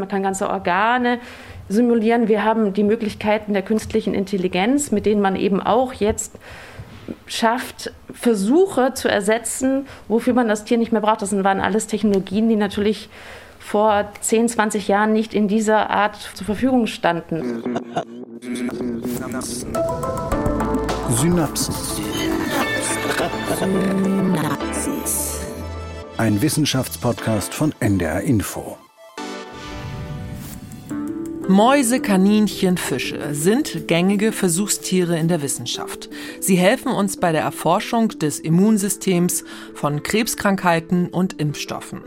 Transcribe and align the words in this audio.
Man 0.00 0.08
kann 0.08 0.22
ganze 0.22 0.48
Organe 0.48 1.20
simulieren. 1.68 2.28
Wir 2.28 2.44
haben 2.44 2.72
die 2.72 2.82
Möglichkeiten 2.82 3.52
der 3.52 3.62
künstlichen 3.62 4.14
Intelligenz, 4.14 4.90
mit 4.90 5.06
denen 5.06 5.20
man 5.20 5.36
eben 5.36 5.62
auch 5.62 5.92
jetzt 5.92 6.38
schafft, 7.26 7.92
Versuche 8.12 8.94
zu 8.94 9.08
ersetzen, 9.08 9.86
wofür 10.08 10.34
man 10.34 10.48
das 10.48 10.64
Tier 10.64 10.78
nicht 10.78 10.92
mehr 10.92 11.00
braucht. 11.00 11.22
Das 11.22 11.32
waren 11.44 11.60
alles 11.60 11.86
Technologien, 11.86 12.48
die 12.48 12.56
natürlich 12.56 13.08
vor 13.58 14.08
10, 14.20 14.48
20 14.48 14.88
Jahren 14.88 15.12
nicht 15.12 15.34
in 15.34 15.46
dieser 15.46 15.90
Art 15.90 16.16
zur 16.34 16.46
Verfügung 16.46 16.86
standen. 16.86 17.62
Synapsen. 18.40 19.72
Synapsen. 21.10 21.74
Ein 26.16 26.42
Wissenschaftspodcast 26.42 27.54
von 27.54 27.74
NDR 27.80 28.22
Info. 28.22 28.76
Mäuse, 31.50 31.98
Kaninchen, 31.98 32.76
Fische 32.76 33.34
sind 33.34 33.88
gängige 33.88 34.30
Versuchstiere 34.30 35.18
in 35.18 35.26
der 35.26 35.42
Wissenschaft. 35.42 36.08
Sie 36.38 36.54
helfen 36.54 36.92
uns 36.92 37.16
bei 37.16 37.32
der 37.32 37.40
Erforschung 37.40 38.10
des 38.10 38.38
Immunsystems 38.38 39.42
von 39.74 40.04
Krebskrankheiten 40.04 41.08
und 41.08 41.40
Impfstoffen. 41.40 42.02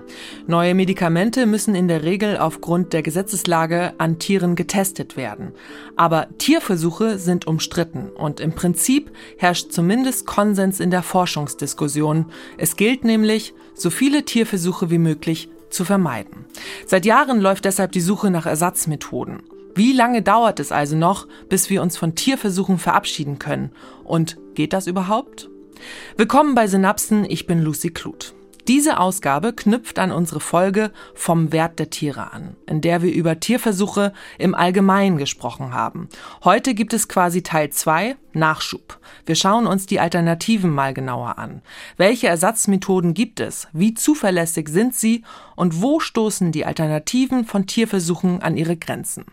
Neue 0.48 0.76
Medikamente 0.76 1.46
müssen 1.46 1.76
in 1.76 1.90
der 1.90 2.04
Regel 2.04 2.38
aufgrund 2.38 2.94
der 2.94 3.04
Gesetzeslage 3.04 3.96
an 3.98 4.18
Tieren 4.18 4.56
getestet 4.56 5.18
werden. 5.18 5.52
Aber 5.98 6.30
Tierversuche 6.38 7.20
sind 7.20 7.46
umstritten 7.46 8.12
und 8.16 8.40
im 8.40 8.54
Prinzip 8.54 9.12
herrscht 9.38 9.74
zumindest 9.74 10.26
Konsens 10.26 10.80
in 10.80 10.90
der 10.90 11.04
Forschungsdiskussion. 11.04 12.28
Es 12.58 12.78
gilt 12.78 13.04
nämlich, 13.04 13.54
so 13.74 13.90
viele 13.90 14.24
Tierversuche 14.24 14.90
wie 14.90 15.00
möglich 15.00 15.50
zu 15.74 15.86
vermeiden. 15.86 16.46
Seit 16.86 17.06
Jahren 17.06 17.40
läuft 17.40 17.66
deshalb 17.66 17.92
die 17.92 18.02
Suche 18.02 18.30
nach 18.30 18.46
Ersatzmethoden. 18.46 19.44
Wie 19.76 19.94
lange 19.94 20.22
dauert 20.22 20.60
es 20.60 20.72
also 20.72 20.96
noch, 20.96 21.28
bis 21.50 21.70
wir 21.70 21.82
uns 21.82 21.98
von 21.98 22.16
Tierversuchen 22.16 22.78
verabschieden 22.78 23.40
können? 23.40 23.72
Und 24.04 24.38
geht 24.54 24.72
das 24.72 24.88
überhaupt? 24.88 25.50
Willkommen 26.16 26.54
bei 26.54 26.68
Synapsen, 26.68 27.26
ich 27.28 27.48
bin 27.48 27.62
Lucy 27.64 27.90
Kluth. 27.90 28.36
Diese 28.70 28.98
Ausgabe 28.98 29.52
knüpft 29.52 30.00
an 30.00 30.12
unsere 30.12 30.40
Folge 30.40 30.92
vom 31.16 31.52
Wert 31.52 31.80
der 31.80 31.90
Tiere 31.90 32.32
an, 32.32 32.56
in 32.66 32.80
der 32.80 33.02
wir 33.02 33.12
über 33.12 33.42
Tierversuche 33.42 34.14
im 34.38 34.56
Allgemeinen 34.56 35.18
gesprochen 35.18 35.74
haben. 35.74 36.08
Heute 36.46 36.74
gibt 36.74 36.94
es 36.94 37.10
quasi 37.10 37.44
Teil 37.44 37.72
2, 37.72 38.16
Nachschub. 38.32 39.00
Wir 39.26 39.36
schauen 39.36 39.68
uns 39.68 39.86
die 39.86 40.00
Alternativen 40.00 40.72
mal 40.72 40.94
genauer 40.94 41.38
an. 41.40 41.62
Welche 41.98 42.28
Ersatzmethoden 42.28 43.14
gibt 43.14 43.42
es? 43.42 43.68
Wie 43.74 43.96
zuverlässig 43.96 44.70
sind 44.70 44.96
sie? 44.96 45.24
Und 45.58 45.82
wo 45.82 46.00
stoßen 46.00 46.54
die 46.54 46.66
Alternativen 46.66 47.44
von 47.44 47.68
Tierversuchen 47.68 48.42
an 48.42 48.56
ihre 48.56 48.78
Grenzen? 48.78 49.26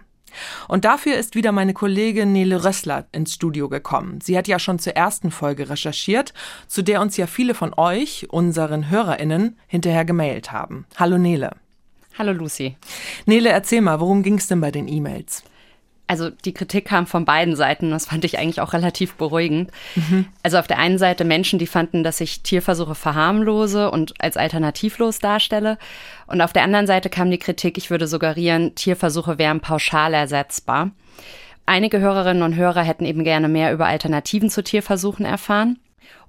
Und 0.68 0.84
dafür 0.84 1.16
ist 1.16 1.34
wieder 1.34 1.52
meine 1.52 1.74
Kollegin 1.74 2.32
Nele 2.32 2.64
Rössler 2.64 3.06
ins 3.12 3.34
Studio 3.34 3.68
gekommen. 3.68 4.20
Sie 4.20 4.36
hat 4.36 4.48
ja 4.48 4.58
schon 4.58 4.78
zur 4.78 4.94
ersten 4.96 5.30
Folge 5.30 5.68
recherchiert, 5.68 6.32
zu 6.66 6.82
der 6.82 7.00
uns 7.00 7.16
ja 7.16 7.26
viele 7.26 7.54
von 7.54 7.74
euch, 7.76 8.26
unseren 8.30 8.90
HörerInnen, 8.90 9.58
hinterher 9.66 10.04
gemailt 10.04 10.52
haben. 10.52 10.86
Hallo 10.96 11.18
Nele. 11.18 11.56
Hallo 12.18 12.32
Lucy. 12.32 12.76
Nele, 13.26 13.50
erzähl 13.50 13.80
mal, 13.80 14.00
worum 14.00 14.22
ging 14.22 14.34
es 14.34 14.46
denn 14.46 14.60
bei 14.60 14.70
den 14.70 14.88
E-Mails? 14.88 15.42
Also 16.10 16.28
die 16.28 16.52
Kritik 16.52 16.86
kam 16.86 17.06
von 17.06 17.24
beiden 17.24 17.54
Seiten. 17.54 17.92
Das 17.92 18.06
fand 18.06 18.24
ich 18.24 18.36
eigentlich 18.36 18.60
auch 18.60 18.72
relativ 18.72 19.14
beruhigend. 19.14 19.70
Mhm. 19.94 20.26
Also 20.42 20.58
auf 20.58 20.66
der 20.66 20.80
einen 20.80 20.98
Seite 20.98 21.24
Menschen, 21.24 21.60
die 21.60 21.68
fanden, 21.68 22.02
dass 22.02 22.20
ich 22.20 22.42
Tierversuche 22.42 22.96
verharmlose 22.96 23.92
und 23.92 24.14
als 24.20 24.36
alternativlos 24.36 25.20
darstelle. 25.20 25.78
Und 26.26 26.40
auf 26.40 26.52
der 26.52 26.64
anderen 26.64 26.88
Seite 26.88 27.10
kam 27.10 27.30
die 27.30 27.38
Kritik, 27.38 27.78
ich 27.78 27.90
würde 27.90 28.08
suggerieren, 28.08 28.74
Tierversuche 28.74 29.38
wären 29.38 29.60
pauschal 29.60 30.12
ersetzbar. 30.12 30.90
Einige 31.64 32.00
Hörerinnen 32.00 32.42
und 32.42 32.56
Hörer 32.56 32.82
hätten 32.82 33.04
eben 33.04 33.22
gerne 33.22 33.48
mehr 33.48 33.72
über 33.72 33.86
Alternativen 33.86 34.50
zu 34.50 34.64
Tierversuchen 34.64 35.24
erfahren. 35.24 35.78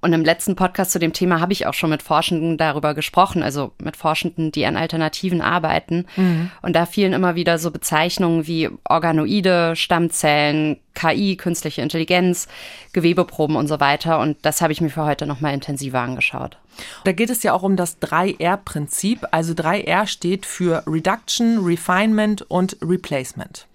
Und 0.00 0.12
im 0.12 0.24
letzten 0.24 0.56
Podcast 0.56 0.90
zu 0.90 0.98
dem 0.98 1.12
Thema 1.12 1.40
habe 1.40 1.52
ich 1.52 1.66
auch 1.66 1.74
schon 1.74 1.90
mit 1.90 2.02
Forschenden 2.02 2.58
darüber 2.58 2.92
gesprochen, 2.92 3.44
also 3.44 3.70
mit 3.80 3.96
Forschenden, 3.96 4.50
die 4.50 4.66
an 4.66 4.76
Alternativen 4.76 5.40
arbeiten. 5.40 6.06
Mhm. 6.16 6.50
Und 6.60 6.74
da 6.74 6.86
fielen 6.86 7.12
immer 7.12 7.36
wieder 7.36 7.58
so 7.58 7.70
Bezeichnungen 7.70 8.48
wie 8.48 8.68
Organoide, 8.82 9.76
Stammzellen, 9.76 10.78
KI, 10.94 11.36
künstliche 11.36 11.82
Intelligenz, 11.82 12.48
Gewebeproben 12.92 13.54
und 13.54 13.68
so 13.68 13.78
weiter. 13.78 14.18
Und 14.18 14.38
das 14.42 14.60
habe 14.60 14.72
ich 14.72 14.80
mir 14.80 14.90
für 14.90 15.04
heute 15.04 15.24
nochmal 15.26 15.54
intensiver 15.54 16.00
angeschaut. 16.00 16.58
Da 17.04 17.12
geht 17.12 17.30
es 17.30 17.44
ja 17.44 17.52
auch 17.52 17.62
um 17.62 17.76
das 17.76 18.02
3R-Prinzip. 18.02 19.26
Also 19.30 19.52
3R 19.52 20.08
steht 20.08 20.46
für 20.46 20.82
Reduction, 20.86 21.64
Refinement 21.64 22.42
und 22.42 22.76
Replacement. 22.82 23.68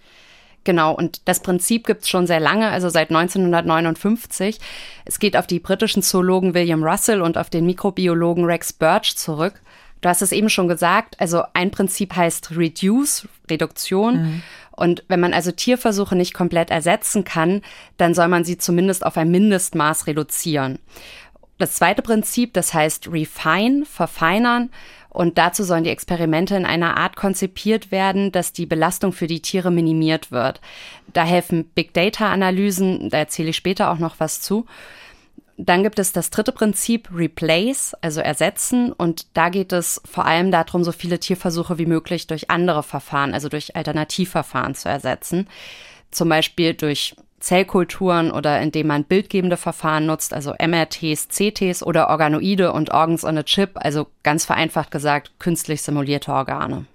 Genau, 0.67 0.91
und 0.91 1.21
das 1.23 1.39
Prinzip 1.39 1.87
gibt 1.87 2.01
es 2.01 2.09
schon 2.09 2.27
sehr 2.27 2.41
lange, 2.41 2.67
also 2.67 2.89
seit 2.89 3.09
1959. 3.09 4.59
Es 5.05 5.17
geht 5.17 5.37
auf 5.37 5.47
die 5.47 5.61
britischen 5.61 6.03
Zoologen 6.03 6.53
William 6.53 6.83
Russell 6.83 7.21
und 7.21 7.37
auf 7.37 7.49
den 7.49 7.65
Mikrobiologen 7.65 8.43
Rex 8.43 8.73
Birch 8.73 9.15
zurück. 9.15 9.61
Du 10.01 10.09
hast 10.09 10.21
es 10.21 10.33
eben 10.33 10.49
schon 10.49 10.67
gesagt, 10.67 11.15
also 11.21 11.43
ein 11.53 11.71
Prinzip 11.71 12.17
heißt 12.17 12.57
Reduce, 12.57 13.29
Reduktion. 13.49 14.15
Mhm. 14.15 14.43
Und 14.71 15.05
wenn 15.07 15.21
man 15.21 15.33
also 15.33 15.53
Tierversuche 15.53 16.17
nicht 16.17 16.33
komplett 16.33 16.69
ersetzen 16.69 17.23
kann, 17.23 17.61
dann 17.95 18.13
soll 18.13 18.27
man 18.27 18.43
sie 18.43 18.57
zumindest 18.57 19.05
auf 19.05 19.15
ein 19.15 19.31
Mindestmaß 19.31 20.05
reduzieren. 20.05 20.79
Das 21.59 21.75
zweite 21.75 22.01
Prinzip, 22.01 22.53
das 22.53 22.73
heißt 22.73 23.09
Refine, 23.09 23.85
verfeinern. 23.85 24.69
Und 25.17 25.39
dazu 25.39 25.63
sollen 25.63 25.83
die 25.83 25.89
Experimente 25.89 26.55
in 26.55 26.63
einer 26.67 26.95
Art 26.95 27.15
konzipiert 27.15 27.89
werden, 27.89 28.31
dass 28.31 28.53
die 28.53 28.67
Belastung 28.67 29.13
für 29.13 29.25
die 29.25 29.41
Tiere 29.41 29.71
minimiert 29.71 30.31
wird. 30.31 30.61
Da 31.11 31.23
helfen 31.23 31.65
Big 31.73 31.91
Data-Analysen, 31.95 33.09
da 33.09 33.17
erzähle 33.17 33.49
ich 33.49 33.55
später 33.55 33.89
auch 33.89 33.97
noch 33.97 34.19
was 34.19 34.41
zu. 34.41 34.67
Dann 35.57 35.81
gibt 35.81 35.97
es 35.97 36.13
das 36.13 36.29
dritte 36.29 36.51
Prinzip, 36.51 37.09
Replace, 37.11 37.95
also 37.99 38.21
ersetzen. 38.21 38.91
Und 38.91 39.25
da 39.33 39.49
geht 39.49 39.73
es 39.73 39.99
vor 40.05 40.27
allem 40.27 40.51
darum, 40.51 40.83
so 40.83 40.91
viele 40.91 41.17
Tierversuche 41.17 41.79
wie 41.79 41.87
möglich 41.87 42.27
durch 42.27 42.51
andere 42.51 42.83
Verfahren, 42.83 43.33
also 43.33 43.49
durch 43.49 43.75
Alternativverfahren 43.75 44.75
zu 44.75 44.87
ersetzen. 44.87 45.47
Zum 46.11 46.29
Beispiel 46.29 46.75
durch 46.75 47.15
Zellkulturen 47.39 48.31
oder 48.31 48.61
indem 48.61 48.87
man 48.87 49.03
bildgebende 49.03 49.57
Verfahren 49.57 50.07
nutzt, 50.07 50.33
also 50.33 50.53
MRTs, 50.59 51.29
CTs 51.29 51.83
oder 51.83 52.09
Organoide 52.09 52.73
und 52.73 52.91
Organs 52.91 53.23
on 53.23 53.37
a 53.37 53.43
Chip, 53.43 53.71
also 53.75 54.07
ganz 54.23 54.45
vereinfacht 54.45 54.91
gesagt 54.91 55.31
künstlich 55.39 55.81
simulierte 55.81 56.33
Organe. 56.33 56.85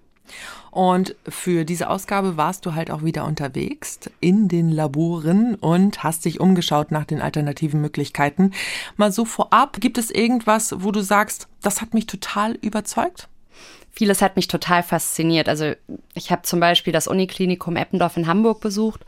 Und 0.73 1.15
für 1.29 1.67
diese 1.67 1.91
Ausgabe 1.91 2.39
warst 2.39 2.65
du 2.65 2.75
halt 2.75 2.91
auch 2.91 3.05
wieder 3.05 3.27
unterwegs 3.27 4.01
in 4.21 4.49
den 4.49 4.71
Laboren 4.71 5.55
und 5.55 6.03
hast 6.03 6.25
dich 6.25 6.41
umgeschaut 6.41 6.91
nach 6.91 7.05
den 7.05 7.21
alternativen 7.21 7.83
Möglichkeiten. 7.83 8.53
Mal 8.97 9.13
so 9.13 9.27
vorab, 9.27 9.81
gibt 9.81 9.99
es 9.99 10.11
irgendwas, 10.11 10.75
wo 10.79 10.91
du 10.91 11.03
sagst, 11.03 11.47
das 11.61 11.83
hat 11.83 11.93
mich 11.93 12.07
total 12.07 12.55
überzeugt? 12.63 13.29
Vieles 13.91 14.23
hat 14.23 14.37
mich 14.37 14.49
total 14.49 14.83
fasziniert. 14.83 15.51
Also 15.51 15.75
ich 16.15 16.33
habe 16.33 16.41
zum 16.41 16.59
Beispiel 16.59 16.95
das 16.95 17.07
Uniklinikum 17.07 17.77
Eppendorf 17.77 18.17
in 18.17 18.27
Hamburg 18.27 18.61
besucht 18.61 19.05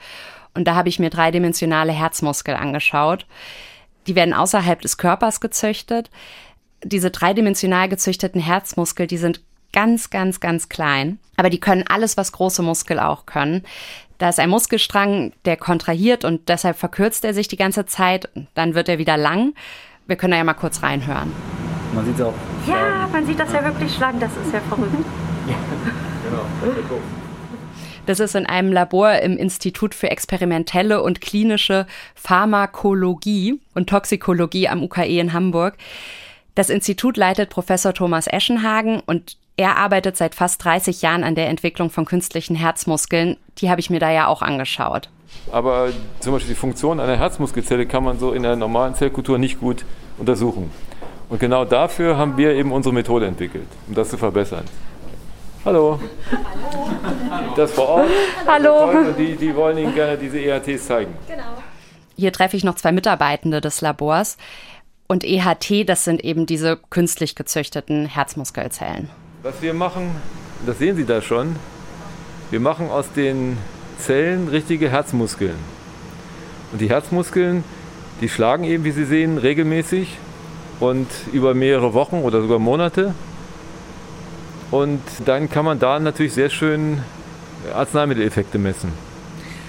und 0.54 0.64
da 0.64 0.74
habe 0.74 0.88
ich 0.88 0.98
mir 0.98 1.10
dreidimensionale 1.10 1.92
Herzmuskel 1.92 2.54
angeschaut. 2.54 3.26
Die 4.06 4.14
werden 4.14 4.34
außerhalb 4.34 4.80
des 4.80 4.96
Körpers 4.96 5.40
gezüchtet. 5.40 6.10
Diese 6.82 7.10
dreidimensional 7.10 7.88
gezüchteten 7.88 8.40
Herzmuskel, 8.40 9.06
die 9.06 9.16
sind 9.16 9.40
ganz, 9.72 10.10
ganz, 10.10 10.40
ganz 10.40 10.68
klein, 10.68 11.18
aber 11.36 11.50
die 11.50 11.58
können 11.58 11.84
alles, 11.88 12.16
was 12.16 12.32
große 12.32 12.62
Muskel 12.62 13.00
auch 13.00 13.26
können. 13.26 13.64
Da 14.18 14.28
ist 14.28 14.38
ein 14.38 14.50
Muskelstrang, 14.50 15.32
der 15.44 15.56
kontrahiert 15.56 16.24
und 16.24 16.48
deshalb 16.48 16.76
verkürzt 16.78 17.24
er 17.24 17.34
sich 17.34 17.48
die 17.48 17.56
ganze 17.56 17.84
Zeit. 17.84 18.28
Dann 18.54 18.74
wird 18.74 18.88
er 18.88 18.98
wieder 18.98 19.16
lang. 19.16 19.54
Wir 20.06 20.16
können 20.16 20.30
da 20.32 20.36
ja 20.36 20.44
mal 20.44 20.54
kurz 20.54 20.82
reinhören. 20.82 21.32
Man 21.94 22.04
sieht 22.04 22.14
es 22.14 22.22
auch. 22.22 22.34
Ja, 22.66 23.08
man 23.10 23.26
sieht 23.26 23.38
das 23.38 23.52
ja 23.52 23.64
wirklich 23.64 23.92
schlank. 23.94 24.20
Das 24.20 24.30
ist 24.44 24.52
ja 24.52 24.60
verrückt. 24.60 24.92
genau. 25.46 27.00
Das 28.06 28.20
ist 28.20 28.34
in 28.34 28.44
einem 28.44 28.70
Labor 28.70 29.18
im 29.20 29.38
Institut 29.38 29.94
für 29.94 30.10
experimentelle 30.10 31.02
und 31.02 31.22
klinische 31.22 31.86
Pharmakologie 32.14 33.58
und 33.74 33.88
Toxikologie 33.88 34.68
am 34.68 34.82
UKE 34.82 35.20
in 35.20 35.32
Hamburg. 35.32 35.76
Das 36.54 36.68
Institut 36.68 37.16
leitet 37.16 37.48
Professor 37.48 37.94
Thomas 37.94 38.26
Eschenhagen 38.26 39.00
und 39.06 39.38
er 39.56 39.76
arbeitet 39.76 40.16
seit 40.16 40.34
fast 40.34 40.62
30 40.64 41.00
Jahren 41.00 41.24
an 41.24 41.34
der 41.34 41.48
Entwicklung 41.48 41.88
von 41.88 42.04
künstlichen 42.04 42.56
Herzmuskeln. 42.56 43.38
Die 43.58 43.70
habe 43.70 43.80
ich 43.80 43.88
mir 43.88 44.00
da 44.00 44.10
ja 44.10 44.26
auch 44.26 44.42
angeschaut. 44.42 45.08
Aber 45.50 45.90
zum 46.20 46.32
Beispiel 46.32 46.54
die 46.54 46.60
Funktion 46.60 47.00
einer 47.00 47.16
Herzmuskelzelle 47.16 47.86
kann 47.86 48.04
man 48.04 48.18
so 48.18 48.32
in 48.32 48.44
einer 48.44 48.56
normalen 48.56 48.94
Zellkultur 48.94 49.38
nicht 49.38 49.60
gut 49.60 49.84
untersuchen. 50.18 50.70
Und 51.28 51.40
genau 51.40 51.64
dafür 51.64 52.16
haben 52.18 52.36
wir 52.36 52.52
eben 52.52 52.70
unsere 52.70 52.94
Methode 52.94 53.26
entwickelt, 53.26 53.66
um 53.88 53.94
das 53.94 54.10
zu 54.10 54.18
verbessern. 54.18 54.64
Hallo. 55.64 55.98
Hallo. 56.30 57.54
Das 57.56 57.72
vor 57.72 57.88
Ort. 57.88 58.10
Hallo. 58.46 59.12
Die, 59.16 59.34
die 59.34 59.56
wollen 59.56 59.78
Ihnen 59.78 59.94
gerne 59.94 60.18
diese 60.18 60.38
EHTs 60.38 60.86
zeigen. 60.86 61.14
Genau. 61.26 61.42
Hier 62.16 62.32
treffe 62.32 62.58
ich 62.58 62.64
noch 62.64 62.74
zwei 62.74 62.92
Mitarbeitende 62.92 63.62
des 63.62 63.80
Labors. 63.80 64.36
Und 65.06 65.24
EHT, 65.24 65.88
das 65.88 66.04
sind 66.04 66.22
eben 66.22 66.44
diese 66.44 66.78
künstlich 66.90 67.34
gezüchteten 67.34 68.04
Herzmuskelzellen. 68.04 69.08
Was 69.42 69.62
wir 69.62 69.72
machen, 69.72 70.14
das 70.66 70.78
sehen 70.78 70.96
Sie 70.96 71.06
da 71.06 71.22
schon. 71.22 71.56
Wir 72.50 72.60
machen 72.60 72.90
aus 72.90 73.10
den 73.12 73.56
Zellen 73.98 74.48
richtige 74.48 74.90
Herzmuskeln. 74.90 75.56
Und 76.72 76.80
die 76.82 76.90
Herzmuskeln, 76.90 77.64
die 78.20 78.28
schlagen 78.28 78.64
eben, 78.64 78.84
wie 78.84 78.90
Sie 78.90 79.06
sehen, 79.06 79.38
regelmäßig 79.38 80.18
und 80.80 81.08
über 81.32 81.54
mehrere 81.54 81.94
Wochen 81.94 82.16
oder 82.16 82.42
sogar 82.42 82.58
Monate. 82.58 83.14
Und 84.74 85.02
dann 85.24 85.48
kann 85.48 85.64
man 85.64 85.78
da 85.78 86.00
natürlich 86.00 86.32
sehr 86.32 86.50
schön 86.50 87.00
Arzneimitteleffekte 87.72 88.58
messen. 88.58 88.92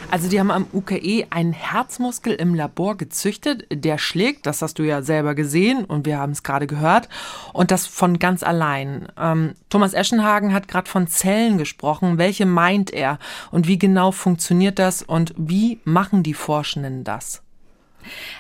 Also 0.10 0.30
die 0.30 0.40
haben 0.40 0.50
am 0.50 0.66
UKE 0.74 1.28
einen 1.30 1.54
Herzmuskel 1.54 2.34
im 2.34 2.56
Labor 2.56 2.98
gezüchtet, 2.98 3.68
der 3.72 4.00
schlägt, 4.00 4.48
das 4.48 4.64
hast 4.64 4.80
du 4.80 4.84
ja 4.84 5.04
selber 5.04 5.36
gesehen 5.36 5.86
und 5.86 6.08
wir 6.08 6.18
haben 6.18 6.32
es 6.32 6.42
gerade 6.42 6.66
gehört, 6.66 7.08
und 7.54 7.70
das 7.70 7.86
von 7.86 8.18
ganz 8.18 8.42
allein. 8.42 9.08
Ähm, 9.16 9.54
Thomas 9.70 9.94
Eschenhagen 9.94 10.54
hat 10.54 10.68
gerade 10.68 10.90
von 10.90 11.06
Zellen 11.06 11.60
gesprochen. 11.60 12.18
Welche 12.18 12.48
meint 12.48 12.92
er 12.92 13.20
und 13.52 13.68
wie 13.68 13.78
genau 13.78 14.10
funktioniert 14.10 14.80
das 14.80 15.04
und 15.04 15.36
wie 15.38 15.82
machen 15.84 16.24
die 16.24 16.34
Forschenden 16.34 17.04
das? 17.04 17.44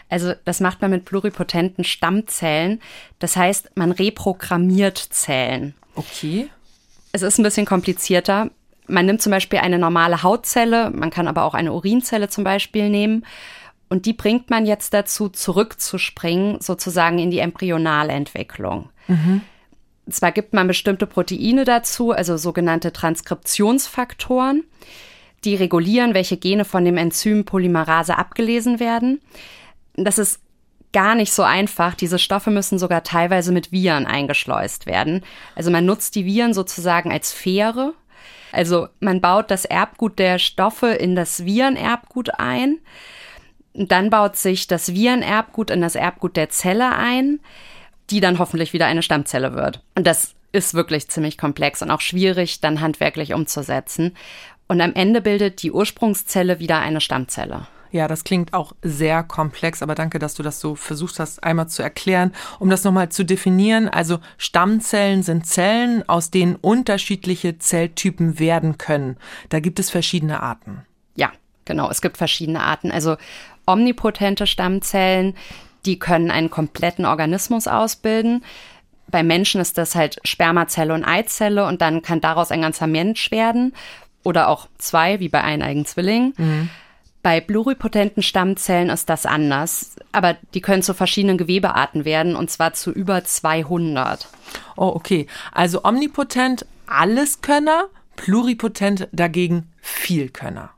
Also 0.09 0.33
das 0.45 0.61
macht 0.61 0.81
man 0.81 0.89
mit 0.89 1.05
pluripotenten 1.05 1.83
Stammzellen. 1.83 2.81
Das 3.19 3.35
heißt, 3.35 3.69
man 3.75 3.91
reprogrammiert 3.91 4.97
Zellen. 4.97 5.75
Okay. 5.93 6.49
Es 7.15 7.21
ist 7.21 7.39
ein 7.39 7.43
bisschen 7.43 7.65
komplizierter. 7.65 8.51
Man 8.87 9.05
nimmt 9.05 9.21
zum 9.21 9.31
Beispiel 9.31 9.59
eine 9.59 9.79
normale 9.79 10.21
Hautzelle, 10.21 10.89
man 10.89 11.11
kann 11.11 11.29
aber 11.29 11.45
auch 11.45 11.53
eine 11.53 11.71
Urinzelle 11.71 12.27
zum 12.27 12.43
Beispiel 12.43 12.89
nehmen. 12.89 13.25
Und 13.87 14.05
die 14.05 14.11
bringt 14.11 14.49
man 14.49 14.65
jetzt 14.65 14.93
dazu, 14.93 15.29
zurückzuspringen, 15.29 16.59
sozusagen 16.59 17.17
in 17.17 17.31
die 17.31 17.39
embryonale 17.39 18.11
Entwicklung. 18.11 18.89
Mhm. 19.07 19.39
Zwar 20.09 20.33
gibt 20.33 20.53
man 20.53 20.67
bestimmte 20.67 21.07
Proteine 21.07 21.63
dazu, 21.63 22.11
also 22.11 22.35
sogenannte 22.35 22.91
Transkriptionsfaktoren, 22.91 24.65
die 25.45 25.55
regulieren, 25.55 26.15
welche 26.15 26.35
Gene 26.35 26.65
von 26.65 26.83
dem 26.83 26.97
Enzym 26.97 27.45
Polymerase 27.45 28.17
abgelesen 28.17 28.81
werden. 28.81 29.21
Das 29.95 30.17
ist 30.17 30.41
gar 30.95 31.13
nicht 31.13 31.33
so 31.33 31.43
einfach. 31.43 31.93
Diese 31.93 32.17
Stoffe 32.17 32.49
müssen 32.49 32.79
sogar 32.79 33.03
teilweise 33.03 33.51
mit 33.51 33.71
Viren 33.71 34.07
eingeschleust 34.07 34.87
werden. 34.87 35.23
Also 35.55 35.69
man 35.69 35.85
nutzt 35.85 36.15
die 36.15 36.25
Viren 36.25 36.55
sozusagen 36.55 37.11
als 37.11 37.31
Fähre 37.31 37.93
also 38.55 38.87
man 39.01 39.19
baut 39.19 39.51
das 39.51 39.65
Erbgut 39.65 40.17
der 40.17 40.39
Stoffe 40.39 40.87
in 40.87 41.15
das 41.15 41.45
Virenerbgut 41.45 42.39
ein. 42.39 42.79
Dann 43.73 44.09
baut 44.09 44.37
sich 44.37 44.67
das 44.67 44.93
Virenerbgut 44.93 45.69
in 45.69 45.81
das 45.81 45.95
Erbgut 45.95 46.37
der 46.37 46.49
Zelle 46.49 46.95
ein, 46.95 47.41
die 48.09 48.21
dann 48.21 48.39
hoffentlich 48.39 48.71
wieder 48.71 48.85
eine 48.85 49.03
Stammzelle 49.03 49.53
wird. 49.55 49.81
Und 49.95 50.07
das 50.07 50.35
ist 50.53 50.73
wirklich 50.73 51.09
ziemlich 51.09 51.37
komplex 51.37 51.81
und 51.81 51.91
auch 51.91 51.99
schwierig 51.99 52.61
dann 52.61 52.79
handwerklich 52.79 53.33
umzusetzen. 53.33 54.15
Und 54.69 54.79
am 54.79 54.93
Ende 54.93 55.19
bildet 55.19 55.61
die 55.61 55.73
Ursprungszelle 55.73 56.59
wieder 56.59 56.79
eine 56.79 57.01
Stammzelle. 57.01 57.67
Ja, 57.95 58.09
das 58.09 58.25
klingt 58.25 58.53
auch 58.53 58.73
sehr 58.81 59.23
komplex, 59.23 59.81
aber 59.81 59.95
danke, 59.95 60.19
dass 60.19 60.33
du 60.33 60.43
das 60.43 60.59
so 60.59 60.75
versucht 60.75 61.17
hast, 61.17 61.41
einmal 61.45 61.69
zu 61.69 61.81
erklären. 61.81 62.33
Um 62.59 62.69
das 62.69 62.83
nochmal 62.83 63.07
zu 63.07 63.23
definieren, 63.23 63.87
also 63.87 64.19
Stammzellen 64.37 65.23
sind 65.23 65.47
Zellen, 65.47 66.03
aus 66.09 66.29
denen 66.29 66.57
unterschiedliche 66.57 67.57
Zelltypen 67.57 68.37
werden 68.37 68.77
können. 68.77 69.15
Da 69.47 69.61
gibt 69.61 69.79
es 69.79 69.91
verschiedene 69.91 70.43
Arten. 70.43 70.85
Ja, 71.15 71.31
genau, 71.63 71.89
es 71.89 72.01
gibt 72.01 72.17
verschiedene 72.17 72.59
Arten. 72.59 72.91
Also 72.91 73.15
omnipotente 73.65 74.45
Stammzellen, 74.45 75.33
die 75.85 75.97
können 75.97 76.31
einen 76.31 76.49
kompletten 76.49 77.05
Organismus 77.05 77.65
ausbilden. 77.65 78.43
Bei 79.07 79.23
Menschen 79.23 79.61
ist 79.61 79.77
das 79.77 79.95
halt 79.95 80.19
Spermazelle 80.25 80.93
und 80.93 81.05
Eizelle 81.05 81.65
und 81.65 81.81
dann 81.81 82.01
kann 82.01 82.19
daraus 82.19 82.51
ein 82.51 82.61
ganzer 82.61 82.87
Mensch 82.87 83.31
werden 83.31 83.71
oder 84.21 84.49
auch 84.49 84.67
zwei, 84.79 85.21
wie 85.21 85.29
bei 85.29 85.41
eineigen 85.41 85.85
Zwillingen. 85.85 86.33
Mhm. 86.35 86.69
Bei 87.25 87.41
pluripotenten 87.41 88.21
Stammzellen 88.21 88.91
ist 88.91 89.09
das 89.09 89.25
anders, 89.25 89.95
aber 90.11 90.37
die 90.53 90.61
können 90.61 90.83
zu 90.83 90.93
verschiedenen 90.93 91.39
Gewebearten 91.39 92.05
werden 92.05 92.35
und 92.35 92.51
zwar 92.51 92.73
zu 92.73 92.91
über 92.91 93.23
200. 93.23 94.27
Oh, 94.77 94.91
okay. 94.93 95.25
Also 95.51 95.83
omnipotent 95.83 96.67
Alleskönner, 96.85 97.85
pluripotent 98.15 99.07
dagegen 99.11 99.73
Vielkönner. 99.81 100.69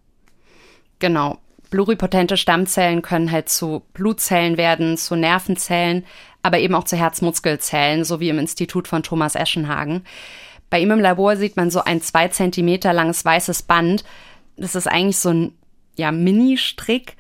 Genau. 0.99 1.37
Pluripotente 1.69 2.37
Stammzellen 2.37 3.01
können 3.01 3.29
halt 3.29 3.49
zu 3.49 3.81
Blutzellen 3.91 4.55
werden, 4.55 4.95
zu 4.95 5.17
Nervenzellen, 5.17 6.05
aber 6.43 6.59
eben 6.59 6.75
auch 6.75 6.85
zu 6.85 6.95
Herzmuskelzellen, 6.95 8.05
so 8.05 8.21
wie 8.21 8.29
im 8.29 8.39
Institut 8.39 8.87
von 8.87 9.03
Thomas 9.03 9.35
Eschenhagen. 9.35 10.05
Bei 10.69 10.79
ihm 10.79 10.91
im 10.91 11.01
Labor 11.01 11.35
sieht 11.35 11.57
man 11.57 11.71
so 11.71 11.83
ein 11.83 12.01
zwei 12.01 12.29
Zentimeter 12.29 12.93
langes 12.93 13.25
weißes 13.25 13.63
Band. 13.63 14.05
Das 14.55 14.75
ist 14.75 14.87
eigentlich 14.87 15.17
so 15.17 15.31
ein 15.31 15.53
ja, 15.97 16.11
Mini-Strick. 16.11 17.15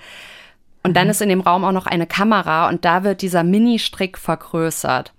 Und 0.83 0.95
dann 0.95 1.05
mhm. 1.05 1.11
ist 1.11 1.21
in 1.21 1.29
dem 1.29 1.41
Raum 1.41 1.65
auch 1.65 1.71
noch 1.71 1.87
eine 1.87 2.07
Kamera 2.07 2.69
und 2.69 2.85
da 2.85 3.03
wird 3.03 3.21
dieser 3.21 3.43
Mini-Strick 3.43 4.17
vergrößert. 4.17 5.13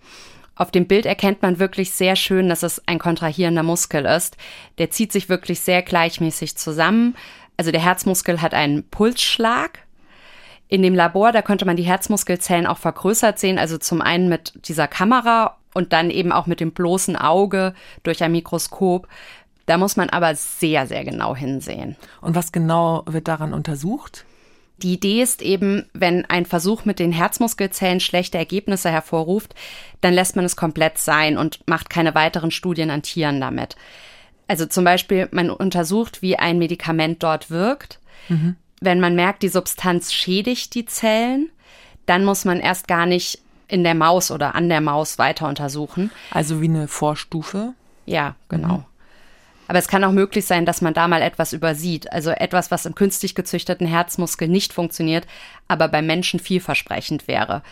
Auf 0.58 0.72
dem 0.72 0.88
Bild 0.88 1.06
erkennt 1.06 1.43
man 1.43 1.60
wirklich 1.60 1.93
sehr 1.93 2.16
schön, 2.16 2.49
dass 2.49 2.64
es 2.64 2.82
ein 2.87 2.99
kontrahierender 2.99 3.62
Muskel 3.62 4.05
ist. 4.05 4.37
Der 4.78 4.90
zieht 4.90 5.12
sich 5.12 5.28
wirklich 5.28 5.60
sehr 5.60 5.82
gleichmäßig 5.82 6.56
zusammen. 6.56 7.14
Also 7.56 7.70
der 7.70 7.81
Herzmuskel 7.81 8.43
hat 8.43 8.55
einen 8.55 8.88
Pulsschlag. 8.88 9.81
In 10.66 10.82
dem 10.82 10.94
Labor, 10.94 11.32
da 11.32 11.43
konnte 11.43 11.64
man 11.64 11.76
die 11.76 11.84
Herzmuskelzellen 11.84 12.66
auch 12.66 12.78
vergrößert 12.78 13.38
sehen, 13.38 13.58
also 13.58 13.78
zum 13.78 14.02
einen 14.02 14.28
mit 14.28 14.52
dieser 14.69 14.88
Kamera 14.88 15.56
und 15.75 15.93
dann 15.93 16.10
eben 16.10 16.32
auch 16.32 16.46
mit 16.46 16.60
dem 16.60 16.72
bloßen 16.72 17.16
Auge 17.16 17.72
durch 18.02 18.22
ein 18.22 18.32
Mikroskop. 18.32 19.06
Da 19.69 19.76
muss 19.76 19.97
man 19.97 20.09
aber 20.09 20.35
sehr, 20.35 20.87
sehr 20.87 21.05
genau 21.05 21.37
hinsehen. 21.37 21.97
Und 22.23 22.35
was 22.35 22.53
genau 22.53 23.03
wird 23.05 23.29
daran 23.29 23.53
untersucht? 23.53 24.25
Die 24.79 24.94
Idee 24.94 25.20
ist 25.20 25.43
eben, 25.43 25.85
wenn 25.93 26.25
ein 26.25 26.47
Versuch 26.47 26.87
mit 26.87 26.99
den 26.99 27.12
Herzmuskelzellen 27.12 28.00
schlechte 28.00 28.38
Ergebnisse 28.38 28.91
hervorruft, 28.91 29.55
dann 30.00 30.15
lässt 30.15 30.37
man 30.37 30.47
es 30.47 30.56
komplett 30.56 30.97
sein 30.97 31.37
und 31.37 31.61
macht 31.69 31.91
keine 31.91 32.15
weiteren 32.15 32.50
Studien 32.50 32.88
an 32.88 33.03
Tieren 33.03 33.43
damit. 33.43 33.76
Also 34.47 34.65
zum 34.65 34.85
Beispiel, 34.85 35.29
man 35.32 35.50
untersucht, 35.50 36.23
wie 36.23 36.38
ein 36.38 36.59
Medikament 36.59 37.23
dort 37.23 37.50
wirkt. 37.50 38.00
Mhm. 38.31 38.56
Wenn 38.81 39.00
man 39.00 39.17
merkt, 39.17 39.43
die 39.43 39.50
Substanz 39.50 40.15
schädigt 40.15 40.75
die 40.76 40.87
Zellen, 40.87 41.50
dann 42.06 42.25
muss 42.25 42.47
man 42.47 42.59
erst 42.61 42.88
gar 42.88 43.05
nicht 43.05 43.38
in 43.67 43.85
der 43.85 43.94
Maus 43.94 44.31
oder 44.31 44.55
an 44.55 44.70
der 44.70 44.81
Maus 44.81 45.19
weiter 45.19 45.47
untersuchen. 45.47 46.11
Also 46.31 46.62
wie 46.62 46.69
eine 46.69 46.88
Vorstufe? 46.88 47.75
Ja, 48.06 48.35
genau. 48.49 48.79
Mhm. 48.79 48.85
Aber 49.69 49.79
es 49.79 49.87
kann 49.87 50.03
auch 50.03 50.12
möglich 50.12 50.47
sein, 50.47 50.67
dass 50.67 50.81
man 50.81 50.94
da 50.94 51.06
mal 51.06 51.23
etwas 51.23 51.53
übersieht. 51.53 52.11
Also 52.11 52.31
etwas, 52.31 52.70
was 52.70 52.87
im 52.87 52.94
künstlich 52.94 53.34
gezüchteten 53.34 53.87
Herzmuskel 53.87 54.48
nicht 54.48 54.72
funktioniert, 54.72 55.27
aber 55.69 55.89
beim 55.89 56.06
Menschen 56.06 56.41
vielversprechend 56.41 57.29
wäre. 57.29 57.63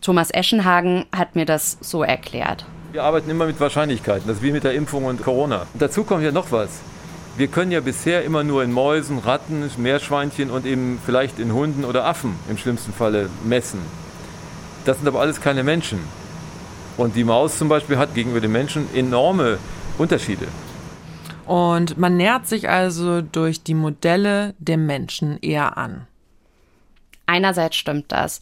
Thomas 0.00 0.30
Eschenhagen 0.30 1.04
hat 1.14 1.36
mir 1.36 1.44
das 1.44 1.76
so 1.80 2.02
erklärt. 2.02 2.64
Wir 2.92 3.04
arbeiten 3.04 3.30
immer 3.30 3.46
mit 3.46 3.60
Wahrscheinlichkeiten. 3.60 4.26
Das 4.26 4.38
ist 4.38 4.42
wie 4.42 4.50
mit 4.50 4.64
der 4.64 4.72
Impfung 4.72 5.04
und 5.04 5.22
Corona. 5.22 5.66
Dazu 5.74 6.04
kommt 6.04 6.24
ja 6.24 6.32
noch 6.32 6.50
was. 6.50 6.80
Wir 7.36 7.48
können 7.48 7.70
ja 7.70 7.80
bisher 7.80 8.24
immer 8.24 8.42
nur 8.42 8.64
in 8.64 8.72
Mäusen, 8.72 9.18
Ratten, 9.18 9.70
Meerschweinchen 9.76 10.50
und 10.50 10.64
eben 10.64 10.98
vielleicht 11.04 11.38
in 11.38 11.52
Hunden 11.52 11.84
oder 11.84 12.06
Affen 12.06 12.34
im 12.48 12.56
schlimmsten 12.56 12.94
Falle 12.94 13.28
messen. 13.44 13.80
Das 14.86 14.96
sind 14.96 15.06
aber 15.06 15.20
alles 15.20 15.42
keine 15.42 15.62
Menschen. 15.62 15.98
Und 16.96 17.14
die 17.14 17.24
Maus 17.24 17.58
zum 17.58 17.68
Beispiel 17.68 17.98
hat 17.98 18.14
gegenüber 18.14 18.40
den 18.40 18.52
Menschen 18.52 18.88
enorme 18.94 19.58
Unterschiede. 19.98 20.46
Und 21.46 21.96
man 21.96 22.16
nähert 22.16 22.46
sich 22.46 22.68
also 22.68 23.22
durch 23.22 23.62
die 23.62 23.74
Modelle 23.74 24.54
dem 24.58 24.86
Menschen 24.86 25.38
eher 25.40 25.76
an. 25.76 26.06
Einerseits 27.26 27.76
stimmt 27.76 28.12
das. 28.12 28.40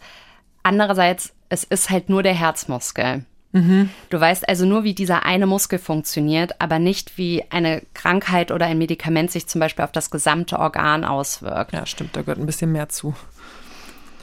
Andererseits, 0.62 1.34
es 1.48 1.64
ist 1.64 1.90
halt 1.90 2.08
nur 2.08 2.22
der 2.22 2.34
Herzmuskel. 2.34 3.24
Mhm. 3.52 3.90
Du 4.10 4.18
weißt 4.18 4.48
also 4.48 4.66
nur, 4.66 4.82
wie 4.82 4.94
dieser 4.94 5.24
eine 5.24 5.46
Muskel 5.46 5.78
funktioniert, 5.78 6.60
aber 6.60 6.80
nicht, 6.80 7.16
wie 7.18 7.44
eine 7.50 7.82
Krankheit 7.94 8.50
oder 8.50 8.66
ein 8.66 8.78
Medikament 8.78 9.30
sich 9.30 9.46
zum 9.46 9.60
Beispiel 9.60 9.84
auf 9.84 9.92
das 9.92 10.10
gesamte 10.10 10.58
Organ 10.58 11.04
auswirkt. 11.04 11.72
Ja, 11.72 11.86
stimmt, 11.86 12.16
da 12.16 12.22
gehört 12.22 12.38
ein 12.38 12.46
bisschen 12.46 12.72
mehr 12.72 12.88
zu. 12.88 13.14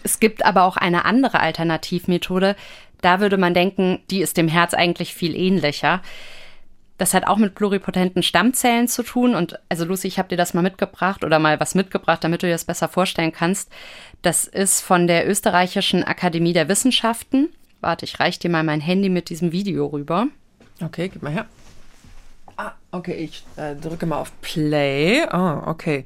Es 0.03 0.19
gibt 0.19 0.43
aber 0.43 0.63
auch 0.63 0.75
eine 0.75 1.05
andere 1.05 1.39
Alternativmethode. 1.39 2.55
Da 3.01 3.19
würde 3.19 3.37
man 3.37 3.53
denken, 3.53 3.99
die 4.09 4.21
ist 4.21 4.35
dem 4.35 4.47
Herz 4.47 4.73
eigentlich 4.73 5.13
viel 5.13 5.35
ähnlicher. 5.35 6.01
Das 7.01 7.15
hat 7.15 7.25
auch 7.25 7.37
mit 7.37 7.55
pluripotenten 7.55 8.21
Stammzellen 8.21 8.87
zu 8.87 9.01
tun. 9.01 9.33
Und 9.33 9.57
also 9.69 9.85
Lucy, 9.85 10.07
ich 10.07 10.19
habe 10.19 10.29
dir 10.29 10.37
das 10.37 10.53
mal 10.53 10.61
mitgebracht 10.61 11.23
oder 11.23 11.39
mal 11.39 11.59
was 11.59 11.73
mitgebracht, 11.73 12.23
damit 12.23 12.43
du 12.43 12.45
dir 12.45 12.53
das 12.53 12.65
besser 12.65 12.87
vorstellen 12.87 13.31
kannst. 13.31 13.71
Das 14.21 14.45
ist 14.45 14.81
von 14.81 15.07
der 15.07 15.27
Österreichischen 15.27 16.03
Akademie 16.03 16.53
der 16.53 16.69
Wissenschaften. 16.69 17.49
Warte, 17.79 18.05
ich 18.05 18.19
reiche 18.19 18.41
dir 18.41 18.51
mal 18.51 18.63
mein 18.63 18.81
Handy 18.81 19.09
mit 19.09 19.29
diesem 19.29 19.51
Video 19.51 19.87
rüber. 19.87 20.27
Okay, 20.79 21.09
gib 21.09 21.23
mal 21.23 21.31
her. 21.31 21.47
Ah, 22.55 22.73
okay, 22.91 23.15
ich 23.15 23.43
äh, 23.55 23.75
drücke 23.75 24.05
mal 24.05 24.19
auf 24.19 24.39
Play. 24.41 25.25
Oh, 25.33 25.63
okay. 25.65 26.05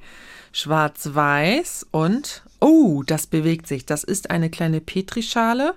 Schwarz-Weiß 0.53 1.87
und 1.91 2.41
oh, 2.61 3.03
das 3.05 3.27
bewegt 3.27 3.67
sich. 3.67 3.85
Das 3.85 4.05
ist 4.05 4.29
eine 4.29 4.49
kleine 4.49 4.79
Petrischale 4.79 5.73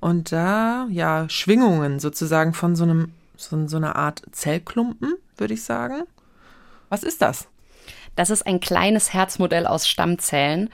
und 0.00 0.32
da 0.32 0.88
ja 0.90 1.28
Schwingungen 1.28 2.00
sozusagen 2.00 2.54
von 2.54 2.74
so 2.74 2.82
einem 2.82 3.12
so, 3.38 3.66
so 3.68 3.76
eine 3.76 3.96
Art 3.96 4.22
Zellklumpen, 4.32 5.14
würde 5.36 5.54
ich 5.54 5.62
sagen. 5.62 6.02
Was 6.88 7.02
ist 7.02 7.22
das? 7.22 7.48
Das 8.16 8.30
ist 8.30 8.46
ein 8.46 8.60
kleines 8.60 9.12
Herzmodell 9.14 9.66
aus 9.66 9.88
Stammzellen. 9.88 10.70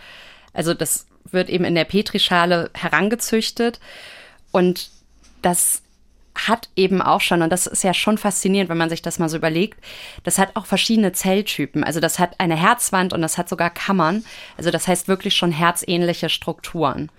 Also 0.52 0.72
das 0.72 1.06
wird 1.30 1.50
eben 1.50 1.64
in 1.64 1.74
der 1.74 1.84
Petrischale 1.84 2.70
herangezüchtet 2.74 3.80
und 4.50 4.90
das 5.42 5.82
hat 6.34 6.68
eben 6.74 7.00
auch 7.00 7.20
schon, 7.20 7.42
und 7.42 7.50
das 7.50 7.66
ist 7.66 7.84
ja 7.84 7.94
schon 7.94 8.18
faszinierend, 8.18 8.68
wenn 8.68 8.78
man 8.78 8.90
sich 8.90 9.02
das 9.02 9.18
mal 9.18 9.28
so 9.28 9.36
überlegt, 9.36 9.78
das 10.24 10.38
hat 10.38 10.56
auch 10.56 10.66
verschiedene 10.66 11.12
Zelltypen. 11.12 11.84
Also 11.84 12.00
das 12.00 12.18
hat 12.18 12.40
eine 12.40 12.56
Herzwand 12.56 13.12
und 13.12 13.22
das 13.22 13.38
hat 13.38 13.48
sogar 13.48 13.70
Kammern. 13.70 14.24
Also 14.56 14.70
das 14.70 14.88
heißt 14.88 15.06
wirklich 15.06 15.36
schon 15.36 15.52
herzähnliche 15.52 16.28
Strukturen. 16.28 17.10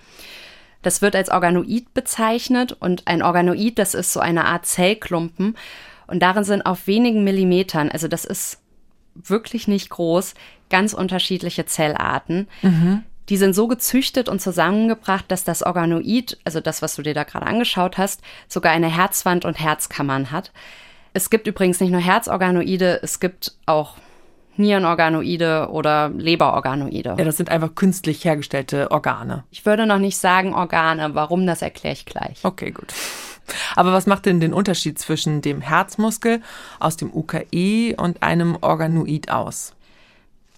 Das 0.85 1.01
wird 1.01 1.15
als 1.15 1.29
Organoid 1.29 1.95
bezeichnet 1.95 2.71
und 2.73 3.07
ein 3.07 3.23
Organoid, 3.23 3.79
das 3.79 3.95
ist 3.95 4.13
so 4.13 4.19
eine 4.19 4.45
Art 4.45 4.67
Zellklumpen 4.67 5.57
und 6.05 6.19
darin 6.21 6.43
sind 6.43 6.61
auf 6.61 6.85
wenigen 6.85 7.23
Millimetern, 7.23 7.89
also 7.89 8.07
das 8.07 8.23
ist 8.23 8.59
wirklich 9.15 9.67
nicht 9.67 9.89
groß, 9.89 10.35
ganz 10.69 10.93
unterschiedliche 10.93 11.65
Zellarten. 11.65 12.47
Mhm. 12.61 13.01
Die 13.29 13.37
sind 13.37 13.55
so 13.55 13.67
gezüchtet 13.67 14.29
und 14.29 14.43
zusammengebracht, 14.43 15.25
dass 15.29 15.43
das 15.43 15.63
Organoid, 15.63 16.37
also 16.43 16.59
das, 16.59 16.83
was 16.83 16.95
du 16.95 17.01
dir 17.01 17.15
da 17.15 17.23
gerade 17.23 17.47
angeschaut 17.47 17.97
hast, 17.97 18.21
sogar 18.47 18.71
eine 18.71 18.95
Herzwand 18.95 19.43
und 19.43 19.59
Herzkammern 19.59 20.29
hat. 20.29 20.51
Es 21.13 21.31
gibt 21.31 21.47
übrigens 21.47 21.79
nicht 21.79 21.89
nur 21.89 22.01
Herzorganoide, 22.01 22.99
es 23.01 23.19
gibt 23.19 23.55
auch 23.65 23.97
Nierenorganoide 24.57 25.69
oder 25.69 26.09
Leberorganoide. 26.09 27.15
Ja, 27.17 27.25
das 27.25 27.37
sind 27.37 27.49
einfach 27.49 27.75
künstlich 27.75 28.23
hergestellte 28.23 28.91
Organe. 28.91 29.43
Ich 29.51 29.65
würde 29.65 29.85
noch 29.85 29.99
nicht 29.99 30.17
sagen 30.17 30.53
Organe. 30.53 31.15
Warum, 31.15 31.45
das 31.45 31.61
erkläre 31.61 31.93
ich 31.93 32.05
gleich. 32.05 32.39
Okay, 32.43 32.71
gut. 32.71 32.93
Aber 33.75 33.93
was 33.93 34.07
macht 34.07 34.25
denn 34.25 34.39
den 34.39 34.53
Unterschied 34.53 34.97
zwischen 34.97 35.41
dem 35.41 35.61
Herzmuskel 35.61 36.41
aus 36.79 36.97
dem 36.97 37.13
UKE 37.13 37.95
und 37.97 38.23
einem 38.23 38.57
Organoid 38.61 39.29
aus? 39.29 39.73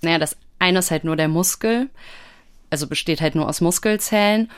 Naja, 0.02 0.20
das 0.20 0.38
eine 0.60 0.80
ist 0.80 0.92
halt 0.92 1.04
nur 1.04 1.16
der 1.16 1.28
Muskel 1.28 1.90
also 2.70 2.88
besteht 2.88 3.22
halt 3.22 3.36
nur 3.36 3.48
aus 3.48 3.62
Muskelzellen. 3.62 4.50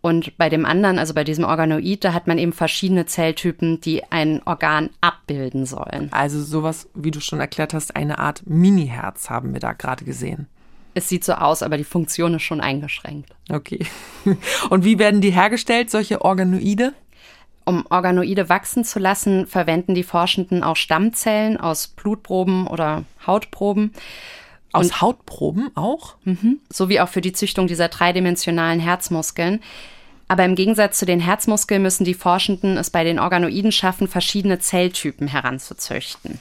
Und 0.00 0.36
bei 0.38 0.48
dem 0.48 0.64
anderen, 0.64 0.98
also 0.98 1.12
bei 1.12 1.24
diesem 1.24 1.44
Organoid, 1.44 2.04
da 2.04 2.12
hat 2.12 2.26
man 2.26 2.38
eben 2.38 2.52
verschiedene 2.52 3.06
Zelltypen, 3.06 3.80
die 3.80 4.04
ein 4.10 4.40
Organ 4.44 4.90
abbilden 5.00 5.66
sollen. 5.66 6.08
Also 6.12 6.40
sowas, 6.42 6.88
wie 6.94 7.10
du 7.10 7.20
schon 7.20 7.40
erklärt 7.40 7.74
hast, 7.74 7.96
eine 7.96 8.18
Art 8.18 8.42
Mini-Herz 8.46 9.28
haben 9.28 9.52
wir 9.52 9.60
da 9.60 9.72
gerade 9.72 10.04
gesehen. 10.04 10.46
Es 10.94 11.08
sieht 11.08 11.24
so 11.24 11.34
aus, 11.34 11.62
aber 11.62 11.76
die 11.76 11.84
Funktion 11.84 12.34
ist 12.34 12.42
schon 12.42 12.60
eingeschränkt. 12.60 13.30
Okay. 13.50 13.86
Und 14.70 14.84
wie 14.84 14.98
werden 14.98 15.20
die 15.20 15.30
hergestellt, 15.30 15.90
solche 15.90 16.22
Organoide? 16.22 16.92
Um 17.64 17.84
Organoide 17.90 18.48
wachsen 18.48 18.82
zu 18.82 18.98
lassen, 18.98 19.46
verwenden 19.46 19.94
die 19.94 20.02
Forschenden 20.02 20.62
auch 20.62 20.76
Stammzellen 20.76 21.58
aus 21.58 21.88
Blutproben 21.88 22.66
oder 22.66 23.04
Hautproben. 23.26 23.92
Aus 24.72 24.86
und, 24.86 25.00
Hautproben 25.00 25.70
auch? 25.74 26.16
Mhm, 26.24 26.60
sowie 26.68 27.00
auch 27.00 27.08
für 27.08 27.20
die 27.20 27.32
Züchtung 27.32 27.66
dieser 27.66 27.88
dreidimensionalen 27.88 28.80
Herzmuskeln. 28.80 29.60
Aber 30.28 30.44
im 30.44 30.54
Gegensatz 30.54 30.98
zu 30.98 31.06
den 31.06 31.20
Herzmuskeln 31.20 31.82
müssen 31.82 32.04
die 32.04 32.14
Forschenden 32.14 32.76
es 32.76 32.90
bei 32.90 33.02
den 33.02 33.18
Organoiden 33.18 33.72
schaffen, 33.72 34.08
verschiedene 34.08 34.58
Zelltypen 34.58 35.26
heranzuzüchten. 35.26 36.38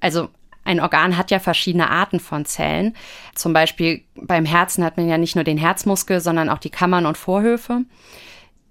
Also 0.00 0.28
ein 0.64 0.80
Organ 0.80 1.16
hat 1.16 1.30
ja 1.30 1.40
verschiedene 1.40 1.90
Arten 1.90 2.20
von 2.20 2.44
Zellen. 2.44 2.96
Zum 3.34 3.52
Beispiel 3.52 4.02
beim 4.14 4.44
Herzen 4.44 4.84
hat 4.84 4.96
man 4.96 5.08
ja 5.08 5.18
nicht 5.18 5.34
nur 5.34 5.44
den 5.44 5.58
Herzmuskel, 5.58 6.20
sondern 6.20 6.48
auch 6.48 6.58
die 6.58 6.70
Kammern 6.70 7.04
und 7.04 7.18
Vorhöfe. 7.18 7.82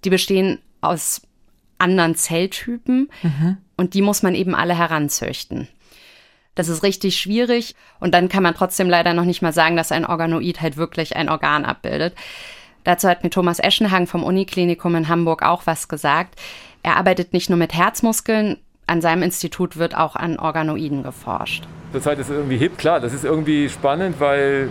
Die 0.03 0.09
bestehen 0.09 0.59
aus 0.81 1.21
anderen 1.77 2.15
Zelltypen 2.15 3.09
mhm. 3.21 3.57
und 3.77 3.93
die 3.93 4.01
muss 4.01 4.23
man 4.23 4.35
eben 4.35 4.55
alle 4.55 4.75
heranzüchten. 4.75 5.67
Das 6.55 6.69
ist 6.69 6.83
richtig 6.83 7.17
schwierig 7.17 7.75
und 7.99 8.13
dann 8.13 8.29
kann 8.29 8.43
man 8.43 8.53
trotzdem 8.53 8.89
leider 8.89 9.13
noch 9.13 9.25
nicht 9.25 9.41
mal 9.41 9.53
sagen, 9.53 9.75
dass 9.75 9.91
ein 9.91 10.05
Organoid 10.05 10.61
halt 10.61 10.77
wirklich 10.77 11.15
ein 11.15 11.29
Organ 11.29 11.65
abbildet. 11.65 12.15
Dazu 12.83 13.07
hat 13.07 13.23
mir 13.23 13.29
Thomas 13.29 13.59
Eschenhagen 13.59 14.07
vom 14.07 14.23
Uniklinikum 14.23 14.95
in 14.95 15.07
Hamburg 15.07 15.41
auch 15.41 15.65
was 15.65 15.87
gesagt. 15.87 16.39
Er 16.83 16.97
arbeitet 16.97 17.33
nicht 17.33 17.49
nur 17.49 17.57
mit 17.57 17.73
Herzmuskeln, 17.73 18.57
an 18.85 19.01
seinem 19.01 19.23
Institut 19.23 19.77
wird 19.77 19.95
auch 19.95 20.15
an 20.15 20.37
Organoiden 20.37 21.03
geforscht. 21.03 21.63
Zurzeit 21.93 22.19
ist 22.19 22.29
es 22.29 22.35
irgendwie 22.35 22.57
hip, 22.57 22.77
klar, 22.77 22.99
das 22.99 23.13
ist 23.13 23.23
irgendwie 23.23 23.69
spannend, 23.69 24.19
weil, 24.19 24.69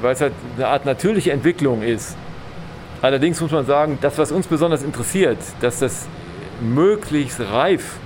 weil 0.00 0.12
es 0.12 0.20
halt 0.20 0.32
eine 0.56 0.68
Art 0.68 0.86
natürliche 0.86 1.32
Entwicklung 1.32 1.82
ist. 1.82 2.16
Allerdings 3.02 3.40
muss 3.40 3.50
man 3.50 3.66
sagen, 3.66 3.98
das, 4.00 4.18
was 4.18 4.30
uns 4.30 4.46
besonders 4.46 4.82
interessiert, 4.82 5.38
dass 5.60 5.80
das 5.80 6.06
möglichst 6.60 7.40
reif 7.40 7.98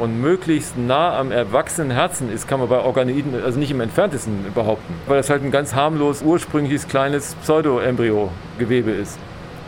und 0.00 0.20
möglichst 0.20 0.76
nah 0.78 1.18
am 1.18 1.30
erwachsenen 1.30 1.90
Herzen 1.90 2.32
ist, 2.32 2.48
kann 2.48 2.58
man 2.58 2.68
bei 2.68 2.80
Organoiden 2.80 3.34
also 3.42 3.58
nicht 3.58 3.70
im 3.70 3.80
entferntesten 3.80 4.46
behaupten. 4.54 4.94
Weil 5.06 5.18
das 5.18 5.30
halt 5.30 5.44
ein 5.44 5.50
ganz 5.50 5.74
harmlos 5.74 6.22
ursprüngliches 6.22 6.88
kleines 6.88 7.34
Pseudo-Embryo-Gewebe 7.42 8.90
ist. 8.90 9.18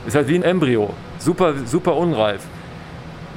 Ist 0.06 0.16
halt 0.16 0.28
wie 0.28 0.34
ein 0.34 0.42
Embryo. 0.42 0.90
Super, 1.18 1.54
super 1.66 1.96
unreif. 1.96 2.42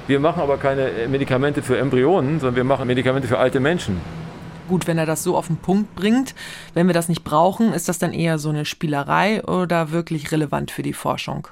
Wir 0.08 0.20
machen 0.20 0.42
aber 0.42 0.58
keine 0.58 0.92
Medikamente 1.10 1.62
für 1.62 1.78
Embryonen, 1.78 2.40
sondern 2.40 2.56
wir 2.56 2.64
machen 2.64 2.88
Medikamente 2.88 3.28
für 3.28 3.40
alte 3.40 3.60
Menschen. 3.60 4.00
Gut, 4.68 4.88
wenn 4.88 4.98
er 4.98 5.06
das 5.06 5.24
so 5.24 5.36
auf 5.36 5.48
den 5.48 5.58
Punkt 5.58 5.96
bringt, 5.96 6.34
wenn 6.74 6.88
wir 6.88 6.94
das 6.94 7.10
nicht 7.10 7.24
brauchen, 7.24 7.74
ist 7.74 7.90
das 7.90 8.00
dann 8.00 8.14
eher 8.14 8.40
so 8.40 8.50
eine 8.50 8.66
Spielerei 8.66 9.44
oder 9.44 9.92
wirklich 9.92 10.32
relevant 10.32 10.72
für 10.72 10.82
die 10.82 10.94
Forschung? 10.94 11.48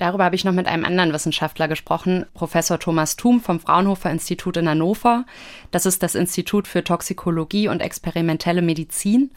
Darüber 0.00 0.24
habe 0.24 0.34
ich 0.34 0.44
noch 0.44 0.54
mit 0.54 0.66
einem 0.66 0.86
anderen 0.86 1.12
Wissenschaftler 1.12 1.68
gesprochen, 1.68 2.24
Professor 2.32 2.78
Thomas 2.78 3.16
Thum 3.16 3.42
vom 3.42 3.60
Fraunhofer 3.60 4.10
Institut 4.10 4.56
in 4.56 4.66
Hannover. 4.66 5.26
Das 5.72 5.84
ist 5.84 6.02
das 6.02 6.14
Institut 6.14 6.66
für 6.66 6.82
Toxikologie 6.82 7.68
und 7.68 7.82
experimentelle 7.82 8.62
Medizin. 8.62 9.30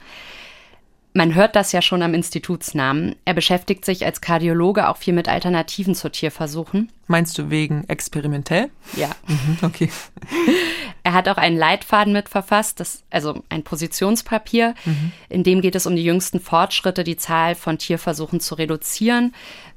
Man 1.12 1.36
hört 1.36 1.58
das 1.58 1.74
ja 1.74 1.82
schon 1.82 2.02
am 2.02 2.14
Institutsnamen. 2.14 3.18
Er 3.26 3.34
beschäftigt 3.34 3.84
sich 3.84 4.06
als 4.06 4.22
Kardiologe 4.22 4.88
auch 4.88 4.96
viel 4.96 5.14
mit 5.14 5.28
Alternativen 5.28 5.96
zu 5.96 6.10
Tierversuchen. 6.10 6.92
Meinst 7.08 7.38
du 7.38 7.50
wegen 7.50 7.84
experimentell? 7.90 8.72
Ja. 8.96 9.10
Mhm, 9.28 9.58
okay. 9.64 9.90
Er 11.06 11.12
hat 11.12 11.28
auch 11.28 11.36
einen 11.36 11.58
Leitfaden 11.58 12.14
mitverfasst, 12.14 12.80
das, 12.80 13.04
also 13.10 13.44
ein 13.50 13.64
Positionspapier. 13.64 14.74
Mhm. 14.86 15.12
In 15.28 15.44
dem 15.44 15.60
geht 15.60 15.76
es 15.76 15.86
um 15.86 15.98
die 15.98 16.04
jüngsten 16.04 16.40
Fortschritte, 16.40 17.04
die 17.04 17.18
Zahl 17.18 17.56
von 17.56 17.78
Tierversuchen 17.78 18.40
zu 18.40 18.56
reduzieren 18.56 19.34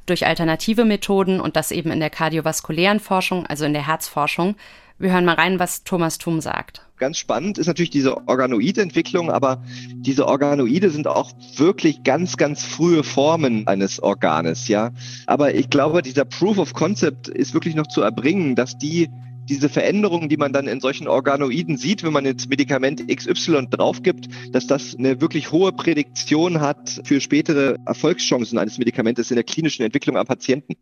durch 0.07 0.27
alternative 0.27 0.85
Methoden 0.85 1.41
und 1.41 1.57
das 1.57 1.71
eben 1.71 1.91
in 1.91 2.01
der 2.01 2.11
kardiovaskulären 2.11 3.01
Forschung, 3.01 3.47
also 3.47 3.65
in 3.65 3.73
der 3.73 3.87
Herzforschung. 3.87 4.57
Wir 4.99 5.13
hören 5.13 5.27
mal 5.27 5.35
rein, 5.35 5.59
was 5.59 5.85
Thomas 5.85 6.17
Thum 6.17 6.41
sagt. 6.41 6.81
Ganz 6.97 7.19
spannend 7.19 7.59
ist 7.59 7.67
natürlich 7.67 7.91
diese 7.91 8.27
Organoidentwicklung, 8.27 9.31
aber 9.31 9.63
diese 9.97 10.27
Organoide 10.27 10.89
sind 10.89 11.07
auch 11.07 11.33
wirklich 11.57 12.03
ganz, 12.03 12.39
ganz 12.39 12.65
frühe 12.65 13.05
Formen 13.05 13.67
eines 13.67 14.03
Organes, 14.03 14.69
ja. 14.69 14.93
Aber 15.27 15.55
ich 15.55 15.69
glaube, 15.69 16.01
dieser 16.01 16.25
Proof 16.25 16.57
of 16.57 16.73
Concept 16.73 17.29
ist 17.29 17.53
wirklich 17.53 17.75
noch 17.75 17.89
zu 17.89 18.01
erbringen, 18.01 18.55
dass 18.55 18.79
die 18.79 19.11
diese 19.49 19.69
Veränderungen, 19.69 20.29
die 20.29 20.37
man 20.37 20.53
dann 20.53 20.67
in 20.67 20.81
solchen 20.81 21.09
Organoiden 21.09 21.77
sieht, 21.77 22.03
wenn 22.03 22.13
man 22.13 22.25
jetzt 22.25 22.49
Medikament 22.49 23.07
XY 23.09 23.69
draufgibt, 23.71 24.29
dass 24.53 24.67
das 24.67 24.97
eine 24.97 25.21
wirklich 25.21 25.53
hohe 25.53 25.73
Prädiktion 25.73 26.61
hat 26.61 27.01
für 27.05 27.21
spätere 27.21 27.77
Erfolgschancen 27.87 28.59
eines 28.59 28.79
Medikamentes 28.79 29.31
in 29.31 29.37
der 29.37 29.45
klinischen 29.45 29.85
Entwicklung 29.85 30.17
am 30.17 30.27
Patienten. 30.27 30.75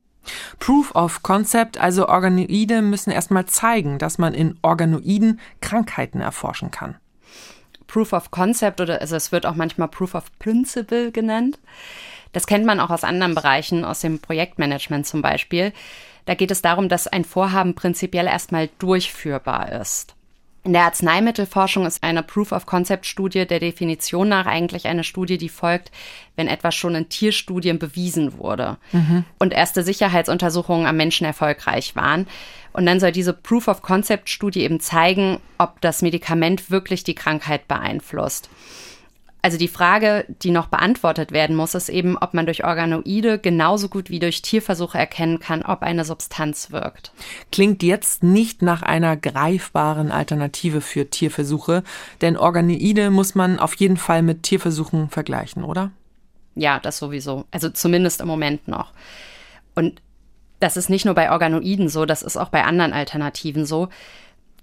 Proof 0.59 0.95
of 0.95 1.23
Concept, 1.23 1.79
also 1.79 2.09
Organoide 2.09 2.83
müssen 2.83 3.11
erstmal 3.11 3.47
zeigen, 3.47 3.99
dass 3.99 4.19
man 4.19 4.35
in 4.35 4.57
Organoiden 4.63 5.41
Krankheiten 5.61 6.21
erforschen 6.21 6.71
kann. 6.71 6.97
Proof 7.87 8.13
of 8.13 8.31
Concept 8.31 8.81
oder 8.81 9.01
also 9.01 9.17
es 9.17 9.33
wird 9.33 9.47
auch 9.47 9.55
manchmal 9.55 9.89
Proof 9.89 10.15
of 10.15 10.25
Principle 10.39 11.13
genannt. 11.13 11.59
Das 12.33 12.47
kennt 12.47 12.67
man 12.67 12.81
auch 12.81 12.91
aus 12.91 13.05
anderen 13.05 13.35
Bereichen, 13.35 13.85
aus 13.85 14.01
dem 14.01 14.19
Projektmanagement 14.19 15.07
zum 15.07 15.23
Beispiel. 15.23 15.73
Da 16.25 16.35
geht 16.35 16.51
es 16.51 16.63
darum, 16.63 16.89
dass 16.89 17.07
ein 17.07 17.25
Vorhaben 17.25 17.75
prinzipiell 17.75 18.27
erstmal 18.27 18.69
durchführbar 18.79 19.73
ist. 19.73 20.15
In 20.65 20.73
der 20.73 20.85
Arzneimittelforschung 20.85 21.85
ist 21.85 22.03
eine 22.03 22.23
Proof-of-Concept-Studie 22.23 23.47
der 23.47 23.61
Definition 23.61 24.31
nach 24.31 24.47
eigentlich 24.47 24.87
eine 24.87 25.05
Studie, 25.05 25.37
die 25.37 25.51
folgt, 25.51 25.91
wenn 26.37 26.49
etwas 26.49 26.75
schon 26.75 26.95
in 26.95 27.11
Tierstudien 27.11 27.79
bewiesen 27.79 28.39
wurde 28.39 28.79
mhm. 28.93 29.27
und 29.39 29.53
erste 29.53 29.83
Sicherheitsuntersuchungen 29.83 30.87
am 30.87 30.97
Menschen 30.97 31.27
erfolgreich 31.27 31.95
waren. 31.97 32.27
Und 32.73 32.87
dann 32.87 32.99
soll 32.99 33.13
diese 33.13 33.35
Proof-of-Concept-Studie 33.35 34.63
eben 34.63 34.81
zeigen, 34.81 35.39
ob 35.59 35.83
das 35.83 36.01
Medikament 36.01 36.71
wirklich 36.71 37.05
die 37.05 37.15
Krankheit 37.15 37.69
beeinflusst. 37.69 38.49
Also 39.45 39.59
die 39.59 39.69
Frage, 39.69 40.25
die 40.41 40.51
noch 40.51 40.69
beantwortet 40.69 41.31
werden 41.31 41.55
muss, 41.55 41.75
ist 41.75 41.91
eben, 41.91 42.17
ob 42.17 42.33
man 42.33 42.47
durch 42.47 42.65
Organoide 42.65 43.39
genauso 43.39 43.91
gut 43.91 44.09
wie 44.09 44.19
durch 44.19 44.41
Tierversuche 44.41 44.97
erkennen 44.97 45.39
kann, 45.39 45.61
ob 45.61 45.83
eine 45.83 46.07
Substanz 46.07 46.71
wirkt. 46.71 47.13
Klingt 47.53 47.83
jetzt 47.83 48.23
nicht 48.23 48.63
nach 48.63 48.81
einer 48.81 49.19
greifbaren 49.19 50.11
Alternative 50.11 50.81
für 50.81 51.11
Tierversuche, 51.11 51.83
denn 52.23 52.39
Organoide 52.39 53.11
muss 53.11 53.35
man 53.35 53.59
auf 53.59 53.75
jeden 53.75 53.99
Fall 53.99 54.23
mit 54.23 54.45
Tierversuchen 54.45 55.11
vergleichen, 55.11 55.63
oder? 55.63 55.91
Ja, 56.55 56.81
das 56.81 56.97
sowieso. 56.97 57.45
Also 57.51 57.69
zumindest 57.69 58.23
im 58.23 58.29
Moment 58.29 58.67
noch. 58.67 58.95
Und 59.75 60.01
das 60.59 60.79
ist 60.79 60.89
nicht 60.89 61.05
nur 61.05 61.15
bei 61.15 61.31
Organoiden 61.31 61.91
so, 61.91 62.07
das 62.07 62.23
ist 62.23 62.39
auch 62.39 62.49
bei 62.49 62.65
anderen 62.65 62.95
Alternativen 62.95 63.67
so. 63.67 63.91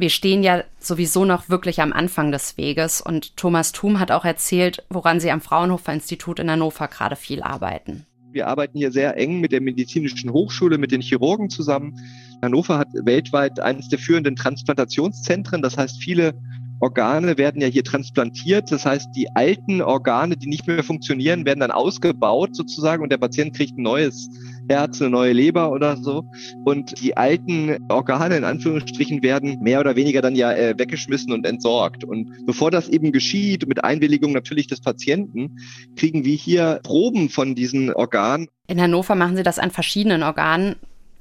Wir 0.01 0.09
stehen 0.09 0.41
ja 0.41 0.63
sowieso 0.79 1.25
noch 1.25 1.47
wirklich 1.47 1.79
am 1.79 1.93
Anfang 1.93 2.31
des 2.31 2.57
Weges 2.57 3.01
und 3.01 3.37
Thomas 3.37 3.71
Thum 3.71 3.99
hat 3.99 4.11
auch 4.11 4.25
erzählt, 4.25 4.83
woran 4.89 5.19
sie 5.19 5.29
am 5.29 5.41
Fraunhofer 5.41 5.93
Institut 5.93 6.39
in 6.39 6.49
Hannover 6.49 6.87
gerade 6.87 7.15
viel 7.15 7.43
arbeiten. 7.43 8.07
Wir 8.31 8.47
arbeiten 8.47 8.77
hier 8.79 8.91
sehr 8.91 9.15
eng 9.17 9.41
mit 9.41 9.51
der 9.51 9.61
Medizinischen 9.61 10.31
Hochschule, 10.31 10.79
mit 10.79 10.91
den 10.91 11.01
Chirurgen 11.01 11.51
zusammen. 11.51 11.99
Hannover 12.41 12.79
hat 12.79 12.87
weltweit 12.93 13.59
eines 13.59 13.89
der 13.89 13.99
führenden 13.99 14.35
Transplantationszentren. 14.35 15.61
Das 15.61 15.77
heißt, 15.77 16.01
viele 16.01 16.33
Organe 16.81 17.37
werden 17.37 17.61
ja 17.61 17.67
hier 17.67 17.83
transplantiert. 17.83 18.71
Das 18.71 18.85
heißt, 18.85 19.09
die 19.15 19.27
alten 19.35 19.81
Organe, 19.81 20.35
die 20.35 20.47
nicht 20.47 20.67
mehr 20.67 20.83
funktionieren, 20.83 21.45
werden 21.45 21.59
dann 21.59 21.71
ausgebaut 21.71 22.55
sozusagen 22.55 23.03
und 23.03 23.11
der 23.11 23.17
Patient 23.17 23.55
kriegt 23.55 23.77
ein 23.77 23.83
neues 23.83 24.29
Herz, 24.67 25.01
eine 25.01 25.11
neue 25.11 25.33
Leber 25.33 25.71
oder 25.71 25.97
so. 25.97 26.23
Und 26.65 26.99
die 27.01 27.15
alten 27.15 27.77
Organe 27.89 28.37
in 28.37 28.43
Anführungsstrichen 28.43 29.21
werden 29.21 29.59
mehr 29.61 29.79
oder 29.79 29.95
weniger 29.95 30.21
dann 30.21 30.35
ja 30.35 30.51
äh, 30.53 30.73
weggeschmissen 30.77 31.31
und 31.31 31.45
entsorgt. 31.45 32.03
Und 32.03 32.45
bevor 32.45 32.71
das 32.71 32.89
eben 32.89 33.11
geschieht, 33.11 33.67
mit 33.67 33.83
Einwilligung 33.83 34.31
natürlich 34.31 34.67
des 34.67 34.81
Patienten, 34.81 35.57
kriegen 35.95 36.25
wir 36.25 36.35
hier 36.35 36.79
Proben 36.83 37.29
von 37.29 37.53
diesen 37.53 37.93
Organen. 37.93 38.47
In 38.67 38.81
Hannover 38.81 39.15
machen 39.15 39.35
sie 39.35 39.43
das 39.43 39.59
an 39.59 39.71
verschiedenen 39.71 40.23
Organen, 40.23 40.75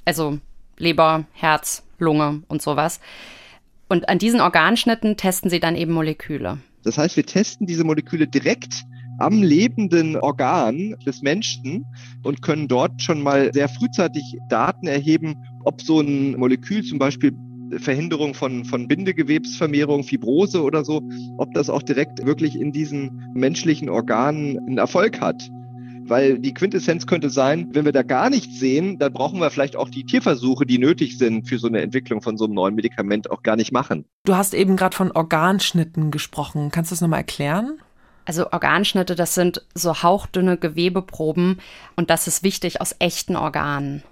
also 0.05 0.39
Leber, 0.79 1.25
Herz, 1.35 1.83
Lunge 1.99 2.43
und 2.49 2.63
sowas. 2.63 3.01
Und 3.91 4.09
an 4.09 4.19
diesen 4.19 4.41
Organschnitten 4.41 5.17
testen 5.17 5.51
sie 5.51 5.59
dann 5.59 5.75
eben 5.75 5.93
Moleküle. 5.93 6.59
Das 6.85 6.97
heißt, 6.97 7.17
wir 7.17 7.27
testen 7.27 7.67
diese 7.67 7.83
Moleküle 7.83 8.29
direkt 8.29 8.85
am 9.19 9.43
lebenden 9.43 10.17
Organ 10.17 10.95
des 11.05 11.23
Menschen 11.23 11.85
und 12.23 12.41
können 12.41 12.69
dort 12.69 13.03
schon 13.03 13.21
mal 13.21 13.53
sehr 13.53 13.69
frühzeitig 13.69 14.23
Daten 14.49 14.87
erheben, 14.87 15.35
ob 15.65 15.83
so 15.83 16.01
ein 16.01 16.39
Molekül 16.39 16.85
zum 16.85 17.01
Beispiel 17.01 17.33
Verhinderung 17.79 18.35
von, 18.35 18.65
von 18.65 18.87
Bindegewebsvermehrung, 18.87 20.05
Fibrose 20.05 20.63
oder 20.63 20.85
so, 20.85 21.03
ob 21.39 21.53
das 21.55 21.69
auch 21.69 21.83
direkt 21.83 22.25
wirklich 22.25 22.59
in 22.59 22.71
diesen 22.71 23.29
menschlichen 23.35 23.89
Organen 23.89 24.57
einen 24.59 24.79
Erfolg 24.79 25.21
hat. 25.21 25.51
Weil 26.11 26.41
die 26.41 26.53
Quintessenz 26.53 27.07
könnte 27.07 27.31
sein, 27.31 27.69
wenn 27.73 27.85
wir 27.85 27.93
da 27.93 28.03
gar 28.03 28.31
nichts 28.31 28.59
sehen, 28.59 28.99
dann 28.99 29.13
brauchen 29.13 29.39
wir 29.39 29.49
vielleicht 29.49 29.77
auch 29.77 29.89
die 29.89 30.05
Tierversuche, 30.05 30.67
die 30.67 30.79
nötig 30.79 31.17
sind 31.17 31.49
für 31.49 31.61
so 31.61 31.69
eine 31.69 31.81
Entwicklung 31.83 32.21
von 32.21 32.37
so 32.37 32.47
einem 32.47 32.55
neuen 32.55 32.75
Medikament, 32.75 33.31
auch 33.31 33.45
gar 33.45 33.55
nicht 33.55 33.71
machen. 33.71 34.05
Du 34.25 34.35
hast 34.35 34.53
eben 34.53 34.75
gerade 34.77 34.97
von 34.97 35.13
Organschnitten 35.13 36.11
gesprochen. 36.11 36.73
Kannst 36.73 36.91
du 36.91 36.95
das 36.95 37.01
nochmal 37.01 37.21
erklären? 37.21 37.79
Also 38.25 38.51
Organschnitte, 38.51 39.15
das 39.15 39.37
sind 39.37 39.65
so 39.73 40.03
hauchdünne 40.03 40.57
Gewebeproben 40.57 41.61
und 41.95 42.11
das 42.11 42.27
ist 42.27 42.43
wichtig 42.43 42.81
aus 42.81 42.97
echten 42.99 43.37
Organen. 43.37 44.03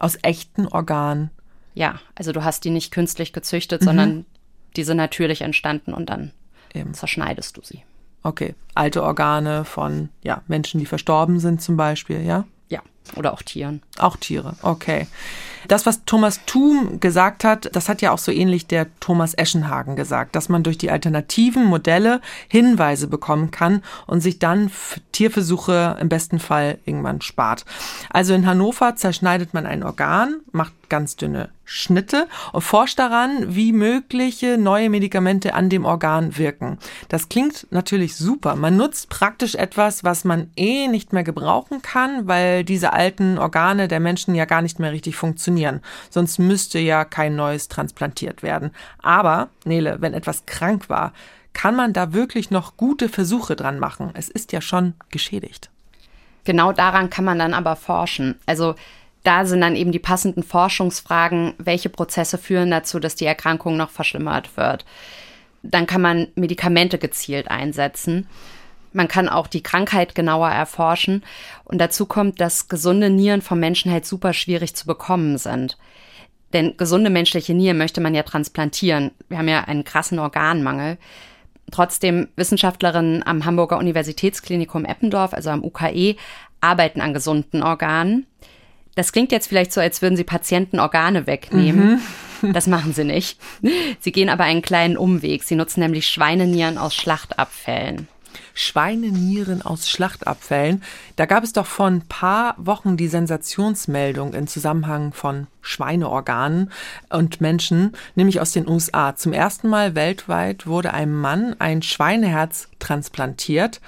Aus 0.00 0.18
echten 0.22 0.66
Organen? 0.66 1.30
Ja, 1.74 2.00
also 2.16 2.32
du 2.32 2.42
hast 2.42 2.64
die 2.64 2.70
nicht 2.70 2.90
künstlich 2.90 3.32
gezüchtet, 3.32 3.82
mhm. 3.82 3.84
sondern 3.84 4.26
die 4.74 4.82
sind 4.82 4.96
natürlich 4.96 5.42
entstanden 5.42 5.94
und 5.94 6.10
dann 6.10 6.32
Eben. 6.74 6.94
zerschneidest 6.94 7.56
du 7.56 7.62
sie. 7.62 7.84
Okay, 8.24 8.54
alte 8.74 9.02
Organe 9.02 9.66
von 9.66 10.08
ja, 10.22 10.40
Menschen, 10.48 10.80
die 10.80 10.86
verstorben 10.86 11.38
sind 11.38 11.60
zum 11.60 11.76
Beispiel, 11.76 12.22
ja? 12.22 12.44
Ja, 12.68 12.80
oder 13.16 13.34
auch 13.34 13.42
Tieren. 13.42 13.82
Auch 13.98 14.16
Tiere, 14.16 14.56
okay. 14.62 15.06
Das, 15.68 15.84
was 15.84 16.04
Thomas 16.06 16.40
Thum 16.46 17.00
gesagt 17.00 17.44
hat, 17.44 17.74
das 17.76 17.88
hat 17.88 18.02
ja 18.02 18.12
auch 18.12 18.18
so 18.18 18.32
ähnlich 18.32 18.66
der 18.66 18.86
Thomas 18.98 19.34
Eschenhagen 19.34 19.94
gesagt, 19.94 20.36
dass 20.36 20.48
man 20.48 20.62
durch 20.62 20.78
die 20.78 20.90
alternativen 20.90 21.64
Modelle 21.64 22.20
Hinweise 22.48 23.08
bekommen 23.08 23.50
kann 23.50 23.82
und 24.06 24.20
sich 24.20 24.38
dann 24.38 24.70
Tierversuche 25.12 25.96
im 26.00 26.08
besten 26.08 26.38
Fall 26.38 26.78
irgendwann 26.86 27.20
spart. 27.20 27.64
Also 28.10 28.34
in 28.34 28.46
Hannover 28.46 28.96
zerschneidet 28.96 29.54
man 29.54 29.66
ein 29.66 29.82
Organ, 29.82 30.40
macht 30.52 30.72
ganz 30.88 31.16
dünne 31.16 31.50
Schnitte 31.64 32.28
und 32.52 32.62
forscht 32.62 32.98
daran, 32.98 33.54
wie 33.54 33.72
mögliche 33.72 34.58
neue 34.58 34.90
Medikamente 34.90 35.54
an 35.54 35.70
dem 35.70 35.84
Organ 35.84 36.36
wirken. 36.36 36.78
Das 37.08 37.28
klingt 37.28 37.66
natürlich 37.70 38.16
super. 38.16 38.54
Man 38.56 38.76
nutzt 38.76 39.08
praktisch 39.08 39.54
etwas, 39.54 40.04
was 40.04 40.24
man 40.24 40.50
eh 40.56 40.88
nicht 40.88 41.12
mehr 41.12 41.24
gebrauchen 41.24 41.82
kann, 41.82 42.26
weil 42.26 42.64
diese 42.64 42.92
alten 42.92 43.38
Organe 43.38 43.88
der 43.88 44.00
Menschen 44.00 44.34
ja 44.34 44.44
gar 44.44 44.62
nicht 44.62 44.78
mehr 44.78 44.92
richtig 44.92 45.16
funktionieren. 45.16 45.80
Sonst 46.10 46.38
müsste 46.38 46.78
ja 46.78 47.04
kein 47.04 47.36
neues 47.36 47.68
transplantiert 47.68 48.42
werden. 48.42 48.70
Aber, 49.02 49.48
Nele, 49.64 49.96
wenn 50.00 50.14
etwas 50.14 50.46
krank 50.46 50.88
war, 50.88 51.12
kann 51.54 51.76
man 51.76 51.92
da 51.92 52.12
wirklich 52.12 52.50
noch 52.50 52.76
gute 52.76 53.08
Versuche 53.08 53.56
dran 53.56 53.78
machen? 53.78 54.10
Es 54.14 54.28
ist 54.28 54.52
ja 54.52 54.60
schon 54.60 54.94
geschädigt. 55.10 55.70
Genau 56.44 56.72
daran 56.72 57.08
kann 57.08 57.24
man 57.24 57.38
dann 57.38 57.54
aber 57.54 57.74
forschen. 57.74 58.38
Also 58.44 58.74
da 59.24 59.46
sind 59.46 59.62
dann 59.62 59.74
eben 59.74 59.90
die 59.90 59.98
passenden 59.98 60.42
Forschungsfragen, 60.42 61.54
welche 61.58 61.88
Prozesse 61.88 62.38
führen 62.38 62.70
dazu, 62.70 63.00
dass 63.00 63.16
die 63.16 63.24
Erkrankung 63.24 63.76
noch 63.76 63.90
verschlimmert 63.90 64.56
wird. 64.56 64.84
Dann 65.62 65.86
kann 65.86 66.02
man 66.02 66.28
Medikamente 66.34 66.98
gezielt 66.98 67.50
einsetzen. 67.50 68.28
Man 68.92 69.08
kann 69.08 69.30
auch 69.30 69.46
die 69.46 69.62
Krankheit 69.62 70.14
genauer 70.14 70.50
erforschen. 70.50 71.24
Und 71.64 71.78
dazu 71.78 72.04
kommt, 72.04 72.40
dass 72.40 72.68
gesunde 72.68 73.08
Nieren 73.08 73.40
vom 73.40 73.58
Menschen 73.58 73.90
halt 73.90 74.04
super 74.04 74.34
schwierig 74.34 74.76
zu 74.76 74.86
bekommen 74.86 75.38
sind. 75.38 75.78
Denn 76.52 76.76
gesunde 76.76 77.10
menschliche 77.10 77.54
Nieren 77.54 77.78
möchte 77.78 78.02
man 78.02 78.14
ja 78.14 78.22
transplantieren. 78.22 79.10
Wir 79.28 79.38
haben 79.38 79.48
ja 79.48 79.64
einen 79.64 79.84
krassen 79.84 80.18
Organmangel. 80.18 80.98
Trotzdem, 81.72 82.28
Wissenschaftlerinnen 82.36 83.26
am 83.26 83.46
Hamburger 83.46 83.78
Universitätsklinikum 83.78 84.84
Eppendorf, 84.84 85.32
also 85.32 85.48
am 85.48 85.64
UKE, 85.64 86.16
arbeiten 86.60 87.00
an 87.00 87.14
gesunden 87.14 87.62
Organen. 87.62 88.26
Das 88.94 89.12
klingt 89.12 89.32
jetzt 89.32 89.48
vielleicht 89.48 89.72
so, 89.72 89.80
als 89.80 90.02
würden 90.02 90.16
sie 90.16 90.24
Patienten 90.24 90.78
Organe 90.78 91.26
wegnehmen. 91.26 92.00
Mhm. 92.42 92.52
Das 92.52 92.66
machen 92.66 92.92
sie 92.92 93.04
nicht. 93.04 93.38
Sie 94.00 94.12
gehen 94.12 94.28
aber 94.28 94.44
einen 94.44 94.62
kleinen 94.62 94.96
Umweg. 94.96 95.44
Sie 95.44 95.56
nutzen 95.56 95.80
nämlich 95.80 96.06
Schweinenieren 96.06 96.76
aus 96.76 96.94
Schlachtabfällen. 96.94 98.08
Schweinenieren 98.52 99.62
aus 99.62 99.88
Schlachtabfällen. 99.88 100.82
Da 101.16 101.26
gab 101.26 101.42
es 101.42 101.52
doch 101.52 101.66
vor 101.66 101.86
ein 101.86 102.02
paar 102.02 102.54
Wochen 102.58 102.96
die 102.96 103.08
Sensationsmeldung 103.08 104.34
im 104.34 104.46
Zusammenhang 104.46 105.12
von 105.12 105.46
Schweineorganen 105.60 106.70
und 107.10 107.40
Menschen, 107.40 107.92
nämlich 108.14 108.40
aus 108.40 108.52
den 108.52 108.68
USA. 108.68 109.16
Zum 109.16 109.32
ersten 109.32 109.68
Mal 109.68 109.94
weltweit 109.94 110.66
wurde 110.66 110.92
einem 110.92 111.20
Mann 111.20 111.56
ein 111.58 111.82
Schweineherz 111.82 112.68
transplantiert. 112.78 113.80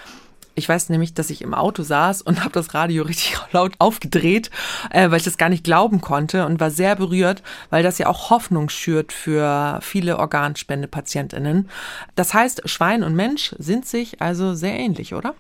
Ich 0.59 0.69
weiß 0.69 0.89
nämlich, 0.89 1.13
dass 1.13 1.29
ich 1.29 1.43
im 1.43 1.55
Auto 1.55 1.83
saß 1.83 2.23
und 2.23 2.41
habe 2.43 2.53
das 2.53 2.75
Radio 2.75 3.05
richtig 3.05 3.37
laut 3.53 3.75
aufgedreht, 3.79 4.51
äh, 4.91 5.11
weil 5.11 5.19
ich 5.19 5.25
das 5.25 5.39
gar 5.39 5.51
nicht 5.51 5.63
glauben 5.63 6.01
konnte 6.01 6.47
und 6.47 6.59
war 6.59 6.71
sehr 6.71 6.97
berührt, 6.97 7.43
weil 7.71 7.83
das 7.83 7.99
ja 7.99 8.09
auch 8.09 8.31
Hoffnung 8.31 8.71
schürt 8.71 9.13
für 9.13 9.79
viele 9.83 10.19
Organspendepatientinnen. 10.19 11.69
Das 12.15 12.35
heißt, 12.35 12.69
Schwein 12.69 13.05
und 13.05 13.15
Mensch 13.15 13.55
sind 13.59 13.87
sich 13.87 14.21
also 14.21 14.55
sehr 14.55 14.75
ähnlich, 14.79 15.15
oder? 15.15 15.35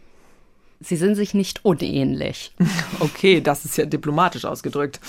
Sie 0.81 0.97
sind 0.97 1.15
sich 1.15 1.33
nicht 1.33 1.65
unähnlich. 1.65 2.53
Okay, 3.01 3.41
das 3.41 3.65
ist 3.65 3.77
ja 3.77 3.85
diplomatisch 3.85 4.45
ausgedrückt. 4.45 5.01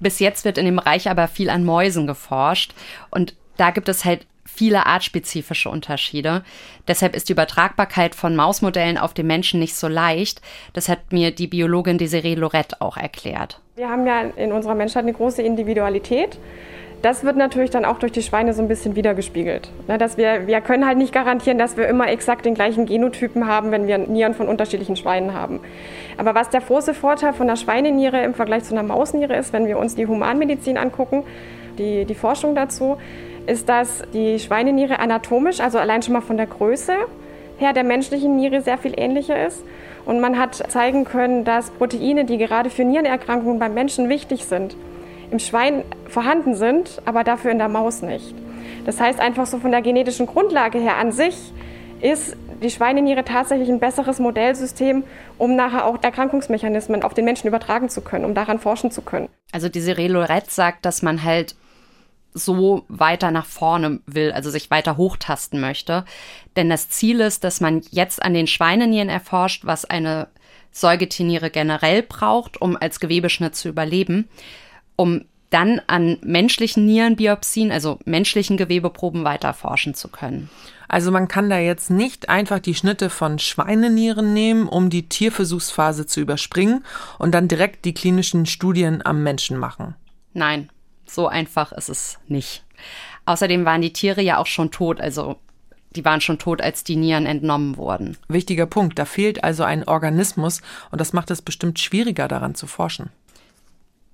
Bis 0.00 0.18
jetzt 0.18 0.44
wird 0.44 0.58
in 0.58 0.64
dem 0.64 0.76
Bereich 0.76 1.08
aber 1.08 1.28
viel 1.28 1.50
an 1.50 1.64
Mäusen 1.64 2.06
geforscht 2.06 2.74
und 3.10 3.34
da 3.56 3.70
gibt 3.70 3.88
es 3.88 4.04
halt 4.04 4.26
viele 4.44 4.86
artspezifische 4.86 5.68
Unterschiede. 5.68 6.42
Deshalb 6.88 7.14
ist 7.14 7.28
die 7.28 7.32
Übertragbarkeit 7.32 8.14
von 8.14 8.34
Mausmodellen 8.34 8.98
auf 8.98 9.14
den 9.14 9.26
Menschen 9.26 9.60
nicht 9.60 9.76
so 9.76 9.88
leicht. 9.88 10.40
Das 10.72 10.88
hat 10.88 11.12
mir 11.12 11.30
die 11.30 11.46
Biologin 11.46 11.98
Desiree 11.98 12.34
Lorette 12.34 12.80
auch 12.80 12.96
erklärt. 12.96 13.60
Wir 13.76 13.88
haben 13.88 14.06
ja 14.06 14.22
in 14.36 14.52
unserer 14.52 14.74
Menschheit 14.74 15.04
eine 15.04 15.12
große 15.12 15.42
Individualität. 15.42 16.38
Das 17.02 17.24
wird 17.24 17.36
natürlich 17.36 17.70
dann 17.70 17.84
auch 17.84 17.98
durch 17.98 18.12
die 18.12 18.22
Schweine 18.22 18.54
so 18.54 18.62
ein 18.62 18.68
bisschen 18.68 18.94
wiedergespiegelt. 18.94 19.72
Ne, 19.88 19.98
dass 19.98 20.16
wir, 20.16 20.46
wir 20.46 20.60
können 20.60 20.86
halt 20.86 20.98
nicht 20.98 21.12
garantieren, 21.12 21.58
dass 21.58 21.76
wir 21.76 21.88
immer 21.88 22.08
exakt 22.08 22.46
den 22.46 22.54
gleichen 22.54 22.86
Genotypen 22.86 23.48
haben, 23.48 23.72
wenn 23.72 23.88
wir 23.88 23.98
Nieren 23.98 24.34
von 24.34 24.46
unterschiedlichen 24.46 24.94
Schweinen 24.94 25.34
haben. 25.34 25.60
Aber 26.16 26.36
was 26.36 26.50
der 26.50 26.60
große 26.60 26.94
Vorteil 26.94 27.32
von 27.32 27.48
der 27.48 27.56
Schweineniere 27.56 28.22
im 28.22 28.34
Vergleich 28.34 28.62
zu 28.62 28.74
einer 28.74 28.84
Mausniere 28.84 29.34
ist, 29.34 29.52
wenn 29.52 29.66
wir 29.66 29.78
uns 29.78 29.96
die 29.96 30.06
Humanmedizin 30.06 30.78
angucken, 30.78 31.24
die, 31.76 32.04
die 32.04 32.14
Forschung 32.14 32.54
dazu, 32.54 32.98
ist, 33.46 33.68
dass 33.68 34.02
die 34.12 34.38
Schweineniere 34.38 34.98
anatomisch, 34.98 35.60
also 35.60 35.78
allein 35.78 36.02
schon 36.02 36.14
mal 36.14 36.20
von 36.20 36.36
der 36.36 36.46
Größe 36.46 36.94
her 37.58 37.72
der 37.72 37.84
menschlichen 37.84 38.36
Niere 38.36 38.62
sehr 38.62 38.78
viel 38.78 38.94
ähnlicher 38.96 39.46
ist. 39.46 39.62
Und 40.04 40.20
man 40.20 40.38
hat 40.38 40.54
zeigen 40.70 41.04
können, 41.04 41.44
dass 41.44 41.70
Proteine, 41.70 42.24
die 42.24 42.38
gerade 42.38 42.70
für 42.70 42.84
Nierenerkrankungen 42.84 43.58
beim 43.58 43.74
Menschen 43.74 44.08
wichtig 44.08 44.46
sind, 44.46 44.76
im 45.30 45.38
Schwein 45.38 45.84
vorhanden 46.08 46.54
sind, 46.54 47.00
aber 47.04 47.24
dafür 47.24 47.52
in 47.52 47.58
der 47.58 47.68
Maus 47.68 48.02
nicht. 48.02 48.34
Das 48.84 49.00
heißt 49.00 49.20
einfach 49.20 49.46
so 49.46 49.58
von 49.58 49.70
der 49.70 49.80
genetischen 49.80 50.26
Grundlage 50.26 50.78
her 50.78 50.96
an 50.96 51.12
sich 51.12 51.52
ist 52.00 52.36
die 52.62 52.70
Schweineniere 52.70 53.24
tatsächlich 53.24 53.68
ein 53.68 53.80
besseres 53.80 54.18
Modellsystem, 54.18 55.04
um 55.38 55.56
nachher 55.56 55.84
auch 55.84 56.02
Erkrankungsmechanismen 56.02 57.02
auf 57.02 57.14
den 57.14 57.24
Menschen 57.24 57.48
übertragen 57.48 57.88
zu 57.88 58.00
können, 58.00 58.24
um 58.24 58.34
daran 58.34 58.58
forschen 58.58 58.90
zu 58.90 59.02
können. 59.02 59.28
Also 59.52 59.68
diese 59.68 59.98
Relorette 59.98 60.50
sagt, 60.50 60.84
dass 60.84 61.02
man 61.02 61.22
halt 61.22 61.54
so 62.34 62.84
weiter 62.88 63.30
nach 63.30 63.46
vorne 63.46 64.00
will, 64.06 64.32
also 64.32 64.50
sich 64.50 64.70
weiter 64.70 64.96
hochtasten 64.96 65.60
möchte. 65.60 66.04
Denn 66.56 66.70
das 66.70 66.88
Ziel 66.88 67.20
ist, 67.20 67.44
dass 67.44 67.60
man 67.60 67.82
jetzt 67.90 68.22
an 68.22 68.34
den 68.34 68.46
Schweinenieren 68.46 69.08
erforscht, 69.08 69.64
was 69.64 69.84
eine 69.84 70.28
Säugetierniere 70.70 71.50
generell 71.50 72.02
braucht, 72.02 72.60
um 72.60 72.76
als 72.76 72.98
Gewebeschnitt 73.00 73.54
zu 73.54 73.68
überleben, 73.68 74.28
um 74.96 75.24
dann 75.50 75.82
an 75.86 76.18
menschlichen 76.22 76.86
Nierenbiopsien, 76.86 77.70
also 77.70 77.98
menschlichen 78.06 78.56
Gewebeproben 78.56 79.24
weiter 79.24 79.52
forschen 79.52 79.94
zu 79.94 80.08
können. 80.08 80.48
Also 80.88 81.10
man 81.10 81.28
kann 81.28 81.50
da 81.50 81.58
jetzt 81.58 81.90
nicht 81.90 82.28
einfach 82.28 82.58
die 82.58 82.74
Schnitte 82.74 83.10
von 83.10 83.38
Schweinenieren 83.38 84.32
nehmen, 84.32 84.66
um 84.66 84.88
die 84.88 85.08
Tierversuchsphase 85.08 86.06
zu 86.06 86.20
überspringen 86.20 86.84
und 87.18 87.32
dann 87.32 87.48
direkt 87.48 87.84
die 87.84 87.94
klinischen 87.94 88.46
Studien 88.46 89.04
am 89.04 89.22
Menschen 89.22 89.58
machen. 89.58 89.94
Nein, 90.32 90.70
so 91.14 91.28
einfach 91.28 91.72
ist 91.72 91.88
es 91.88 92.18
nicht. 92.28 92.64
Außerdem 93.26 93.64
waren 93.64 93.82
die 93.82 93.92
Tiere 93.92 94.22
ja 94.22 94.38
auch 94.38 94.46
schon 94.46 94.70
tot, 94.70 95.00
also 95.00 95.36
die 95.94 96.04
waren 96.04 96.20
schon 96.20 96.38
tot, 96.38 96.62
als 96.62 96.84
die 96.84 96.96
Nieren 96.96 97.26
entnommen 97.26 97.76
wurden. 97.76 98.16
Wichtiger 98.28 98.66
Punkt, 98.66 98.98
da 98.98 99.04
fehlt 99.04 99.44
also 99.44 99.62
ein 99.62 99.86
Organismus 99.86 100.62
und 100.90 101.00
das 101.00 101.12
macht 101.12 101.30
es 101.30 101.42
bestimmt 101.42 101.78
schwieriger 101.78 102.28
daran 102.28 102.54
zu 102.54 102.66
forschen. 102.66 103.10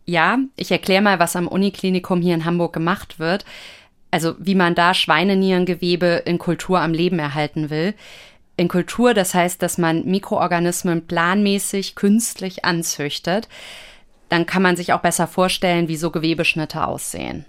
Ja, 0.05 0.39
ich 0.57 0.71
erkläre 0.71 1.03
mal, 1.03 1.19
was 1.19 1.37
am 1.37 1.47
Uniklinikum 1.47 2.21
hier 2.21 2.35
in 2.35 2.45
Hamburg 2.45 2.73
gemacht 2.73 3.19
wird 3.19 3.45
also 4.11 4.35
wie 4.39 4.55
man 4.55 4.75
da 4.75 4.95
Schweinenierengewebe 4.95 6.23
in 6.25 6.39
Kultur 6.39 6.81
am 6.81 6.93
Leben 6.93 7.19
erhalten 7.19 7.71
will. 7.71 7.95
In 8.57 8.69
Kultur, 8.69 9.15
das 9.15 9.35
heißt, 9.35 9.63
dass 9.63 9.79
man 9.79 10.05
Mikroorganismen 10.05 11.07
planmäßig, 11.07 11.95
künstlich 11.95 12.65
anzüchtet. 12.65 13.49
Dann 14.29 14.47
kann 14.47 14.63
man 14.63 14.77
sich 14.77 14.93
auch 14.93 15.01
besser 15.01 15.27
vorstellen, 15.27 15.89
wie 15.89 15.97
so 15.97 16.11
Gewebeschnitte 16.11 16.87
aussehen. 16.87 17.45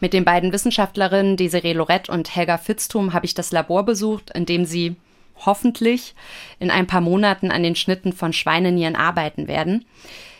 Mit 0.00 0.12
den 0.12 0.24
beiden 0.24 0.52
Wissenschaftlerinnen 0.52 1.36
Desiree 1.36 1.72
Lorette 1.72 2.12
und 2.12 2.34
Helga 2.34 2.58
Fitztum 2.58 3.12
habe 3.14 3.26
ich 3.26 3.34
das 3.34 3.50
Labor 3.50 3.84
besucht, 3.84 4.30
in 4.30 4.46
dem 4.46 4.64
sie 4.64 4.96
hoffentlich 5.44 6.14
in 6.58 6.70
ein 6.70 6.86
paar 6.86 7.00
Monaten 7.00 7.50
an 7.50 7.62
den 7.62 7.76
Schnitten 7.76 8.12
von 8.12 8.32
Schweinenieren 8.32 8.96
arbeiten 8.96 9.48
werden. 9.48 9.84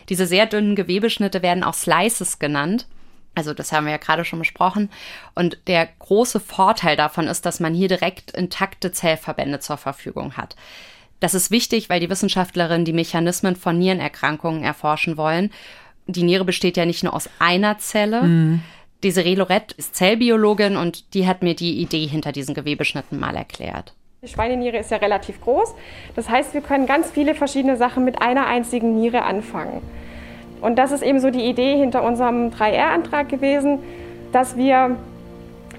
Diese 0.09 0.27
sehr 0.27 0.47
dünnen 0.47 0.77
Gewebeschnitte 0.77 1.43
werden 1.43 1.65
auch 1.65 1.75
Slices 1.75 2.39
genannt. 2.39 2.87
Also 3.35 3.55
das 3.55 3.73
haben 3.73 3.85
wir 3.85 3.93
ja 3.93 3.99
gerade 3.99 4.25
schon 4.25 4.39
besprochen. 4.39 4.91
Und 5.35 5.59
der 5.67 5.89
große 5.99 6.41
Vorteil 6.41 6.97
davon 6.97 7.29
ist, 7.29 7.47
dass 7.47 7.61
man 7.61 7.75
hier 7.75 7.89
direkt 7.89 8.33
intakte 8.33 8.91
Zellverbände 8.91 9.61
zur 9.61 9.77
Verfügung 9.77 10.37
hat. 10.37 10.57
Das 11.21 11.35
ist 11.35 11.51
wichtig, 11.51 11.89
weil 11.89 12.01
die 12.01 12.11
Wissenschaftlerinnen 12.11 12.85
die 12.85 12.93
Mechanismen 12.93 13.57
von 13.57 13.79
Nierenerkrankungen 13.79 14.63
erforschen 14.63 15.17
wollen. 15.17 15.51
Die 16.07 16.23
Niere 16.23 16.45
besteht 16.45 16.77
ja 16.77 16.87
nicht 16.87 17.05
nur 17.05 17.15
aus 17.15 17.29
einer 17.39 17.79
Zelle. 17.79 18.23
Mhm. 18.23 18.61
Desiree 19.03 19.35
Lorette 19.35 19.75
ist 19.77 19.95
Zellbiologin 19.95 20.77
und 20.77 21.15
die 21.15 21.27
hat 21.27 21.43
mir 21.43 21.55
die 21.55 21.81
Idee 21.81 22.07
hinter 22.07 22.33
diesen 22.33 22.55
Gewebeschnitten 22.55 23.19
mal 23.19 23.37
erklärt. 23.37 23.95
Die 24.23 24.29
Schweineniere 24.29 24.79
ist 24.79 24.91
ja 24.91 24.97
relativ 24.97 25.41
groß. 25.41 25.75
Das 26.17 26.29
heißt, 26.29 26.53
wir 26.53 26.61
können 26.61 26.87
ganz 26.87 27.09
viele 27.11 27.37
verschiedene 27.37 27.77
Sachen 27.77 28.05
mit 28.05 28.21
einer 28.21 28.47
einzigen 28.47 28.97
Niere 28.97 29.23
anfangen. 29.23 29.81
Und 30.61 30.77
das 30.77 30.91
ist 30.91 31.03
eben 31.03 31.21
so 31.21 31.31
die 31.31 31.45
Idee 31.45 31.77
hinter 31.77 32.03
unserem 32.03 32.51
3R-Antrag 32.51 33.29
gewesen, 33.29 33.79
dass 34.33 34.57
wir 34.57 34.97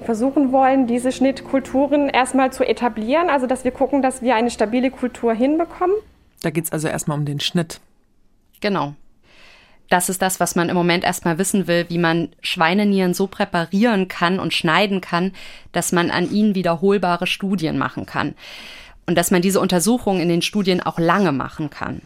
versuchen 0.05 0.51
wollen, 0.51 0.87
diese 0.87 1.11
Schnittkulturen 1.11 2.09
erstmal 2.09 2.51
zu 2.51 2.63
etablieren, 2.63 3.29
also 3.29 3.47
dass 3.47 3.63
wir 3.63 3.71
gucken, 3.71 4.01
dass 4.01 4.21
wir 4.21 4.35
eine 4.35 4.51
stabile 4.51 4.91
Kultur 4.91 5.33
hinbekommen. 5.33 5.95
Da 6.41 6.49
geht 6.49 6.65
es 6.65 6.71
also 6.71 6.87
erstmal 6.87 7.17
um 7.17 7.25
den 7.25 7.39
Schnitt. 7.39 7.79
Genau. 8.61 8.93
Das 9.89 10.07
ist 10.07 10.21
das, 10.21 10.39
was 10.39 10.55
man 10.55 10.69
im 10.69 10.75
Moment 10.75 11.03
erstmal 11.03 11.39
wissen 11.39 11.67
will, 11.67 11.85
wie 11.89 11.97
man 11.97 12.29
Schweinenieren 12.41 13.15
so 13.15 13.25
präparieren 13.25 14.07
kann 14.07 14.39
und 14.39 14.53
schneiden 14.53 15.01
kann, 15.01 15.33
dass 15.71 15.91
man 15.91 16.11
an 16.11 16.29
ihnen 16.31 16.53
wiederholbare 16.53 17.25
Studien 17.25 17.77
machen 17.77 18.05
kann. 18.05 18.35
Und 19.07 19.15
dass 19.15 19.31
man 19.31 19.41
diese 19.41 19.59
Untersuchungen 19.59 20.21
in 20.21 20.29
den 20.29 20.43
Studien 20.43 20.81
auch 20.81 20.99
lange 20.99 21.31
machen 21.31 21.71
kann. 21.71 22.01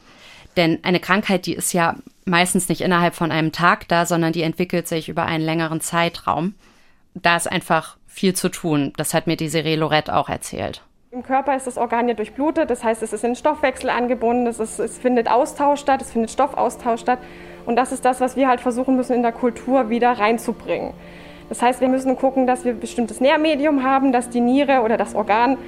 Denn 0.55 0.79
eine 0.83 1.01
Krankheit, 1.01 1.45
die 1.45 1.53
ist 1.53 1.73
ja 1.73 1.95
meistens 2.25 2.69
nicht 2.69 2.79
innerhalb 2.79 3.15
von 3.15 3.31
einem 3.31 3.51
Tag 3.51 3.87
da, 3.89 4.05
sondern 4.05 4.31
die 4.31 4.43
entwickelt 4.43 4.87
sich 4.87 5.09
über 5.09 5.25
einen 5.25 5.43
längeren 5.43 5.81
Zeitraum. 5.81 6.53
Da 7.13 7.37
ist 7.37 7.51
einfach 7.51 7.97
viel 8.07 8.33
zu 8.33 8.49
tun. 8.49 8.93
Das 8.97 9.13
hat 9.13 9.27
mir 9.27 9.37
die 9.37 9.49
Serie 9.49 9.75
Lorette 9.75 10.15
auch 10.15 10.29
erzählt. 10.29 10.83
Im 11.11 11.21
Körper 11.21 11.55
ist 11.55 11.67
das 11.67 11.77
Organ 11.77 12.07
ja 12.07 12.15
durchblutet, 12.15 12.71
das 12.71 12.83
heißt, 12.83 13.03
es 13.03 13.13
ist 13.13 13.23
in 13.23 13.35
Stoffwechsel 13.35 13.91
angebunden, 13.91 14.47
es, 14.47 14.59
ist, 14.59 14.79
es 14.79 14.97
findet 14.97 15.29
Austausch 15.29 15.79
statt, 15.79 16.01
es 16.01 16.11
findet 16.11 16.31
Stoffaustausch 16.31 17.01
statt. 17.01 17.19
Und 17.67 17.75
das 17.75 17.91
ist 17.91 18.03
das, 18.03 18.19
was 18.19 18.35
wir 18.35 18.47
halt 18.47 18.61
versuchen 18.61 18.95
müssen, 18.95 19.13
in 19.13 19.21
der 19.21 19.31
Kultur 19.31 19.89
wieder 19.89 20.11
reinzubringen. 20.13 20.93
Das 21.49 21.61
heißt, 21.61 21.81
wir 21.81 21.87
müssen 21.87 22.17
gucken, 22.17 22.47
dass 22.47 22.65
wir 22.65 22.71
ein 22.71 22.79
bestimmtes 22.79 23.21
Nährmedium 23.21 23.83
haben, 23.83 24.11
dass 24.11 24.29
die 24.29 24.41
Niere 24.41 24.81
oder 24.81 24.97
das 24.97 25.13
Organ 25.13 25.59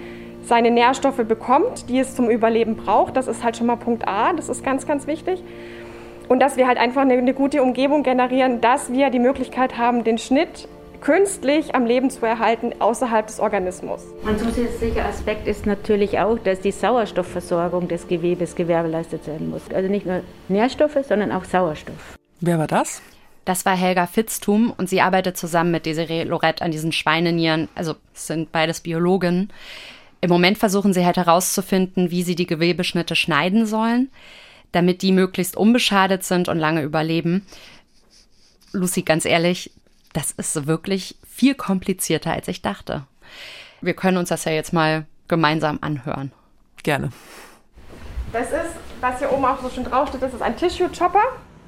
seine 0.44 0.72
Nährstoffe 0.72 1.24
bekommt, 1.28 1.90
die 1.90 2.00
es 2.00 2.16
zum 2.16 2.28
Überleben 2.30 2.76
braucht. 2.76 3.16
Das 3.16 3.28
ist 3.28 3.44
halt 3.44 3.56
schon 3.56 3.68
mal 3.68 3.76
Punkt 3.76 4.08
A, 4.08 4.34
das 4.34 4.50
ist 4.50 4.64
ganz, 4.64 4.88
ganz 4.88 5.06
wichtig. 5.06 5.44
Und 6.28 6.40
dass 6.40 6.58
wir 6.58 6.66
halt 6.66 6.80
einfach 6.80 7.04
eine, 7.04 7.14
eine 7.14 7.36
gute 7.36 7.62
Umgebung 7.62 8.02
generieren, 8.02 8.62
dass 8.62 8.92
wir 8.92 9.12
die 9.12 9.20
Möglichkeit 9.20 9.78
haben, 9.78 10.04
den 10.04 10.18
Schnitt 10.18 10.68
künstlich 11.06 11.76
am 11.76 11.86
Leben 11.86 12.10
zu 12.10 12.26
erhalten 12.26 12.74
außerhalb 12.80 13.28
des 13.28 13.40
Organismus. 13.40 14.02
Ein 14.26 14.40
zusätzlicher 14.40 15.06
Aspekt 15.06 15.48
ist 15.48 15.68
natürlich 15.68 16.18
auch, 16.18 16.40
dass 16.40 16.62
die 16.62 16.72
Sauerstoffversorgung 16.72 17.88
des 17.88 18.08
Gewebes 18.08 18.56
gewährleistet 18.56 19.28
werden 19.28 19.52
muss. 19.52 19.62
Also 19.72 19.88
nicht 19.88 20.08
nur 20.08 20.24
Nährstoffe, 20.48 20.98
sondern 21.08 21.32
auch 21.32 21.46
Sauerstoff. 21.46 22.18
Wer 22.42 22.58
war 22.58 22.66
das? 22.66 23.04
Das 23.46 23.66
war 23.68 23.78
Helga 23.78 24.08
Fitztum 24.08 24.74
und 24.76 24.90
sie 24.90 25.00
arbeitet 25.00 25.38
zusammen 25.38 25.70
mit 25.70 25.86
Desiree 25.86 26.24
Lorette 26.24 26.66
an 26.66 26.72
diesen 26.72 26.92
Schweinenieren. 26.92 27.70
Also 27.76 27.94
sind 28.16 28.52
beides 28.52 28.82
Biologen. 28.82 29.50
Im 30.22 30.32
Moment 30.32 30.58
versuchen 30.58 30.92
sie 30.92 31.06
halt 31.06 31.18
herauszufinden, 31.18 32.10
wie 32.10 32.24
sie 32.24 32.34
die 32.34 32.48
Gewebeschnitte 32.48 33.16
schneiden 33.16 33.68
sollen, 33.68 34.10
damit 34.72 35.04
die 35.04 35.12
möglichst 35.12 35.56
unbeschadet 35.56 36.24
sind 36.24 36.50
und 36.50 36.58
lange 36.58 36.82
überleben. 36.82 37.46
Lucy, 38.72 39.04
ganz 39.04 39.26
ehrlich, 39.26 39.70
das 40.16 40.32
ist 40.32 40.68
wirklich 40.68 41.18
viel 41.28 41.56
komplizierter, 41.56 42.32
als 42.32 42.48
ich 42.48 42.62
dachte. 42.62 43.04
Wir 43.82 43.94
können 43.94 44.18
uns 44.18 44.30
das 44.30 44.46
ja 44.46 44.52
jetzt 44.52 44.74
mal 44.74 45.06
gemeinsam 45.28 45.80
anhören. 45.82 46.32
Gerne. 46.84 47.10
Das 48.32 48.48
ist, 48.48 48.76
was 49.02 49.20
hier 49.20 49.32
oben 49.32 49.46
auch 49.46 49.62
so 49.62 49.70
schön 49.70 49.84
draufsteht, 49.84 50.22
das 50.22 50.34
ist 50.34 50.42
ein 50.42 50.56
Tissue 50.56 50.90
Chopper. 50.90 51.24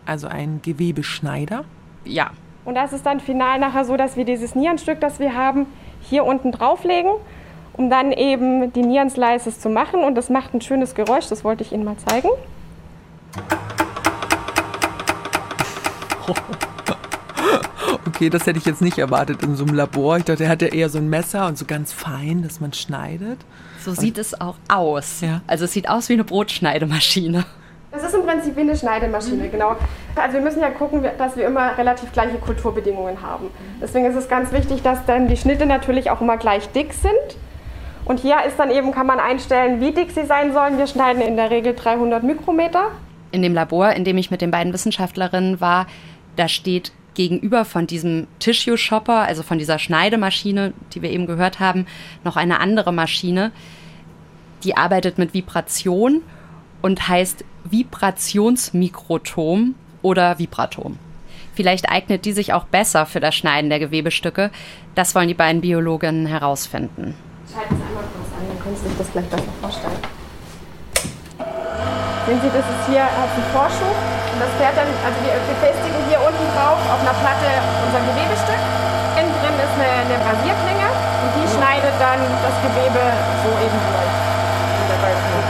Also 0.06 0.28
ein 0.28 0.62
Gewebeschneider? 0.62 1.66
Ja. 2.06 2.32
Und 2.66 2.76
das 2.76 2.94
ist 2.94 3.06
dann 3.06 3.20
final 3.20 3.60
nachher 3.60 3.86
so, 3.86 3.98
dass 3.98 4.16
wir 4.16 4.26
dieses 4.26 4.56
Nierenstück, 4.56 5.00
das 5.02 5.20
wir 5.20 5.36
haben, 5.36 5.66
hier 6.02 6.24
unten 6.24 6.52
drauflegen 6.52 7.12
um 7.78 7.90
dann 7.90 8.12
eben 8.12 8.74
die 8.74 8.82
Nierenslices 8.82 9.60
zu 9.60 9.70
machen. 9.70 10.04
Und 10.04 10.16
das 10.16 10.30
macht 10.30 10.54
ein 10.54 10.62
schönes 10.62 10.96
Geräusch, 10.96 11.28
das 11.30 11.44
wollte 11.44 11.64
ich 11.64 11.72
Ihnen 11.72 11.86
mal 11.86 11.98
zeigen. 11.98 12.30
Okay, 18.18 18.32
das 18.32 18.48
hätte 18.48 18.58
ich 18.58 18.66
jetzt 18.66 18.82
nicht 18.82 18.98
erwartet 18.98 19.44
in 19.44 19.56
so 19.56 19.64
einem 19.64 19.76
Labor. 19.76 20.18
Ich 20.18 20.24
dachte, 20.24 20.46
er 20.46 20.50
hatte 20.50 20.66
eher 20.66 20.90
so 20.90 20.98
ein 20.98 21.08
Messer 21.08 21.46
und 21.46 21.56
so 21.56 21.66
ganz 21.66 21.94
fein, 21.94 22.42
dass 22.42 22.60
man 22.60 22.74
schneidet. 22.74 23.38
So 23.86 23.92
und 23.92 24.00
sieht 24.00 24.18
es 24.18 24.42
auch 24.42 24.56
aus. 24.70 25.22
Ja. 25.22 25.42
Also 25.46 25.66
es 25.66 25.74
sieht 25.74 25.88
aus 25.88 26.10
wie 26.10 26.14
eine 26.14 26.24
Brotschneidemaschine. 26.24 27.46
Das 27.92 28.02
ist 28.02 28.16
im 28.16 28.26
Prinzip 28.26 28.56
wie 28.56 28.62
eine 28.62 28.76
Schneidemaschine, 28.76 29.44
mhm. 29.44 29.52
genau. 29.52 29.76
Also 30.16 30.34
wir 30.34 30.42
müssen 30.42 30.62
ja 30.62 30.72
gucken, 30.72 31.06
dass 31.20 31.38
wir 31.38 31.46
immer 31.46 31.78
relativ 31.78 32.12
gleiche 32.12 32.40
Kulturbedingungen 32.40 33.22
haben. 33.22 33.52
Deswegen 33.80 34.08
ist 34.08 34.16
es 34.16 34.28
ganz 34.28 34.52
wichtig, 34.52 34.82
dass 34.82 35.06
dann 35.06 35.28
die 35.28 35.38
Schnitte 35.38 35.68
natürlich 35.68 36.10
auch 36.10 36.20
immer 36.20 36.38
gleich 36.38 36.68
dick 36.70 36.94
sind. 36.94 37.38
Und 38.06 38.20
hier 38.20 38.38
ist 38.48 38.58
dann 38.58 38.72
eben, 38.72 38.94
kann 38.94 39.06
man 39.06 39.20
einstellen, 39.20 39.80
wie 39.80 39.92
dick 39.92 40.10
sie 40.10 40.26
sein 40.26 40.54
sollen. 40.54 40.80
Wir 40.80 40.88
schneiden 40.88 41.22
in 41.22 41.36
der 41.36 41.52
Regel 41.52 41.76
300 41.76 42.24
Mikrometer. 42.24 42.88
In 43.32 43.44
dem 43.44 43.54
Labor, 43.54 43.92
in 43.92 44.06
dem 44.06 44.18
ich 44.18 44.32
mit 44.32 44.42
den 44.42 44.50
beiden 44.50 44.74
Wissenschaftlerinnen 44.74 45.62
war, 45.62 45.86
da 46.36 46.48
steht 46.48 46.92
gegenüber 47.18 47.66
von 47.66 47.86
diesem 47.88 48.28
Tissue 48.40 48.78
Shopper, 48.78 49.24
also 49.24 49.42
von 49.42 49.58
dieser 49.58 49.80
Schneidemaschine, 49.80 50.74
die 50.94 51.02
wir 51.02 51.10
eben 51.10 51.26
gehört 51.26 51.60
haben, 51.60 51.88
noch 52.24 52.36
eine 52.38 52.60
andere 52.60 52.94
Maschine, 52.94 53.52
die 54.64 54.78
arbeitet 54.78 55.18
mit 55.18 55.34
Vibration 55.34 56.22
und 56.84 57.08
heißt 57.08 57.44
Vibrationsmikrotom 57.66 59.74
oder 60.04 60.38
Vibratom. 60.38 61.00
Vielleicht 61.56 61.90
eignet 61.90 62.24
die 62.24 62.34
sich 62.34 62.54
auch 62.54 62.66
besser 62.66 63.08
für 63.08 63.20
das 63.20 63.34
Schneiden 63.36 63.72
der 63.72 63.80
Gewebestücke. 63.80 64.52
Das 64.94 65.16
wollen 65.16 65.28
die 65.28 65.34
beiden 65.34 65.62
Biologinnen 65.62 66.28
herausfinden. 66.28 67.16
Schalten 67.52 67.78
Sie 67.78 67.82
einmal 67.82 68.04
kurz 68.14 68.28
an, 68.40 68.48
dann 68.48 68.60
können 68.60 68.76
Sie 68.76 68.90
sich 68.90 68.98
das 68.98 69.12
gleich 69.12 69.26
besser 69.26 69.44
vorstellen. 69.60 69.98
Sehen 72.28 72.44
Sie, 72.44 72.52
das 72.52 72.68
ist 72.68 72.84
hier 72.92 73.08
hat 73.08 73.32
einen 73.32 73.48
Vorschub 73.56 73.96
und 74.36 74.40
das 74.44 74.52
fährt 74.60 74.76
dann, 74.76 74.92
also 75.08 75.16
wir 75.24 75.32
befestigen 75.48 75.96
hier 76.12 76.20
unten 76.20 76.44
drauf 76.52 76.76
auf 76.76 77.00
einer 77.00 77.16
Platte 77.24 77.48
unser 77.88 78.04
Gewebestück. 78.04 78.62
Innen 79.16 79.32
drin 79.32 79.56
ist 79.56 79.76
eine, 79.80 79.88
eine 80.04 80.18
Rasierklinge 80.20 80.88
und 80.92 81.32
die 81.40 81.48
schneidet 81.48 81.96
dann 81.96 82.20
das 82.44 82.56
Gewebe 82.68 83.00
so 83.48 83.50
eben 83.64 83.80
durch. 83.80 84.14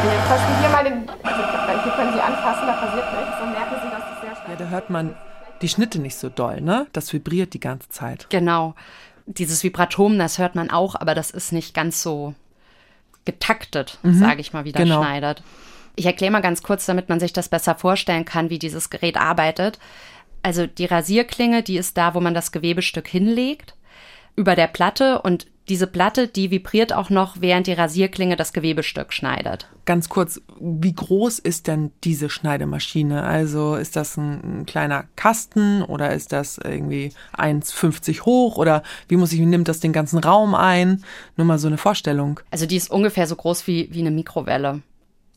Wir 0.06 0.22
tasten 0.30 0.54
hier 0.62 0.70
mal 0.70 0.84
den, 0.86 1.10
also 1.10 1.82
hier 1.82 1.94
können 1.98 2.14
Sie 2.14 2.22
anfassen, 2.22 2.68
da 2.70 2.74
passiert 2.74 3.08
nichts 3.10 3.42
und 3.42 3.52
merken 3.58 3.76
Sie, 3.82 3.90
dass 3.90 4.04
das 4.06 4.22
sehr 4.22 4.36
schnell 4.38 4.54
Ja, 4.54 4.66
da 4.66 4.66
hört 4.70 4.90
man 4.90 5.16
die 5.62 5.70
Schnitte 5.70 5.98
nicht 5.98 6.16
so 6.16 6.30
doll, 6.30 6.62
ne? 6.62 6.86
Das 6.94 7.12
vibriert 7.12 7.54
die 7.54 7.60
ganze 7.60 7.90
Zeit. 7.90 8.28
Genau 8.30 8.76
dieses 9.28 9.64
Vibratom, 9.64 10.18
das 10.18 10.38
hört 10.38 10.56
man 10.56 10.70
auch, 10.70 10.96
aber 10.96 11.14
das 11.14 11.32
ist 11.32 11.52
nicht 11.52 11.74
ganz 11.74 12.02
so 12.02 12.34
getaktet, 13.26 14.00
mhm. 14.04 14.20
sage 14.20 14.42
ich 14.42 14.54
mal, 14.54 14.64
wie 14.64 14.72
das 14.72 14.82
genau. 14.82 15.04
schneidet. 15.04 15.44
Ich 15.98 16.06
erkläre 16.06 16.32
mal 16.32 16.42
ganz 16.42 16.62
kurz, 16.62 16.86
damit 16.86 17.10
man 17.10 17.20
sich 17.20 17.34
das 17.34 17.50
besser 17.50 17.76
vorstellen 17.76 18.24
kann, 18.24 18.52
wie 18.52 18.60
dieses 18.60 18.92
Gerät 18.92 19.18
arbeitet. 19.18 19.80
Also 20.44 20.68
die 20.68 20.86
Rasierklinge, 20.86 21.64
die 21.64 21.78
ist 21.78 21.98
da, 21.98 22.14
wo 22.14 22.22
man 22.22 22.36
das 22.36 22.52
Gewebestück 22.52 23.08
hinlegt, 23.08 23.74
über 24.36 24.56
der 24.56 24.68
Platte 24.68 25.24
und 25.24 25.48
diese 25.70 25.88
Platte, 25.88 26.28
die 26.28 26.52
vibriert 26.52 26.94
auch 26.94 27.10
noch, 27.10 27.42
während 27.42 27.68
die 27.68 27.74
Rasierklinge 27.74 28.36
das 28.36 28.54
Gewebestück 28.54 29.12
schneidet. 29.12 29.68
Ganz 29.86 30.08
kurz, 30.08 30.40
wie 30.60 30.94
groß 30.94 31.40
ist 31.40 31.68
denn 31.68 31.92
diese 32.04 32.30
Schneidemaschine? 32.30 33.24
Also 33.24 33.76
ist 33.76 33.96
das 33.96 34.18
ein, 34.18 34.60
ein 34.62 34.66
kleiner 34.66 35.06
Kasten 35.16 35.82
oder 35.82 36.14
ist 36.14 36.32
das 36.32 36.58
irgendwie 36.58 37.12
1,50 37.36 38.22
hoch 38.22 38.58
oder 38.58 38.84
wie 39.08 39.18
muss 39.18 39.34
ich, 39.34 39.40
nimmt 39.40 39.68
das 39.68 39.80
den 39.80 39.94
ganzen 39.94 40.20
Raum 40.20 40.56
ein? 40.56 41.04
Nur 41.36 41.48
mal 41.48 41.60
so 41.60 41.68
eine 41.68 41.78
Vorstellung. 41.78 42.40
Also 42.52 42.68
die 42.68 42.78
ist 42.78 42.92
ungefähr 42.92 43.28
so 43.28 43.36
groß 43.36 43.68
wie, 43.68 43.90
wie 43.92 44.02
eine 44.02 44.12
Mikrowelle. 44.12 44.84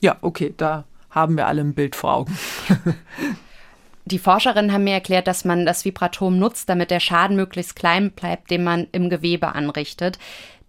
Ja, 0.00 0.16
okay, 0.22 0.54
da 0.56 0.84
haben 1.10 1.36
wir 1.36 1.46
alle 1.46 1.60
ein 1.60 1.74
Bild 1.74 1.96
vor 1.96 2.14
Augen. 2.14 2.38
Die 4.06 4.18
Forscherinnen 4.18 4.72
haben 4.72 4.84
mir 4.84 4.94
erklärt, 4.94 5.26
dass 5.26 5.44
man 5.44 5.64
das 5.64 5.84
Vibratom 5.84 6.38
nutzt, 6.38 6.68
damit 6.68 6.90
der 6.90 7.00
Schaden 7.00 7.36
möglichst 7.36 7.76
klein 7.76 8.10
bleibt, 8.10 8.50
den 8.50 8.64
man 8.64 8.88
im 8.92 9.08
Gewebe 9.08 9.54
anrichtet. 9.54 10.18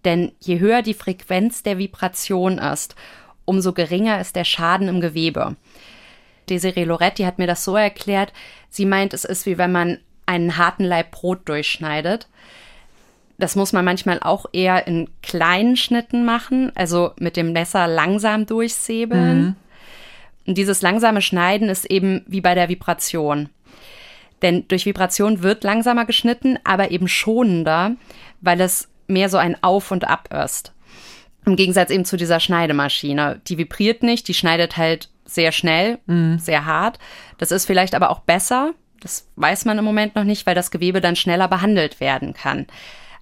Denn 0.04 0.32
je 0.38 0.60
höher 0.60 0.82
die 0.82 0.94
Frequenz 0.94 1.62
der 1.62 1.78
Vibration 1.78 2.58
ist, 2.58 2.94
umso 3.44 3.72
geringer 3.72 4.20
ist 4.20 4.36
der 4.36 4.44
Schaden 4.44 4.88
im 4.88 5.00
Gewebe. 5.00 5.56
Desiree 6.48 6.84
Loretti 6.84 7.24
hat 7.24 7.38
mir 7.38 7.46
das 7.46 7.64
so 7.64 7.74
erklärt, 7.74 8.32
sie 8.68 8.84
meint, 8.84 9.14
es 9.14 9.24
ist 9.24 9.46
wie 9.46 9.58
wenn 9.58 9.72
man 9.72 9.98
einen 10.26 10.56
harten 10.56 10.84
Leib 10.84 11.10
Brot 11.10 11.48
durchschneidet. 11.48 12.28
Das 13.42 13.56
muss 13.56 13.72
man 13.72 13.84
manchmal 13.84 14.20
auch 14.20 14.46
eher 14.52 14.86
in 14.86 15.10
kleinen 15.20 15.76
Schnitten 15.76 16.24
machen, 16.24 16.70
also 16.76 17.10
mit 17.18 17.36
dem 17.36 17.52
Messer 17.52 17.88
langsam 17.88 18.46
durchsäbeln. 18.46 19.42
Mhm. 19.42 19.56
Und 20.46 20.58
dieses 20.58 20.80
langsame 20.80 21.20
Schneiden 21.22 21.68
ist 21.68 21.86
eben 21.86 22.22
wie 22.28 22.40
bei 22.40 22.54
der 22.54 22.68
Vibration. 22.68 23.48
Denn 24.42 24.68
durch 24.68 24.86
Vibration 24.86 25.42
wird 25.42 25.64
langsamer 25.64 26.04
geschnitten, 26.04 26.56
aber 26.62 26.92
eben 26.92 27.08
schonender, 27.08 27.96
weil 28.42 28.60
es 28.60 28.88
mehr 29.08 29.28
so 29.28 29.38
ein 29.38 29.60
Auf 29.60 29.90
und 29.90 30.06
Ab 30.06 30.32
ist. 30.32 30.72
Im 31.44 31.56
Gegensatz 31.56 31.90
eben 31.90 32.04
zu 32.04 32.16
dieser 32.16 32.38
Schneidemaschine. 32.38 33.40
Die 33.48 33.58
vibriert 33.58 34.04
nicht, 34.04 34.28
die 34.28 34.34
schneidet 34.34 34.76
halt 34.76 35.08
sehr 35.24 35.50
schnell, 35.50 35.98
mhm. 36.06 36.38
sehr 36.38 36.64
hart. 36.64 37.00
Das 37.38 37.50
ist 37.50 37.66
vielleicht 37.66 37.96
aber 37.96 38.10
auch 38.10 38.20
besser. 38.20 38.70
Das 39.00 39.26
weiß 39.34 39.64
man 39.64 39.78
im 39.78 39.84
Moment 39.84 40.14
noch 40.14 40.22
nicht, 40.22 40.46
weil 40.46 40.54
das 40.54 40.70
Gewebe 40.70 41.00
dann 41.00 41.16
schneller 41.16 41.48
behandelt 41.48 41.98
werden 41.98 42.34
kann. 42.34 42.68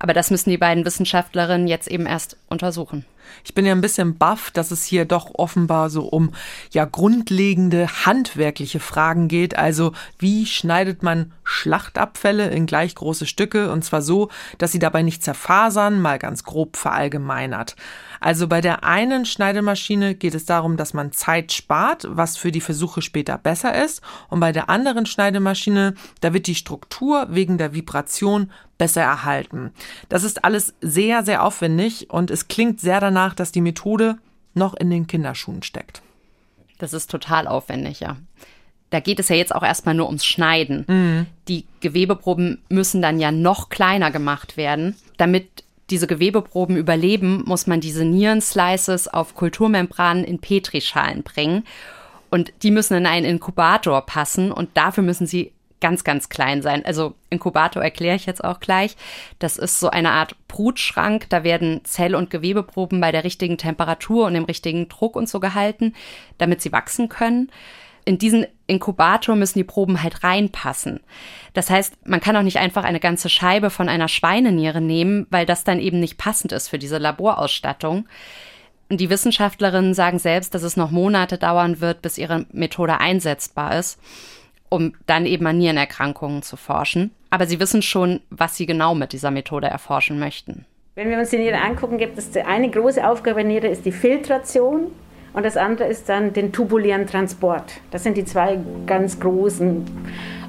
Aber 0.01 0.15
das 0.15 0.31
müssen 0.31 0.51
die 0.51 0.59
beiden 0.59 0.85
Wissenschaftlerinnen 0.85 1.69
jetzt 1.69 1.87
eben 1.87 2.07
erst 2.07 2.39
untersuchen. 2.49 3.05
Ich 3.45 3.55
bin 3.55 3.67
ja 3.67 3.73
ein 3.73 3.83
bisschen 3.83 4.17
baff, 4.17 4.51
dass 4.51 4.71
es 4.71 4.83
hier 4.83 5.05
doch 5.05 5.31
offenbar 5.35 5.91
so 5.91 6.05
um 6.05 6.33
ja 6.73 6.87
grundlegende 6.87 7.87
handwerkliche 8.07 8.81
Fragen 8.81 9.29
geht. 9.29 9.57
Also 9.57 9.93
wie 10.19 10.47
schneidet 10.47 11.03
man 11.03 11.33
Schlachtabfälle 11.45 12.49
in 12.49 12.67
gleich 12.67 12.95
große 12.95 13.27
Stücke 13.27 13.71
und 13.71 13.85
zwar 13.85 14.03
so, 14.03 14.31
dass 14.57 14.73
sie 14.73 14.79
dabei 14.79 15.03
nicht 15.03 15.23
zerfasern, 15.23 16.01
mal 16.01 16.19
ganz 16.19 16.45
grob 16.45 16.77
verallgemeinert. 16.77 17.77
Also 18.21 18.47
bei 18.47 18.61
der 18.61 18.85
einen 18.85 19.25
Schneidemaschine 19.25 20.15
geht 20.15 20.35
es 20.35 20.45
darum, 20.45 20.77
dass 20.77 20.95
man 20.95 21.13
Zeit 21.13 21.53
spart, 21.53 22.07
was 22.09 22.37
für 22.37 22.53
die 22.53 22.61
Versuche 22.61 23.03
später 23.03 23.39
besser 23.39 23.83
ist. 23.83 24.03
Und 24.29 24.41
bei 24.41 24.53
der 24.53 24.69
anderen 24.69 25.07
Schneidemaschine, 25.07 25.95
da 26.21 26.35
wird 26.35 26.47
die 26.47 26.55
Struktur 26.55 27.29
wegen 27.31 27.59
der 27.59 27.75
Vibration 27.75 28.53
besser 28.79 29.03
erhalten. 29.03 29.73
Das 30.09 30.23
ist 30.23 30.45
alles 30.45 30.75
sehr, 30.81 31.25
sehr 31.25 31.43
aufwendig 31.45 32.11
und 32.11 32.31
es 32.31 32.49
klingt 32.49 32.81
sehr 32.81 33.01
danach, 33.01 33.35
dass 33.35 33.53
die 33.53 33.61
Methode 33.61 34.19
noch 34.55 34.75
in 34.75 34.91
den 34.91 35.07
Kinderschuhen 35.07 35.63
steckt. 35.63 36.03
Das 36.79 36.93
ist 36.93 37.11
total 37.11 37.47
aufwendig, 37.47 38.01
ja. 38.01 38.17
Da 38.91 38.99
geht 38.99 39.21
es 39.21 39.29
ja 39.29 39.37
jetzt 39.37 39.55
auch 39.55 39.63
erstmal 39.63 39.95
nur 39.95 40.07
ums 40.07 40.25
Schneiden. 40.25 40.85
Mhm. 40.89 41.27
Die 41.47 41.65
Gewebeproben 41.81 42.61
müssen 42.69 43.01
dann 43.01 43.21
ja 43.21 43.31
noch 43.31 43.69
kleiner 43.69 44.11
gemacht 44.11 44.57
werden, 44.57 44.97
damit 45.17 45.65
diese 45.91 46.07
Gewebeproben 46.07 46.77
überleben, 46.77 47.43
muss 47.47 47.67
man 47.67 47.81
diese 47.81 48.05
Nierenslices 48.05 49.09
auf 49.09 49.35
Kulturmembranen 49.35 50.25
in 50.25 50.39
Petrischalen 50.39 51.23
bringen. 51.23 51.65
Und 52.31 52.53
die 52.63 52.71
müssen 52.71 52.97
in 52.97 53.07
einen 53.07 53.27
Inkubator 53.27 54.07
passen 54.07 54.53
und 54.53 54.71
dafür 54.75 55.03
müssen 55.03 55.27
sie 55.27 55.53
ganz, 55.81 56.05
ganz 56.05 56.29
klein 56.29 56.63
sein. 56.63 56.85
Also 56.85 57.15
Inkubator 57.31 57.83
erkläre 57.83 58.15
ich 58.15 58.27
jetzt 58.27 58.45
auch 58.45 58.61
gleich. 58.61 58.97
Das 59.39 59.57
ist 59.57 59.81
so 59.81 59.91
eine 59.91 60.11
Art 60.11 60.37
Brutschrank. 60.47 61.27
Da 61.31 61.43
werden 61.43 61.81
Zell- 61.85 62.15
und 62.15 62.31
Gewebeproben 62.31 63.01
bei 63.01 63.13
der 63.13 63.25
richtigen 63.25 63.59
Temperatur 63.59 64.27
und 64.27 64.35
dem 64.35 64.45
richtigen 64.45 64.89
Druck 64.89 65.17
und 65.17 65.29
so 65.29 65.41
gehalten, 65.41 65.95
damit 66.39 66.61
sie 66.61 66.73
wachsen 66.73 67.09
können 67.09 67.51
in 68.05 68.19
diesen 68.19 68.47
Inkubator 68.71 69.37
müssen 69.37 69.59
die 69.59 69.65
Proben 69.65 70.03
halt 70.03 70.25
reinpassen. 70.25 71.01
Das 71.53 71.69
heißt, 71.69 71.95
man 72.07 72.21
kann 72.21 72.37
auch 72.37 72.43
nicht 72.43 72.59
einfach 72.59 72.85
eine 72.85 73.01
ganze 73.01 73.29
Scheibe 73.29 73.71
von 73.71 73.89
einer 73.89 74.09
Schweineniere 74.09 74.81
nehmen, 74.81 75.27
weil 75.31 75.45
das 75.45 75.65
dann 75.65 75.81
eben 75.81 76.01
nicht 76.01 76.17
passend 76.17 76.53
ist 76.53 76.69
für 76.69 76.79
diese 76.79 76.99
Laborausstattung. 76.99 78.07
Und 78.89 79.01
die 79.01 79.11
Wissenschaftlerinnen 79.11 79.95
sagen 79.95 80.19
selbst, 80.19 80.55
dass 80.55 80.63
es 80.63 80.77
noch 80.77 80.91
Monate 80.91 81.39
dauern 81.39 81.81
wird, 81.81 82.03
bis 82.03 82.19
ihre 82.19 82.47
Methode 82.53 82.99
einsetzbar 82.99 83.79
ist, 83.79 84.01
um 84.69 84.95
dann 85.07 85.27
eben 85.27 85.47
an 85.47 85.59
Nierenerkrankungen 85.59 86.43
zu 86.43 86.57
forschen. 86.57 87.13
Aber 87.31 87.47
sie 87.47 87.61
wissen 87.61 87.83
schon, 87.83 88.21
was 88.31 88.57
sie 88.57 88.67
genau 88.67 88.95
mit 88.95 89.13
dieser 89.13 89.31
Methode 89.31 89.69
erforschen 89.69 90.19
möchten. 90.19 90.65
Wenn 90.97 91.09
wir 91.09 91.19
uns 91.19 91.31
die 91.31 91.39
Niere 91.39 91.61
angucken, 91.61 91.99
gibt 91.99 92.19
es 92.19 92.37
eine 92.37 92.69
große 92.69 93.07
Aufgabe 93.07 93.37
der 93.37 93.49
Niere, 93.49 93.69
ist 93.69 93.87
die 93.87 93.93
Filtration 93.93 94.89
und 95.33 95.45
das 95.45 95.57
andere 95.57 95.89
ist 95.89 96.09
dann 96.09 96.33
den 96.33 96.53
tubulären 96.53 97.07
Transport. 97.07 97.73
Das 97.91 98.03
sind 98.03 98.17
die 98.17 98.25
zwei 98.25 98.59
ganz 98.87 99.21
großen. 99.21 99.85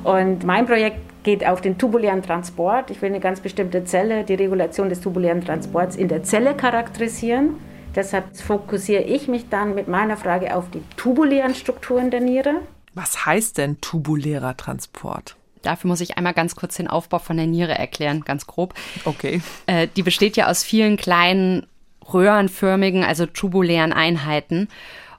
Und 0.03 0.43
mein 0.43 0.65
Projekt 0.65 1.23
geht 1.23 1.45
auf 1.45 1.61
den 1.61 1.77
tubulären 1.77 2.23
Transport. 2.23 2.89
Ich 2.89 3.01
will 3.01 3.09
eine 3.09 3.19
ganz 3.19 3.39
bestimmte 3.39 3.85
Zelle, 3.85 4.23
die 4.23 4.33
Regulation 4.33 4.89
des 4.89 5.01
tubulären 5.01 5.41
Transports 5.41 5.95
in 5.95 6.07
der 6.07 6.23
Zelle 6.23 6.55
charakterisieren. 6.55 7.55
Deshalb 7.95 8.35
fokussiere 8.37 9.03
ich 9.03 9.27
mich 9.27 9.49
dann 9.49 9.75
mit 9.75 9.87
meiner 9.87 10.17
Frage 10.17 10.55
auf 10.55 10.69
die 10.71 10.81
tubulären 10.95 11.53
Strukturen 11.53 12.09
der 12.09 12.21
Niere. 12.21 12.55
Was 12.93 13.25
heißt 13.25 13.57
denn 13.57 13.79
tubulärer 13.81 14.57
Transport? 14.57 15.35
Dafür 15.61 15.89
muss 15.89 16.01
ich 16.01 16.17
einmal 16.17 16.33
ganz 16.33 16.55
kurz 16.55 16.77
den 16.77 16.87
Aufbau 16.87 17.19
von 17.19 17.37
der 17.37 17.45
Niere 17.45 17.77
erklären, 17.77 18.21
ganz 18.21 18.47
grob. 18.47 18.73
Okay. 19.05 19.41
Äh, 19.67 19.87
die 19.95 20.01
besteht 20.01 20.35
ja 20.35 20.47
aus 20.47 20.63
vielen 20.63 20.97
kleinen 20.97 21.67
röhrenförmigen, 22.13 23.03
also 23.03 23.25
tubulären 23.25 23.93
Einheiten. 23.93 24.67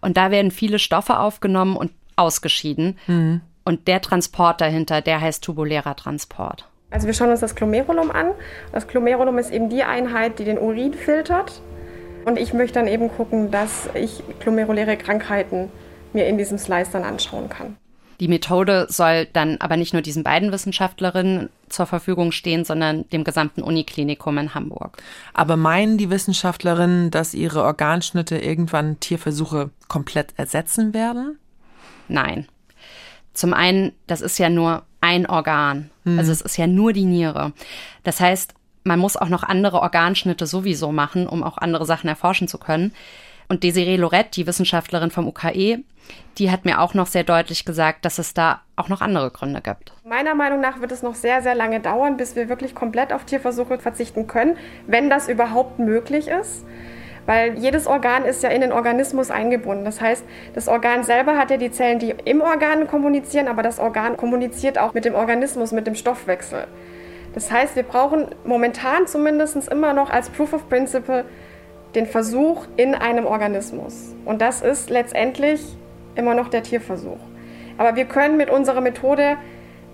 Und 0.01 0.17
da 0.17 0.31
werden 0.31 0.51
viele 0.51 0.79
Stoffe 0.79 1.19
aufgenommen 1.19 1.77
und 1.77 1.93
ausgeschieden. 2.17 2.99
Mhm. 3.07 3.41
Und 3.65 3.87
der 3.89 4.01
Transport 4.01 4.61
dahinter, 4.61 5.01
der 5.01 5.21
heißt 5.21 5.45
tubulärer 5.45 5.95
Transport. 5.95 6.67
Also 6.91 7.07
wir 7.07 7.15
schauen 7.15 7.31
uns 7.31 7.41
das 7.41 7.55
Glomerulum 7.55 8.11
an. 8.11 8.33
Das 8.73 8.87
Glomerulum 8.87 9.39
ist 9.39 9.51
eben 9.51 9.71
die 9.71 9.83
Einheit, 9.83 10.39
die 10.39 10.45
den 10.45 10.59
Urin 10.59 10.95
filtert. 10.95 11.63
Und 12.25 12.39
ich 12.39 12.53
möchte 12.53 12.75
dann 12.75 12.87
eben 12.87 13.09
gucken, 13.09 13.51
dass 13.51 13.89
ich 13.95 14.23
glomeruläre 14.41 14.97
Krankheiten 14.97 15.71
mir 16.13 16.27
in 16.27 16.39
diesem 16.39 16.59
Slice 16.59 16.91
dann 16.93 17.05
anschauen 17.05 17.49
kann. 17.49 17.77
Die 18.21 18.29
Methode 18.29 18.87
soll 18.89 19.27
dann 19.27 19.57
aber 19.61 19.77
nicht 19.77 19.93
nur 19.93 20.03
diesen 20.03 20.23
beiden 20.23 20.53
Wissenschaftlerinnen 20.53 21.49
zur 21.69 21.87
Verfügung 21.87 22.33
stehen, 22.33 22.65
sondern 22.65 23.09
dem 23.11 23.25
gesamten 23.25 23.63
Uniklinikum 23.63 24.39
in 24.39 24.55
Hamburg. 24.55 24.99
Aber 25.35 25.57
meinen 25.57 25.99
die 25.99 26.11
Wissenschaftlerinnen, 26.11 27.11
dass 27.11 27.35
ihre 27.35 27.63
Organschnitte 27.63 28.39
irgendwann 28.39 29.01
Tierversuche 29.01 29.71
komplett 29.89 30.35
ersetzen 30.37 30.95
werden? 30.95 31.39
Nein. 32.09 32.47
Zum 33.35 33.55
einen, 33.55 33.93
das 34.07 34.21
ist 34.21 34.39
ja 34.39 34.51
nur 34.51 34.83
ein 35.01 35.27
Organ. 35.27 35.91
Hm. 36.05 36.19
Also 36.19 36.33
es 36.33 36.43
ist 36.43 36.57
ja 36.57 36.67
nur 36.67 36.93
die 36.93 37.07
Niere. 37.07 37.53
Das 38.05 38.21
heißt, 38.21 38.55
man 38.85 38.99
muss 38.99 39.17
auch 39.17 39.29
noch 39.29 39.43
andere 39.43 39.81
Organschnitte 39.81 40.47
sowieso 40.47 40.93
machen, 40.93 41.27
um 41.27 41.43
auch 41.43 41.59
andere 41.59 41.87
Sachen 41.87 42.09
erforschen 42.09 42.49
zu 42.49 42.59
können. 42.59 42.93
Und 43.53 43.65
Desiree 43.65 43.97
Lorette, 43.97 44.31
die 44.31 44.47
Wissenschaftlerin 44.47 45.11
vom 45.11 45.29
UKE, 45.29 45.85
die 46.39 46.51
hat 46.51 46.65
mir 46.65 46.81
auch 46.81 46.95
noch 46.95 47.07
sehr 47.07 47.23
deutlich 47.23 47.67
gesagt, 47.67 48.07
dass 48.07 48.19
es 48.19 48.33
da 48.33 48.63
auch 48.77 48.89
noch 48.89 49.03
andere 49.03 49.31
Gründe 49.31 49.61
gibt. 49.61 49.93
Meiner 50.07 50.35
Meinung 50.35 50.63
nach 50.63 50.81
wird 50.81 50.91
es 50.91 51.03
noch 51.03 51.15
sehr, 51.15 51.43
sehr 51.43 51.55
lange 51.55 51.79
dauern, 51.81 52.17
bis 52.17 52.35
wir 52.35 52.49
wirklich 52.49 52.75
komplett 52.75 53.13
auf 53.13 53.27
Tierversuche 53.27 53.79
verzichten 53.79 54.27
können, 54.27 54.57
wenn 54.87 55.11
das 55.11 55.29
überhaupt 55.29 55.79
möglich 55.79 56.29
ist. 56.29 56.65
Weil 57.27 57.59
jedes 57.59 57.87
Organ 57.87 58.25
ist 58.25 58.43
ja 58.43 58.49
in 58.49 58.63
den 58.63 58.73
Organismus 58.73 59.31
eingebunden. 59.31 59.85
Das 59.85 60.01
heißt, 60.01 60.25
das 60.55 60.67
Organ 60.67 61.05
selber 61.05 61.37
hat 61.37 61.51
ja 61.51 61.59
die 61.59 61.71
Zellen, 61.71 61.99
die 61.99 62.15
im 62.25 62.41
Organ 62.41 62.87
kommunizieren, 62.87 63.49
aber 63.49 63.63
das 63.63 63.79
Organ 63.79 64.17
kommuniziert 64.17 64.79
auch 64.79 64.95
mit 64.95 65.05
dem 65.05 65.15
Organismus, 65.15 65.73
mit 65.73 65.87
dem 65.87 65.95
Stoffwechsel. 65.95 66.69
Das 67.35 67.53
heißt, 67.53 67.77
wir 67.77 67.83
brauchen 67.83 68.29
momentan 68.47 69.07
zumindest 69.07 69.69
immer 69.69 69.93
noch 69.93 70.09
als 70.09 70.31
Proof 70.31 70.55
of 70.55 70.71
Principle 70.71 71.27
den 71.95 72.07
Versuch 72.07 72.67
in 72.77 72.95
einem 72.95 73.27
Organismus. 73.27 74.15
Und 74.25 74.41
das 74.41 74.63
ist 74.63 74.91
letztendlich 74.91 75.61
immer 76.15 76.35
noch 76.35 76.49
der 76.49 76.63
Tierversuch. 76.63 77.21
Aber 77.79 77.97
wir 77.97 78.05
können 78.05 78.37
mit 78.37 78.51
unserer 78.51 78.81
Methode 78.81 79.37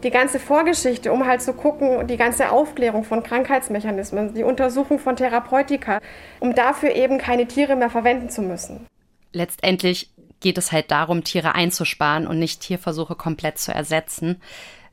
die 0.02 0.10
ganze 0.10 0.38
Vorgeschichte, 0.38 1.12
um 1.12 1.26
halt 1.26 1.42
zu 1.42 1.52
gucken, 1.52 2.06
die 2.06 2.16
ganze 2.16 2.50
Aufklärung 2.50 3.04
von 3.04 3.22
Krankheitsmechanismen, 3.22 4.34
die 4.34 4.44
Untersuchung 4.44 4.98
von 4.98 5.16
Therapeutika, 5.16 6.00
um 6.40 6.54
dafür 6.54 6.94
eben 6.94 7.18
keine 7.18 7.46
Tiere 7.46 7.74
mehr 7.74 7.90
verwenden 7.90 8.30
zu 8.30 8.42
müssen. 8.42 8.86
Letztendlich 9.32 10.10
geht 10.40 10.56
es 10.56 10.70
halt 10.70 10.90
darum, 10.90 11.24
Tiere 11.24 11.54
einzusparen 11.54 12.26
und 12.26 12.38
nicht 12.38 12.60
Tierversuche 12.60 13.16
komplett 13.16 13.58
zu 13.58 13.72
ersetzen, 13.72 14.40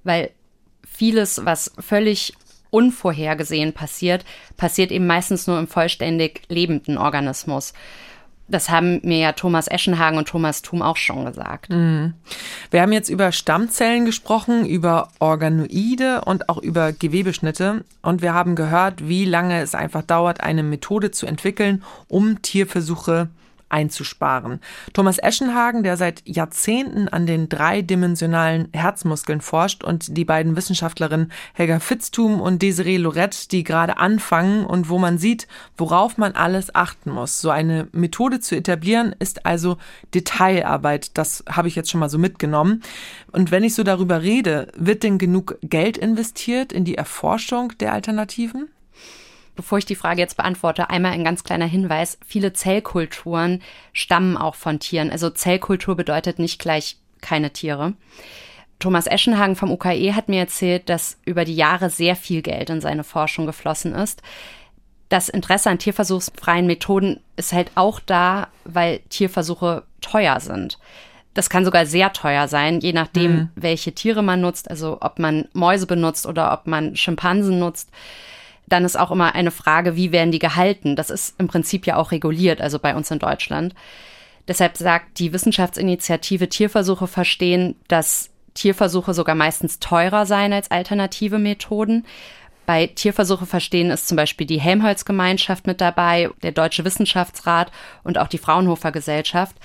weil 0.04 0.32
vieles, 0.86 1.46
was 1.46 1.72
völlig 1.80 2.34
unvorhergesehen 2.76 3.72
passiert, 3.72 4.26
passiert 4.58 4.92
eben 4.92 5.08
meistens 5.08 5.48
nur 5.48 5.58
im 5.58 5.68
vollständig 5.68 6.42
lebenden 6.50 6.98
Organismus. 6.98 7.74
Das 8.50 8.70
haben 8.70 9.00
mir 9.04 9.18
ja 9.18 9.32
Thomas 9.32 9.68
Eschenhagen 9.68 10.20
und 10.20 10.28
Thomas 10.28 10.62
Thum 10.62 10.82
auch 10.82 10.98
schon 10.98 11.26
gesagt. 11.26 11.70
Mhm. 11.72 12.14
Wir 12.70 12.82
haben 12.82 12.92
jetzt 12.92 13.10
über 13.10 13.32
Stammzellen 13.32 14.06
gesprochen, 14.06 14.66
über 14.68 15.08
Organoide 15.20 16.22
und 16.26 16.50
auch 16.50 16.58
über 16.58 16.92
Gewebeschnitte. 16.92 17.86
Und 18.04 18.22
wir 18.22 18.34
haben 18.34 18.56
gehört, 18.56 19.08
wie 19.08 19.26
lange 19.26 19.62
es 19.62 19.74
einfach 19.74 20.04
dauert, 20.04 20.42
eine 20.42 20.62
Methode 20.62 21.12
zu 21.12 21.26
entwickeln, 21.26 21.82
um 22.08 22.42
Tierversuche 22.42 23.30
einzusparen. 23.70 24.60
Thomas 24.94 25.18
Eschenhagen, 25.18 25.84
der 25.84 25.98
seit 25.98 26.22
Jahrzehnten 26.28 27.08
an 27.08 27.26
den 27.26 27.50
dreidimensionalen 27.50 28.70
Herzmuskeln 28.74 29.42
forscht 29.42 29.84
und 29.84 30.18
die 30.18 30.26
beiden 30.26 30.56
Wissenschaftlerinnen 30.56 31.32
Helga 31.54 31.80
Fitztum 31.80 32.42
und 32.42 32.62
Desiree 32.62 32.98
Lorette, 32.98 33.50
die 33.50 33.64
gerade 33.64 33.98
anfangen 33.98 34.66
und 34.66 34.90
wo 34.90 34.98
man 34.98 35.18
sieht, 35.18 35.48
worauf 35.78 36.18
man 36.18 36.34
alles 36.34 36.74
achten 36.74 37.12
muss. 37.12 37.42
So 37.42 37.50
eine 37.50 37.88
Methode 37.92 38.40
zu 38.40 38.56
etablieren 38.56 39.16
ist 39.20 39.46
also 39.46 39.78
Detailarbeit. 40.14 41.18
Das 41.18 41.44
habe 41.50 41.68
ich 41.68 41.76
jetzt 41.76 41.90
schon 41.90 42.00
mal 42.00 42.10
so 42.10 42.18
mitgenommen. 42.18 42.84
Und 43.32 43.52
wenn 43.52 43.64
ich 43.64 43.76
so 43.76 43.84
darüber 43.84 44.22
rede, 44.22 44.72
wird 44.76 45.04
denn 45.04 45.18
genug 45.18 45.58
Geld 45.62 45.98
investiert 45.98 46.72
in 46.72 46.86
die 46.86 46.96
Erforschung 46.96 47.74
der 47.80 47.94
Alternativen? 47.94 48.70
Bevor 49.56 49.78
ich 49.78 49.86
die 49.86 49.96
Frage 49.96 50.20
jetzt 50.20 50.38
beantworte, 50.38 50.90
einmal 50.90 51.14
ein 51.14 51.24
ganz 51.24 51.44
kleiner 51.44 51.66
Hinweis. 51.66 52.18
Viele 52.26 52.54
Zellkulturen 52.54 53.62
stammen 53.94 54.36
auch 54.38 54.56
von 54.56 54.80
Tieren. 54.80 55.12
Also 55.12 55.30
Zellkultur 55.30 55.96
bedeutet 55.96 56.40
nicht 56.40 56.60
gleich 56.60 56.98
keine 57.22 57.52
Tiere. 57.52 57.94
Thomas 58.80 59.08
Eschenhagen 59.08 59.56
vom 59.56 59.72
UKE 59.72 60.14
hat 60.14 60.28
mir 60.28 60.40
erzählt, 60.40 60.90
dass 60.90 61.18
über 61.26 61.46
die 61.46 61.56
Jahre 61.56 61.90
sehr 61.90 62.16
viel 62.18 62.42
Geld 62.42 62.70
in 62.70 62.82
seine 62.82 63.06
Forschung 63.06 63.46
geflossen 63.46 63.94
ist. 63.94 64.22
Das 65.08 65.30
Interesse 65.30 65.70
an 65.70 65.80
tierversuchsfreien 65.80 66.68
Methoden 66.68 67.22
ist 67.38 67.54
halt 67.54 67.72
auch 67.76 68.02
da, 68.02 68.50
weil 68.66 69.00
Tierversuche 69.10 69.84
teuer 70.02 70.40
sind. 70.42 70.78
Das 71.34 71.50
kann 71.50 71.64
sogar 71.64 71.86
sehr 71.86 72.12
teuer 72.12 72.48
sein, 72.48 72.80
je 72.80 72.94
nachdem, 72.94 73.32
mhm. 73.32 73.50
welche 73.56 73.94
Tiere 73.94 74.24
man 74.24 74.42
nutzt, 74.42 74.70
also 74.70 74.98
ob 75.02 75.20
man 75.20 75.48
Mäuse 75.54 75.86
benutzt 75.86 76.26
oder 76.26 76.52
ob 76.54 76.68
man 76.68 76.96
Schimpansen 76.96 77.60
nutzt 77.60 77.90
dann 78.68 78.86
ist 78.86 78.98
auch 78.98 79.12
immer 79.12 79.36
eine 79.36 79.52
Frage, 79.52 79.96
wie 79.96 80.12
werden 80.12 80.32
die 80.32 80.40
gehalten? 80.40 80.96
Das 80.96 81.10
ist 81.10 81.40
im 81.40 81.48
Prinzip 81.48 81.86
ja 81.86 81.98
auch 81.98 82.12
reguliert, 82.12 82.62
also 82.62 82.80
bei 82.80 82.96
uns 82.96 83.12
in 83.12 83.20
Deutschland. 83.20 83.74
Deshalb 84.48 84.78
sagt 84.78 85.20
die 85.20 85.34
Wissenschaftsinitiative 85.34 86.50
Tierversuche 86.50 87.08
verstehen, 87.08 87.76
dass 87.88 88.30
Tierversuche 88.54 89.14
sogar 89.14 89.36
meistens 89.36 89.80
teurer 89.80 90.26
seien 90.26 90.54
als 90.54 90.72
alternative 90.72 91.40
Methoden. 91.40 92.06
Bei 92.66 92.88
Tierversuche 92.88 93.46
verstehen 93.46 93.92
ist 93.92 94.08
zum 94.08 94.18
Beispiel 94.18 94.48
die 94.48 94.60
Helmholtz-Gemeinschaft 94.60 95.68
mit 95.68 95.82
dabei, 95.82 96.30
der 96.42 96.52
Deutsche 96.52 96.86
Wissenschaftsrat 96.86 97.72
und 98.04 98.18
auch 98.18 98.28
die 98.28 98.38
Fraunhofer 98.38 98.92
Gesellschaft. 98.92 99.56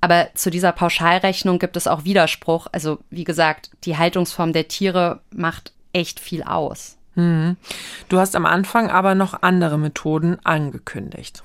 Aber 0.00 0.28
zu 0.34 0.50
dieser 0.50 0.72
Pauschalrechnung 0.72 1.58
gibt 1.58 1.76
es 1.76 1.86
auch 1.86 2.04
Widerspruch. 2.04 2.66
Also 2.70 2.98
wie 3.10 3.24
gesagt, 3.24 3.70
die 3.84 3.96
Haltungsform 3.96 4.52
der 4.52 4.68
Tiere 4.68 5.20
macht 5.30 5.72
echt 5.92 6.20
viel 6.20 6.42
aus. 6.42 6.98
Hm. 7.14 7.56
Du 8.08 8.18
hast 8.18 8.36
am 8.36 8.46
Anfang 8.46 8.90
aber 8.90 9.14
noch 9.14 9.42
andere 9.42 9.78
Methoden 9.78 10.38
angekündigt. 10.44 11.42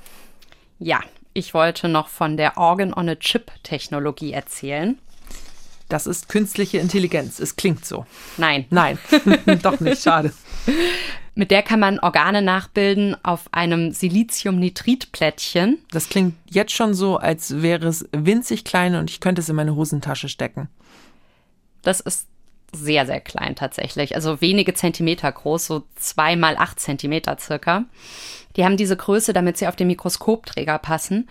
Ja, 0.80 1.02
ich 1.34 1.54
wollte 1.54 1.88
noch 1.88 2.08
von 2.08 2.38
der 2.38 2.58
Organ-on-a-Chip-Technologie 2.58 4.34
erzählen. 4.34 4.98
Das 5.90 6.06
ist 6.06 6.30
künstliche 6.30 6.78
Intelligenz. 6.78 7.40
Es 7.40 7.56
klingt 7.56 7.84
so. 7.86 8.06
Nein. 8.38 8.66
Nein, 8.70 9.00
doch 9.64 9.80
nicht. 9.80 10.04
Schade. 10.04 10.32
Mit 11.34 11.52
der 11.52 11.64
kann 11.64 11.80
man 11.80 12.00
Organe 12.00 12.42
nachbilden 12.42 13.16
auf 13.24 13.48
einem 13.52 13.92
Siliziumnitritplättchen. 13.92 15.80
Das 15.92 16.10
klingt 16.10 16.36
jetzt 16.50 16.74
schon 16.74 16.94
so, 16.94 17.18
als 17.18 17.62
wäre 17.62 17.88
es 17.88 18.08
winzig 18.12 18.66
klein 18.66 18.96
und 18.96 19.10
ich 19.10 19.20
könnte 19.20 19.42
es 19.42 19.50
in 19.50 19.56
meine 19.56 19.76
Hosentasche 19.76 20.30
stecken. 20.30 20.70
Das 21.82 22.02
ist 22.02 22.28
sehr, 22.74 23.06
sehr 23.06 23.22
klein 23.22 23.56
tatsächlich. 23.56 24.16
Also 24.16 24.42
wenige 24.42 24.74
Zentimeter 24.74 25.32
groß, 25.32 25.66
so 25.66 25.84
zwei 25.96 26.36
mal 26.36 26.56
acht 26.58 26.80
Zentimeter 26.80 27.38
circa. 27.40 27.86
Die 28.56 28.66
haben 28.66 28.78
diese 28.78 28.98
Größe, 28.98 29.34
damit 29.34 29.58
sie 29.58 29.68
auf 29.68 29.76
den 29.76 29.88
Mikroskopträger 29.88 30.78
passen. 30.80 31.30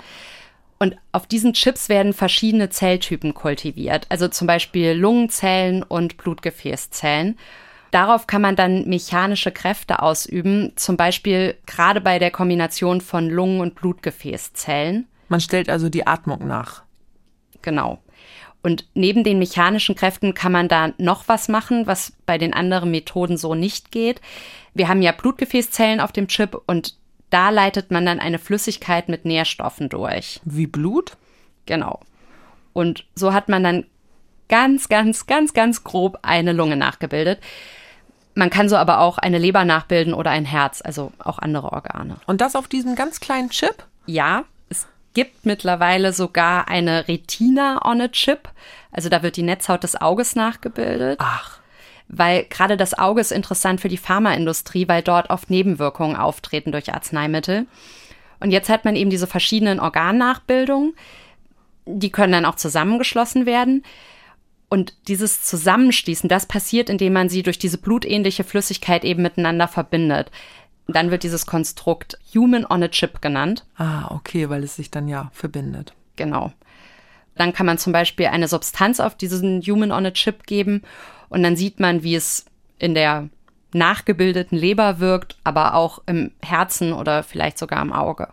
Und 0.79 0.97
auf 1.13 1.27
diesen 1.27 1.55
Chips 1.55 1.89
werden 1.89 2.13
verschiedene 2.13 2.71
Zelltypen 2.71 3.35
kultiviert, 3.35 4.07
also 4.11 4.29
zum 4.29 4.47
Beispiel 4.47 4.93
Lungenzellen 4.93 5.83
und 5.83 6.17
Blutgefäßzellen. 6.17 7.37
Darauf 7.91 8.27
kann 8.27 8.43
man 8.43 8.55
dann 8.55 8.87
mechanische 8.89 9.51
Kräfte 9.51 10.03
ausüben, 10.03 10.73
zum 10.77 10.97
Beispiel 10.97 11.57
gerade 11.67 12.01
bei 12.01 12.19
der 12.19 12.31
Kombination 12.31 13.01
von 13.01 13.29
Lungen- 13.29 13.61
und 13.61 13.75
Blutgefäßzellen. 13.75 15.09
Man 15.29 15.41
stellt 15.41 15.69
also 15.69 15.89
die 15.89 16.07
Atmung 16.07 16.47
nach. 16.47 16.83
Genau. 17.63 17.99
Und 18.69 18.85
neben 18.93 19.25
den 19.25 19.39
mechanischen 19.39 19.95
Kräften 19.95 20.35
kann 20.35 20.53
man 20.53 20.69
da 20.69 20.93
noch 20.99 21.27
was 21.27 21.49
machen, 21.49 21.87
was 21.87 22.13
bei 22.27 22.37
den 22.37 22.53
anderen 22.53 22.91
Methoden 22.91 23.39
so 23.39 23.55
nicht 23.55 23.91
geht. 23.93 24.21
Wir 24.75 24.89
haben 24.89 25.01
ja 25.01 25.13
Blutgefäßzellen 25.13 26.01
auf 26.01 26.13
dem 26.13 26.29
Chip 26.29 26.55
und 26.67 26.95
da 27.31 27.49
leitet 27.49 27.91
man 27.91 28.05
dann 28.05 28.21
eine 28.21 28.39
Flüssigkeit 28.39 29.09
mit 29.09 29.25
Nährstoffen 29.25 29.89
durch. 29.89 30.43
Wie 30.45 30.67
Blut? 30.67 31.17
Genau. 31.65 32.01
Und 32.75 33.07
so 33.15 33.33
hat 33.33 33.49
man 33.49 33.65
dann 33.65 33.87
ganz, 34.51 34.91
ganz, 34.91 35.25
ganz, 35.25 35.55
ganz 35.55 35.83
grob 35.83 36.19
eine 36.21 36.53
Lunge 36.53 36.77
nachgebildet. 36.77 37.41
Man 38.35 38.51
kann 38.51 38.69
so 38.69 38.77
aber 38.77 39.01
auch 39.01 39.17
eine 39.17 39.39
Leber 39.39 39.65
nachbilden 39.65 40.13
oder 40.13 40.31
ein 40.31 40.45
Herz, 40.45 40.83
also 40.85 41.11
auch 41.21 41.39
andere 41.39 41.73
Organe. 41.73 42.17
Und 42.27 42.43
das 42.43 42.55
auf 42.55 42.69
diesem 42.69 42.97
ganz 42.97 43.21
kleinen 43.21 43.49
Chip? 43.49 43.87
Ja, 44.05 44.45
gibt 45.15 45.47
mittlerweile 45.47 46.13
sogar 46.13 46.69
eine 46.69 47.09
Retina 47.09 47.85
on 47.85 48.01
a 48.01 48.09
Chip. 48.09 48.49
Also 48.93 49.09
da 49.09 49.23
wird 49.23 49.37
die 49.37 49.43
Netzhaut 49.43 49.83
des 49.83 50.01
Auges 50.01 50.37
nachgebildet. 50.37 51.19
Ach. 51.21 51.59
Weil 52.09 52.45
gerade 52.45 52.77
das 52.77 52.99
Auge 52.99 53.21
ist 53.21 53.33
interessant 53.33 53.81
für 53.81 53.89
die 53.89 53.99
Pharmaindustrie, 53.99 54.89
weil 54.89 55.03
dort 55.03 55.31
oft 55.31 55.51
Nebenwirkungen 55.51 56.17
auftreten 56.17 56.73
durch 56.73 56.93
Arzneimittel. 56.93 57.67
Und 58.41 58.51
jetzt 58.51 58.69
hat 58.69 58.85
man 58.85 58.97
eben 58.97 59.11
diese 59.11 59.27
verschiedenen 59.27 59.81
Organnachbildungen. 59.81 60.95
Die 61.87 62.11
können 62.11 62.33
dann 62.33 62.45
auch 62.45 62.57
zusammengeschlossen 62.57 63.47
werden. 63.47 63.83
Und 64.71 64.95
dieses 65.09 65.43
Zusammenschließen, 65.43 66.29
das 66.29 66.47
passiert, 66.47 66.91
indem 66.91 67.15
man 67.15 67.29
sie 67.29 67.43
durch 67.43 67.59
diese 67.59 67.79
blutähnliche 67.79 68.45
Flüssigkeit 68.45 69.05
eben 69.05 69.23
miteinander 69.23 69.67
verbindet. 69.67 70.31
Dann 70.89 71.11
wird 71.11 71.23
dieses 71.23 71.45
Konstrukt 71.47 72.19
Human 72.35 72.65
on 72.65 72.83
a 72.83 72.89
Chip 72.89 73.21
genannt. 73.21 73.65
Ah, 73.77 74.11
okay, 74.11 74.49
weil 74.49 74.65
es 74.65 74.77
sich 74.77 74.91
dann 74.91 75.07
ja 75.07 75.31
verbindet. 75.33 75.93
Genau. 76.17 76.53
Dann 77.37 77.53
kann 77.53 77.67
man 77.67 77.79
zum 77.79 77.93
Beispiel 77.93 78.27
eine 78.27 78.49
Substanz 78.49 78.99
auf 78.99 79.15
diesen 79.15 79.61
Human 79.63 79.93
on 79.93 80.07
a 80.07 80.11
Chip 80.11 80.47
geben 80.47 80.83
und 81.29 81.43
dann 81.43 81.57
sieht 81.57 81.79
man, 81.79 82.03
wie 82.03 82.17
es 82.17 82.47
in 82.79 82.95
der 82.95 83.29
nachgebildeten 83.73 84.57
Leber 84.57 84.99
wirkt, 84.99 85.37
aber 85.45 85.75
auch 85.75 86.01
im 86.07 86.33
Herzen 86.43 86.95
oder 86.95 87.23
vielleicht 87.23 87.59
sogar 87.59 87.83
im 87.83 87.93
Auge. 87.93 88.29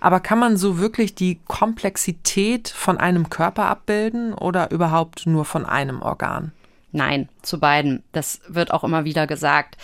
Aber 0.00 0.20
kann 0.20 0.38
man 0.38 0.58
so 0.58 0.78
wirklich 0.78 1.14
die 1.14 1.40
Komplexität 1.48 2.68
von 2.68 2.98
einem 2.98 3.30
Körper 3.30 3.64
abbilden 3.64 4.34
oder 4.34 4.70
überhaupt 4.70 5.26
nur 5.26 5.46
von 5.46 5.64
einem 5.64 6.02
Organ? 6.02 6.52
Nein, 6.92 7.28
zu 7.40 7.58
beiden. 7.58 8.02
Das 8.12 8.40
wird 8.48 8.72
auch 8.72 8.84
immer 8.84 9.04
wieder 9.04 9.26
gesagt. 9.26 9.76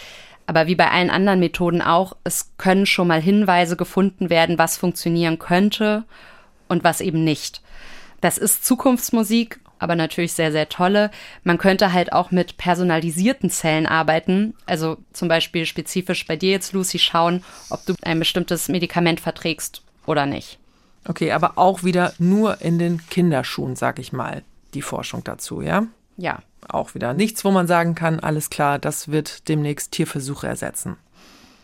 Aber 0.47 0.67
wie 0.67 0.77
bei 0.77 0.91
allen 0.91 1.11
anderen 1.11 1.41
Methoden 1.41 1.83
auch, 1.83 2.17
es 2.25 2.53
können 2.57 2.87
schon 2.87 3.09
mal 3.09 3.21
Hinweise 3.21 3.77
gefunden 3.77 4.31
werden, 4.31 4.59
was 4.59 4.77
funktionieren 4.77 5.39
könnte 5.39 6.05
und 6.69 6.85
was 6.85 7.01
eben 7.01 7.25
nicht. 7.25 7.63
Das 8.21 8.39
ist 8.39 8.65
Zukunftsmusik, 8.65 9.61
aber 9.79 9.95
natürlich 9.95 10.33
sehr, 10.33 10.53
sehr 10.53 10.69
tolle. 10.69 11.11
Man 11.45 11.59
könnte 11.59 11.93
halt 11.93 12.13
auch 12.13 12.31
mit 12.31 12.57
personalisierten 12.57 13.51
Zellen 13.51 13.87
arbeiten. 13.87 14.55
Also 14.67 14.99
zum 15.13 15.29
Beispiel 15.29 15.67
spezifisch 15.67 16.27
bei 16.27 16.37
dir 16.37 16.53
jetzt, 16.53 16.73
Lucy, 16.73 16.99
schauen, 16.99 17.43
ob 17.69 17.85
du 17.85 17.95
ein 18.03 18.19
bestimmtes 18.19 18.69
Medikament 18.69 19.21
verträgst 19.21 19.83
oder 20.07 20.27
nicht. 20.27 20.59
Okay, 21.07 21.33
aber 21.33 21.53
auch 21.57 21.85
wieder 21.85 22.13
nur 22.19 22.61
in 22.61 22.79
den 22.79 23.07
Kinderschuhen, 23.09 23.77
sag 23.77 23.99
ich 23.99 24.13
mal, 24.13 24.43
die 24.75 24.83
Forschung 24.83 25.23
dazu, 25.23 25.61
ja? 25.61 25.87
Ja, 26.17 26.41
auch 26.69 26.95
wieder 26.95 27.15
nichts, 27.15 27.45
wo 27.45 27.51
man 27.51 27.67
sagen 27.67 27.95
kann, 27.95 28.21
alles 28.21 28.51
klar, 28.51 28.79
das 28.79 29.09
wird 29.09 29.49
demnächst 29.49 29.93
Tierversuche 29.93 30.47
ersetzen. 30.47 30.97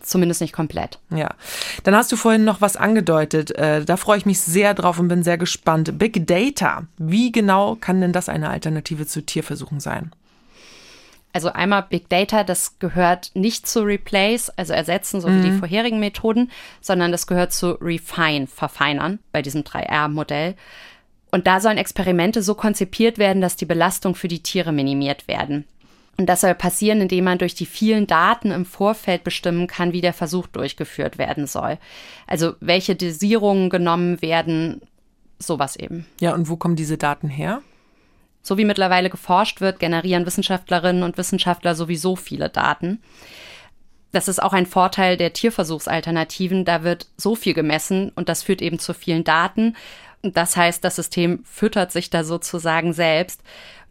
Zumindest 0.03 0.41
nicht 0.41 0.53
komplett. 0.53 0.99
Ja. 1.11 1.31
Dann 1.85 1.95
hast 1.95 2.11
du 2.11 2.17
vorhin 2.17 2.45
noch 2.45 2.61
was 2.61 2.77
angedeutet. 2.77 3.57
Äh, 3.57 3.85
da 3.85 3.97
freue 3.97 4.19
ich 4.19 4.27
mich 4.27 4.41
sehr 4.41 4.75
drauf 4.75 4.99
und 4.99 5.09
bin 5.09 5.23
sehr 5.23 5.39
gespannt. 5.39 5.97
Big 5.99 6.27
Data. 6.27 6.87
Wie 6.99 7.31
genau 7.31 7.77
kann 7.77 8.01
denn 8.01 8.13
das 8.13 8.29
eine 8.29 8.51
Alternative 8.51 9.07
zu 9.07 9.23
Tierversuchen 9.23 9.79
sein? 9.79 10.13
Also 11.33 11.51
einmal 11.51 11.85
Big 11.89 12.11
Data, 12.11 12.45
das 12.45 12.79
gehört 12.79 13.31
nicht 13.35 13.67
zu 13.67 13.83
Replace, 13.83 14.51
also 14.51 14.75
ersetzen, 14.75 15.21
so 15.23 15.29
wie 15.29 15.41
die 15.41 15.51
mhm. 15.51 15.61
vorherigen 15.61 15.99
Methoden, 15.99 16.51
sondern 16.83 17.11
das 17.11 17.27
gehört 17.27 17.53
zu 17.53 17.79
Refine, 17.81 18.47
verfeinern 18.47 19.19
bei 19.33 19.41
diesem 19.41 19.63
3R-Modell. 19.63 20.57
Und 21.33 21.47
da 21.47 21.61
sollen 21.61 21.79
Experimente 21.79 22.43
so 22.43 22.55
konzipiert 22.55 23.19
werden, 23.19 23.41
dass 23.41 23.57
die 23.57 23.65
Belastung 23.65 24.15
für 24.15 24.29
die 24.29 24.43
Tiere 24.43 24.71
minimiert 24.71 25.27
werden. 25.27 25.65
Und 26.19 26.27
das 26.27 26.43
soll 26.43 26.55
passieren, 26.55 27.01
indem 27.01 27.25
man 27.25 27.39
durch 27.39 27.55
die 27.55 27.65
vielen 27.65 28.07
Daten 28.07 28.51
im 28.51 28.67
Vorfeld 28.67 29.25
bestimmen 29.25 29.67
kann, 29.67 29.95
wie 29.95 30.03
der 30.03 30.13
Versuch 30.13 30.47
durchgeführt 30.47 31.17
werden 31.17 31.47
soll. 31.47 31.79
Also 32.27 32.53
welche 32.61 32.95
Dosierungen 32.95 33.71
genommen 33.71 34.21
werden, 34.21 34.83
sowas 35.39 35.77
eben. 35.77 36.07
Ja, 36.21 36.35
und 36.35 36.51
wo 36.51 36.57
kommen 36.57 36.77
diese 36.77 36.99
Daten 36.99 37.31
her? 37.31 37.63
So 38.43 38.59
wie 38.59 38.67
mittlerweile 38.67 39.09
geforscht 39.09 39.63
wird, 39.63 39.81
generieren 39.81 40.27
Wissenschaftlerinnen 40.27 41.03
und 41.03 41.17
Wissenschaftler 41.17 41.75
sowieso 41.75 42.15
viele 42.15 42.51
Daten. 42.51 43.01
Das 44.11 44.29
ist 44.29 44.43
auch 44.43 44.53
ein 44.53 44.67
Vorteil 44.67 45.17
der 45.17 45.33
Tierversuchsalternativen. 45.33 46.67
Da 46.67 46.83
wird 46.83 47.07
so 47.17 47.35
viel 47.35 47.55
gemessen 47.55 48.13
und 48.15 48.29
das 48.29 48.43
führt 48.43 48.61
eben 48.61 48.79
zu 48.79 48.93
vielen 48.93 49.25
Daten. 49.25 49.75
Das 50.23 50.57
heißt, 50.57 50.85
das 50.85 50.97
System 50.97 51.41
füttert 51.45 51.91
sich 51.91 52.11
da 52.11 52.23
sozusagen 52.23 52.93
selbst. 52.93 53.43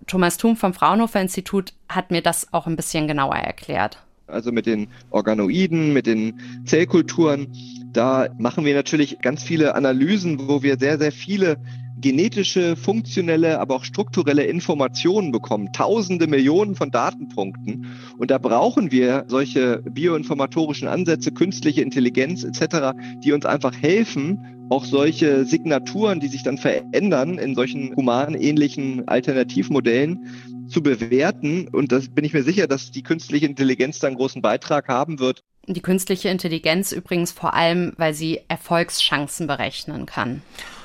Thomas 0.08 0.38
Thum 0.38 0.56
vom 0.56 0.74
Fraunhofer 0.74 1.22
Institut 1.22 1.74
hat 1.90 2.10
mir 2.10 2.22
das 2.22 2.54
auch 2.54 2.68
ein 2.68 2.76
bisschen 2.76 3.08
genauer 3.08 3.36
erklärt. 3.36 4.02
Also 4.28 4.52
mit 4.52 4.66
den 4.66 4.88
Organoiden, 5.10 5.92
mit 5.92 6.08
den 6.08 6.64
Zellkulturen, 6.66 7.54
da 7.92 8.30
machen 8.38 8.64
wir 8.64 8.74
natürlich 8.74 9.20
ganz 9.20 9.44
viele 9.44 9.76
Analysen, 9.76 10.48
wo 10.48 10.64
wir 10.64 10.78
sehr, 10.80 10.98
sehr 10.98 11.12
viele 11.12 11.58
genetische, 12.02 12.76
funktionelle, 12.76 13.60
aber 13.60 13.76
auch 13.76 13.86
strukturelle 13.86 14.44
Informationen 14.44 15.32
bekommen. 15.32 15.72
Tausende, 15.72 16.28
Millionen 16.28 16.76
von 16.76 16.92
Datenpunkten. 16.92 17.88
Und 18.18 18.32
da 18.32 18.38
brauchen 18.38 18.92
wir 18.92 19.26
solche 19.28 19.82
bioinformatorischen 19.84 20.88
Ansätze, 20.88 21.32
künstliche 21.32 21.82
Intelligenz 21.82 22.44
etc., 22.44 22.92
die 23.24 23.32
uns 23.32 23.46
einfach 23.46 23.74
helfen, 23.74 24.68
auch 24.70 24.86
solche 24.86 25.46
Signaturen, 25.46 26.20
die 26.20 26.28
sich 26.28 26.44
dann 26.44 26.58
verändern 26.58 27.38
in 27.38 27.56
solchen 27.56 27.96
humanähnlichen 27.96 29.08
Alternativmodellen 29.08 30.68
zu 30.68 30.82
bewerten. 30.82 31.68
Und 31.68 31.92
das 31.92 32.10
bin 32.10 32.24
ich 32.24 32.34
mir 32.34 32.44
sicher, 32.44 32.68
dass 32.68 32.92
die 32.92 33.04
künstliche 33.04 33.46
Intelligenz 33.46 34.00
da 34.00 34.08
einen 34.08 34.16
großen 34.16 34.42
Beitrag 34.42 34.88
haben 34.88 35.20
wird. 35.20 35.44
Die 35.68 35.82
künstliche 35.82 36.30
Intelligenz 36.30 36.92
übrigens 36.92 37.32
vor 37.32 37.54
allem, 37.54 37.94
weil 37.98 38.14
sie 38.14 38.40
Erfolgschancen 38.48 39.46
berechnen 39.46 40.06
kann. 40.06 40.42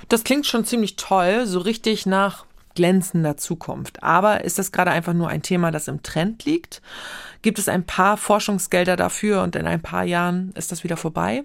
Das 0.09 0.23
klingt 0.23 0.47
schon 0.47 0.65
ziemlich 0.65 0.97
toll, 0.97 1.47
so 1.47 1.59
richtig 1.59 2.07
nach 2.07 2.45
glänzender 2.77 3.37
Zukunft. 3.37 4.03
Aber 4.05 4.45
ist 4.45 4.59
das 4.59 4.71
gerade 4.71 4.93
einfach 4.93 5.15
nur 5.15 5.29
ein 5.29 5.43
Thema, 5.43 5.73
das 5.73 5.89
im 5.89 6.03
Trend 6.03 6.45
liegt? 6.45 6.81
Gibt 7.43 7.59
es 7.59 7.69
ein 7.69 7.85
paar 7.85 8.17
Forschungsgelder 8.17 8.97
dafür 8.97 9.43
und 9.43 9.57
in 9.57 9.67
ein 9.67 9.83
paar 9.83 10.05
Jahren 10.05 10.53
ist 10.55 10.71
das 10.71 10.85
wieder 10.85 10.97
vorbei? 10.97 11.43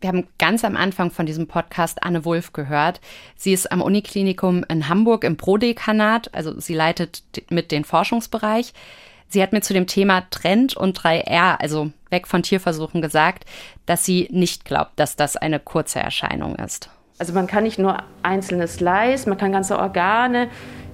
Wir 0.00 0.08
haben 0.08 0.28
ganz 0.38 0.64
am 0.64 0.76
Anfang 0.76 1.10
von 1.10 1.26
diesem 1.26 1.48
Podcast 1.48 2.04
Anne 2.04 2.24
Wulff 2.24 2.52
gehört. 2.52 3.00
Sie 3.34 3.52
ist 3.52 3.70
am 3.72 3.82
Uniklinikum 3.82 4.64
in 4.68 4.88
Hamburg 4.88 5.24
im 5.24 5.36
Prodekanat, 5.36 6.32
also 6.32 6.58
sie 6.60 6.74
leitet 6.74 7.24
mit 7.50 7.72
den 7.72 7.84
Forschungsbereich. 7.84 8.72
Sie 9.28 9.42
hat 9.42 9.52
mir 9.52 9.60
zu 9.60 9.74
dem 9.74 9.88
Thema 9.88 10.22
Trend 10.30 10.76
und 10.76 10.98
3R, 10.98 11.56
also 11.60 11.90
weg 12.10 12.28
von 12.28 12.42
Tierversuchen, 12.42 13.02
gesagt, 13.02 13.44
dass 13.86 14.04
sie 14.04 14.28
nicht 14.30 14.64
glaubt, 14.64 14.92
dass 15.00 15.16
das 15.16 15.36
eine 15.36 15.58
kurze 15.58 15.98
Erscheinung 15.98 16.54
ist. 16.54 16.90
Also 17.18 17.32
man 17.32 17.48
kann 17.48 17.64
nicht 17.64 17.78
nur 17.78 17.98
einzelne 18.22 18.68
Slice, 18.68 19.28
man 19.28 19.38
kann 19.38 19.52
ganze 19.52 19.78
Organe 19.78 20.48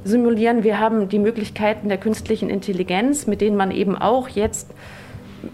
simulieren. 0.04 0.64
Wir 0.64 0.78
haben 0.78 1.08
die 1.08 1.18
Möglichkeiten 1.18 1.88
der 1.88 1.98
künstlichen 1.98 2.50
Intelligenz, 2.50 3.26
mit 3.26 3.40
denen 3.40 3.56
man 3.56 3.70
eben 3.70 3.96
auch 3.96 4.28
jetzt 4.28 4.70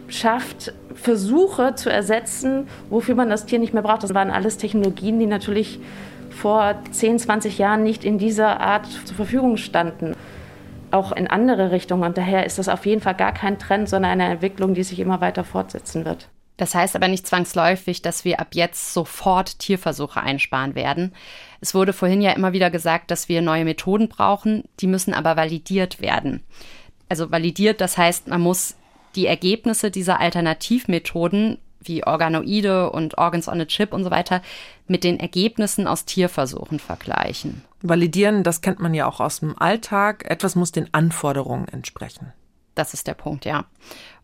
schafft, 0.09 0.73
Versuche 0.95 1.75
zu 1.75 1.91
ersetzen, 1.91 2.69
wofür 2.89 3.15
man 3.15 3.31
das 3.31 3.47
Tier 3.47 3.59
nicht 3.59 3.75
mehr 3.75 3.83
braucht. 3.83 4.03
Das 4.03 4.15
waren 4.15 4.31
alles 4.31 4.57
Technologien, 4.57 5.19
die 5.19 5.27
natürlich 5.27 5.81
vor 6.31 6.77
10, 6.91 7.19
20 7.19 7.59
Jahren 7.59 7.83
nicht 7.83 8.05
in 8.05 8.19
dieser 8.19 8.61
Art 8.61 8.87
zur 9.05 9.17
Verfügung 9.17 9.57
standen. 9.57 10.15
Auch 10.93 11.13
in 11.13 11.29
andere 11.29 11.71
Richtungen. 11.71 12.05
Und 12.05 12.19
daher 12.19 12.47
ist 12.47 12.59
das 12.59 12.69
auf 12.69 12.87
jeden 12.87 13.01
Fall 13.01 13.15
gar 13.15 13.33
kein 13.33 13.59
Trend, 13.59 13.89
sondern 13.89 14.13
eine 14.13 14.25
Entwicklung, 14.25 14.75
die 14.75 14.83
sich 14.83 14.99
immer 14.99 15.21
weiter 15.21 15.45
fortsetzen 15.45 16.05
wird. 16.05 16.29
Das 16.61 16.75
heißt 16.75 16.95
aber 16.95 17.09
nicht 17.09 17.27
zwangsläufig, 17.27 18.03
dass 18.03 18.27
wir 18.27 18.39
ab 18.39 18.49
jetzt 18.53 18.93
sofort 18.93 19.61
Tierversuche 19.61 20.21
einsparen 20.21 20.75
werden. 20.75 21.15
Es 21.63 21.75
wurde 21.75 21.95
vorhin 21.95 22.21
ja 22.21 22.33
immer 22.33 22.53
wieder 22.53 22.71
gesagt, 22.71 23.11
dass 23.11 23.31
wir 23.31 23.41
neue 23.41 23.65
Methoden 23.65 24.11
brauchen, 24.11 24.65
die 24.79 24.87
müssen 24.87 25.15
aber 25.15 25.39
validiert 25.39 26.03
werden. 26.03 26.43
Also 27.09 27.31
validiert, 27.31 27.81
das 27.81 27.97
heißt, 27.97 28.29
man 28.29 28.43
muss 28.43 28.77
die 29.17 29.25
Ergebnisse 29.25 29.91
dieser 29.91 30.21
Alternativmethoden 30.21 31.57
wie 31.81 32.05
Organoide 32.05 32.91
und 32.91 33.17
Organs 33.17 33.49
on 33.49 33.63
a 33.63 33.65
Chip 33.65 33.95
und 33.95 34.05
so 34.05 34.11
weiter 34.11 34.43
mit 34.87 35.03
den 35.03 35.19
Ergebnissen 35.19 35.87
aus 35.87 36.05
Tierversuchen 36.05 36.79
vergleichen. 36.79 37.65
Validieren, 37.81 38.43
das 38.43 38.61
kennt 38.61 38.81
man 38.81 38.93
ja 38.93 39.07
auch 39.07 39.21
aus 39.21 39.41
dem 39.41 39.59
Alltag. 39.59 40.27
Etwas 40.29 40.57
muss 40.57 40.73
den 40.73 40.93
Anforderungen 40.93 41.69
entsprechen. 41.69 42.35
Das 42.75 42.93
ist 42.93 43.07
der 43.07 43.15
Punkt, 43.15 43.47
ja. 43.47 43.65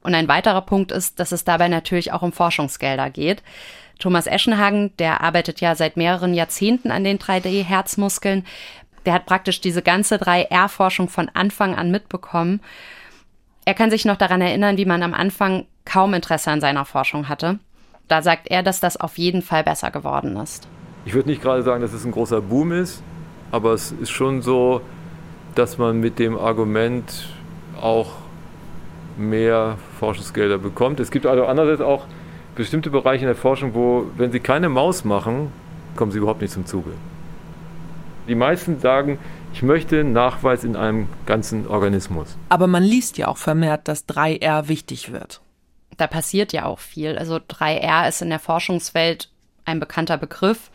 Und 0.06 0.14
ein 0.14 0.28
weiterer 0.28 0.62
Punkt 0.62 0.92
ist, 0.92 1.20
dass 1.20 1.32
es 1.32 1.44
dabei 1.44 1.68
natürlich 1.68 2.12
auch 2.12 2.22
um 2.22 2.32
Forschungsgelder 2.32 3.10
geht. 3.10 3.42
Thomas 3.98 4.26
Eschenhagen, 4.26 4.96
der 4.98 5.20
arbeitet 5.20 5.60
ja 5.60 5.74
seit 5.74 5.96
mehreren 5.96 6.32
Jahrzehnten 6.32 6.90
an 6.90 7.04
den 7.04 7.18
3D-Herzmuskeln. 7.18 8.44
Der 9.04 9.12
hat 9.12 9.26
praktisch 9.26 9.60
diese 9.60 9.82
ganze 9.82 10.16
3R-Forschung 10.16 11.08
von 11.08 11.30
Anfang 11.34 11.74
an 11.74 11.90
mitbekommen 11.90 12.60
er 13.66 13.74
kann 13.74 13.90
sich 13.90 14.04
noch 14.04 14.16
daran 14.16 14.40
erinnern, 14.40 14.78
wie 14.78 14.84
man 14.84 15.02
am 15.02 15.12
Anfang 15.12 15.66
kaum 15.84 16.14
Interesse 16.14 16.50
an 16.52 16.60
seiner 16.60 16.84
Forschung 16.84 17.28
hatte. 17.28 17.58
Da 18.06 18.22
sagt 18.22 18.48
er, 18.48 18.62
dass 18.62 18.78
das 18.78 18.96
auf 18.96 19.18
jeden 19.18 19.42
Fall 19.42 19.64
besser 19.64 19.90
geworden 19.90 20.36
ist. 20.36 20.68
Ich 21.04 21.14
würde 21.14 21.28
nicht 21.28 21.42
gerade 21.42 21.64
sagen, 21.64 21.82
dass 21.82 21.92
es 21.92 22.04
ein 22.04 22.12
großer 22.12 22.40
Boom 22.40 22.70
ist, 22.70 23.02
aber 23.50 23.72
es 23.72 23.90
ist 23.90 24.10
schon 24.10 24.40
so, 24.40 24.82
dass 25.56 25.78
man 25.78 25.98
mit 25.98 26.20
dem 26.20 26.38
Argument 26.38 27.28
auch 27.80 28.12
mehr 29.16 29.78
Forschungsgelder 29.98 30.58
bekommt. 30.58 31.00
Es 31.00 31.10
gibt 31.10 31.26
also 31.26 31.46
andererseits 31.46 31.80
auch 31.80 32.06
bestimmte 32.54 32.90
Bereiche 32.90 33.22
in 33.22 33.28
der 33.28 33.36
Forschung, 33.36 33.74
wo, 33.74 34.06
wenn 34.16 34.32
sie 34.32 34.40
keine 34.40 34.68
Maus 34.68 35.04
machen, 35.04 35.52
kommen 35.94 36.12
sie 36.12 36.18
überhaupt 36.18 36.42
nicht 36.42 36.52
zum 36.52 36.66
Zuge. 36.66 36.92
Die 38.28 38.34
meisten 38.34 38.80
sagen, 38.80 39.18
ich 39.52 39.62
möchte 39.62 40.04
Nachweis 40.04 40.64
in 40.64 40.76
einem 40.76 41.08
ganzen 41.24 41.66
Organismus. 41.66 42.36
Aber 42.48 42.66
man 42.66 42.82
liest 42.82 43.18
ja 43.18 43.28
auch 43.28 43.36
vermehrt, 43.36 43.88
dass 43.88 44.08
3R 44.08 44.68
wichtig 44.68 45.12
wird. 45.12 45.40
Da 45.96 46.06
passiert 46.06 46.52
ja 46.52 46.66
auch 46.66 46.78
viel. 46.78 47.16
Also 47.16 47.36
3R 47.36 48.08
ist 48.08 48.20
in 48.20 48.28
der 48.28 48.38
Forschungswelt 48.38 49.30
ein 49.64 49.80
bekannter 49.80 50.18
Begriff. 50.18 50.70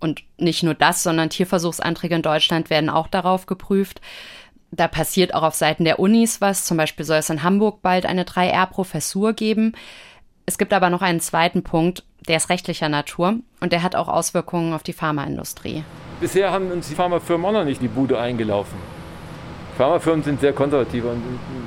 Und 0.00 0.22
nicht 0.38 0.62
nur 0.62 0.74
das, 0.74 1.02
sondern 1.02 1.30
Tierversuchsanträge 1.30 2.14
in 2.14 2.22
Deutschland 2.22 2.70
werden 2.70 2.88
auch 2.88 3.06
darauf 3.06 3.46
geprüft. 3.46 4.00
Da 4.72 4.86
passiert 4.88 5.34
auch 5.34 5.42
auf 5.42 5.54
Seiten 5.54 5.84
der 5.84 5.98
Unis 5.98 6.40
was. 6.40 6.64
Zum 6.64 6.76
Beispiel 6.76 7.04
soll 7.04 7.18
es 7.18 7.30
in 7.30 7.42
Hamburg 7.42 7.82
bald 7.82 8.06
eine 8.06 8.24
3R-Professur 8.24 9.32
geben. 9.32 9.72
Es 10.46 10.58
gibt 10.58 10.72
aber 10.72 10.90
noch 10.90 11.02
einen 11.02 11.20
zweiten 11.20 11.62
Punkt, 11.62 12.04
der 12.28 12.36
ist 12.36 12.50
rechtlicher 12.50 12.88
Natur 12.88 13.34
und 13.60 13.72
der 13.72 13.82
hat 13.82 13.96
auch 13.96 14.08
Auswirkungen 14.08 14.72
auf 14.72 14.82
die 14.82 14.92
Pharmaindustrie. 14.92 15.84
Bisher 16.20 16.50
haben 16.50 16.70
uns 16.70 16.88
die 16.88 16.94
Pharmafirmen 16.94 17.46
auch 17.46 17.52
noch 17.52 17.64
nicht 17.64 17.80
die 17.82 17.88
Bude 17.88 18.18
eingelaufen. 18.18 18.78
Pharmafirmen 19.76 20.22
sind 20.22 20.40
sehr 20.40 20.52
konservativ 20.52 21.04
und 21.04 21.22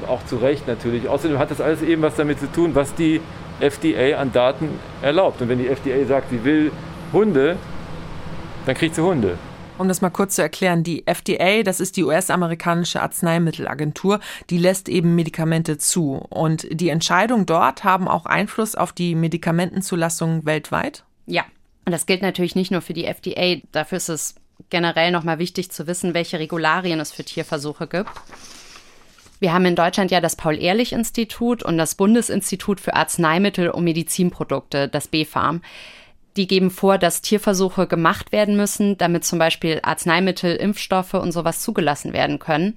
auch 0.07 0.23
zu 0.25 0.37
Recht 0.37 0.67
natürlich. 0.67 1.07
Außerdem 1.07 1.39
hat 1.39 1.49
das 1.49 1.61
alles 1.61 1.81
eben 1.81 2.01
was 2.01 2.15
damit 2.15 2.39
zu 2.39 2.51
tun, 2.51 2.75
was 2.75 2.93
die 2.93 3.21
FDA 3.59 4.19
an 4.19 4.31
Daten 4.31 4.69
erlaubt. 5.01 5.41
Und 5.41 5.49
wenn 5.49 5.57
die 5.57 5.67
FDA 5.67 6.05
sagt, 6.05 6.29
sie 6.29 6.43
will 6.43 6.71
Hunde, 7.11 7.57
dann 8.65 8.75
kriegt 8.75 8.95
sie 8.95 9.01
Hunde. 9.01 9.37
Um 9.83 9.89
das 9.89 9.99
mal 9.99 10.11
kurz 10.11 10.35
zu 10.35 10.41
erklären, 10.41 10.85
die 10.85 11.05
FDA, 11.05 11.61
das 11.61 11.81
ist 11.81 11.97
die 11.97 12.05
US-amerikanische 12.05 13.01
Arzneimittelagentur, 13.01 14.21
die 14.49 14.57
lässt 14.57 14.87
eben 14.87 15.13
Medikamente 15.13 15.77
zu. 15.77 16.25
Und 16.29 16.65
die 16.71 16.87
Entscheidungen 16.87 17.45
dort 17.45 17.83
haben 17.83 18.07
auch 18.07 18.25
Einfluss 18.25 18.75
auf 18.75 18.93
die 18.93 19.13
Medikamentenzulassung 19.13 20.45
weltweit? 20.45 21.03
Ja, 21.25 21.43
und 21.83 21.91
das 21.91 22.05
gilt 22.05 22.21
natürlich 22.21 22.55
nicht 22.55 22.71
nur 22.71 22.79
für 22.79 22.93
die 22.93 23.03
FDA. 23.03 23.57
Dafür 23.73 23.97
ist 23.97 24.07
es 24.07 24.35
generell 24.69 25.11
nochmal 25.11 25.37
wichtig 25.37 25.69
zu 25.69 25.85
wissen, 25.85 26.13
welche 26.13 26.39
Regularien 26.39 27.01
es 27.01 27.11
für 27.11 27.25
Tierversuche 27.25 27.87
gibt. 27.87 28.09
Wir 29.41 29.51
haben 29.51 29.65
in 29.65 29.75
Deutschland 29.75 30.11
ja 30.11 30.21
das 30.21 30.37
Paul-Ehrlich-Institut 30.37 31.61
und 31.61 31.77
das 31.77 31.95
Bundesinstitut 31.95 32.79
für 32.79 32.93
Arzneimittel 32.93 33.69
und 33.69 33.83
Medizinprodukte, 33.83 34.87
das 34.87 35.09
BfArM. 35.09 35.59
Die 36.35 36.47
geben 36.47 36.71
vor, 36.71 36.97
dass 36.97 37.21
Tierversuche 37.21 37.87
gemacht 37.87 38.31
werden 38.31 38.55
müssen, 38.55 38.97
damit 38.97 39.23
zum 39.23 39.39
Beispiel 39.39 39.79
Arzneimittel, 39.83 40.55
Impfstoffe 40.55 41.13
und 41.13 41.31
sowas 41.31 41.61
zugelassen 41.61 42.13
werden 42.13 42.39
können. 42.39 42.75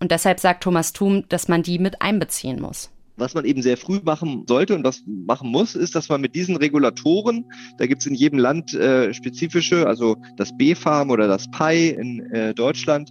Und 0.00 0.10
deshalb 0.10 0.40
sagt 0.40 0.62
Thomas 0.62 0.92
Thum, 0.92 1.24
dass 1.28 1.48
man 1.48 1.62
die 1.62 1.78
mit 1.78 2.02
einbeziehen 2.02 2.60
muss. 2.60 2.90
Was 3.16 3.34
man 3.34 3.44
eben 3.44 3.60
sehr 3.60 3.76
früh 3.76 4.00
machen 4.02 4.44
sollte 4.48 4.74
und 4.74 4.82
was 4.82 5.02
machen 5.06 5.50
muss, 5.50 5.74
ist, 5.74 5.94
dass 5.94 6.08
man 6.08 6.22
mit 6.22 6.34
diesen 6.34 6.56
Regulatoren, 6.56 7.44
da 7.76 7.86
gibt 7.86 8.00
es 8.00 8.06
in 8.06 8.14
jedem 8.14 8.38
Land 8.38 8.72
äh, 8.72 9.12
spezifische, 9.12 9.86
also 9.86 10.16
das 10.36 10.56
B-Farm 10.56 11.10
oder 11.10 11.28
das 11.28 11.50
PI 11.50 11.90
in 11.90 12.20
äh, 12.32 12.54
Deutschland, 12.54 13.10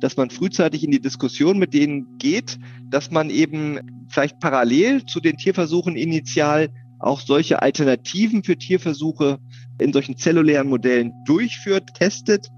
dass 0.00 0.16
man 0.16 0.30
frühzeitig 0.30 0.84
in 0.84 0.92
die 0.92 1.00
Diskussion 1.00 1.58
mit 1.58 1.74
denen 1.74 2.18
geht, 2.18 2.56
dass 2.88 3.10
man 3.10 3.30
eben 3.30 4.06
vielleicht 4.08 4.38
parallel 4.38 5.04
zu 5.06 5.18
den 5.18 5.36
Tierversuchen 5.36 5.96
initial 5.96 6.68
auch 6.98 7.20
solche 7.20 7.62
Alternativen 7.62 8.42
für 8.44 8.56
Tierversuche 8.56 9.38
in 9.80 9.92
solchen 9.92 10.16
zellulären 10.16 10.68
Modellen 10.68 11.12
durchführt, 11.24 11.94
testet 11.94 12.48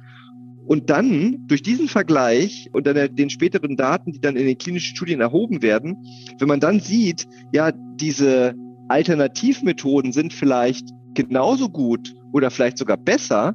Und 0.66 0.88
dann 0.88 1.47
durch 1.49 1.62
diesen 1.62 1.88
Vergleich 1.88 2.68
und 2.72 2.86
dann 2.86 3.16
den 3.16 3.30
späteren 3.30 3.76
Daten, 3.76 4.12
die 4.12 4.20
dann 4.20 4.36
in 4.36 4.47
den 4.47 4.57
klinischen 4.57 4.95
Studien 4.95 5.20
erhoben 5.20 5.62
werden, 5.62 5.97
wenn 6.38 6.49
man 6.49 6.61
dann 6.61 6.80
sieht, 6.80 7.26
ja, 7.53 7.72
diese 7.72 8.55
Alternativmethoden 8.88 10.12
sind 10.12 10.32
vielleicht 10.32 10.88
genauso 11.14 11.68
gut 11.68 12.14
oder 12.32 12.51
vielleicht 12.51 12.78
sogar 12.78 12.97
besser, 12.97 13.55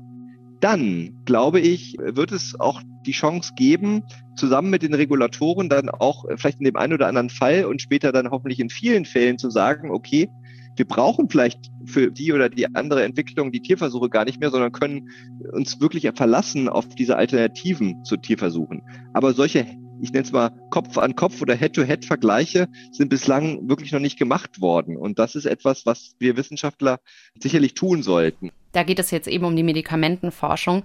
dann 0.59 1.21
glaube 1.25 1.59
ich, 1.59 1.95
wird 1.99 2.31
es 2.31 2.59
auch 2.59 2.81
die 3.05 3.11
Chance 3.11 3.53
geben, 3.55 4.03
zusammen 4.36 4.69
mit 4.69 4.81
den 4.81 4.93
Regulatoren 4.93 5.69
dann 5.69 5.89
auch 5.89 6.25
vielleicht 6.38 6.59
in 6.59 6.65
dem 6.65 6.75
einen 6.75 6.93
oder 6.93 7.07
anderen 7.07 7.29
Fall 7.29 7.65
und 7.65 7.81
später 7.81 8.11
dann 8.11 8.31
hoffentlich 8.31 8.59
in 8.59 8.69
vielen 8.69 9.05
Fällen 9.05 9.38
zu 9.38 9.49
sagen, 9.49 9.91
okay, 9.91 10.27
wir 10.76 10.86
brauchen 10.86 11.30
vielleicht 11.30 11.71
für 11.86 12.11
die 12.11 12.34
oder 12.34 12.49
die 12.49 12.73
andere 12.76 13.03
Entwicklung 13.03 13.51
die 13.51 13.61
Tierversuche 13.61 14.09
gar 14.09 14.26
nicht 14.26 14.39
mehr, 14.39 14.49
sondern 14.49 14.71
können 14.71 15.09
uns 15.51 15.80
wirklich 15.80 16.09
verlassen 16.15 16.67
auf 16.67 16.88
diese 16.89 17.15
Alternativen 17.15 18.03
zu 18.03 18.17
Tierversuchen. 18.17 18.82
Aber 19.13 19.34
solche, 19.34 19.65
ich 20.01 20.11
nenne 20.11 20.26
es 20.26 20.32
mal 20.32 20.51
Kopf 20.71 20.97
an 20.97 21.15
Kopf 21.15 21.41
oder 21.41 21.55
Head-to-Head-Vergleiche 21.55 22.67
sind 22.91 23.09
bislang 23.09 23.69
wirklich 23.69 23.91
noch 23.91 23.99
nicht 23.99 24.17
gemacht 24.17 24.61
worden. 24.61 24.97
Und 24.97 25.19
das 25.19 25.36
ist 25.36 25.45
etwas, 25.45 25.86
was 25.86 26.15
wir 26.19 26.38
Wissenschaftler 26.38 26.99
sicherlich 27.39 27.73
tun 27.73 28.03
sollten. 28.03 28.51
Da 28.73 28.84
geht 28.84 28.99
es 28.99 29.11
jetzt 29.11 29.28
eben 29.28 29.45
um 29.45 29.55
die 29.55 29.63
Medikamentenforschung. 29.63 30.84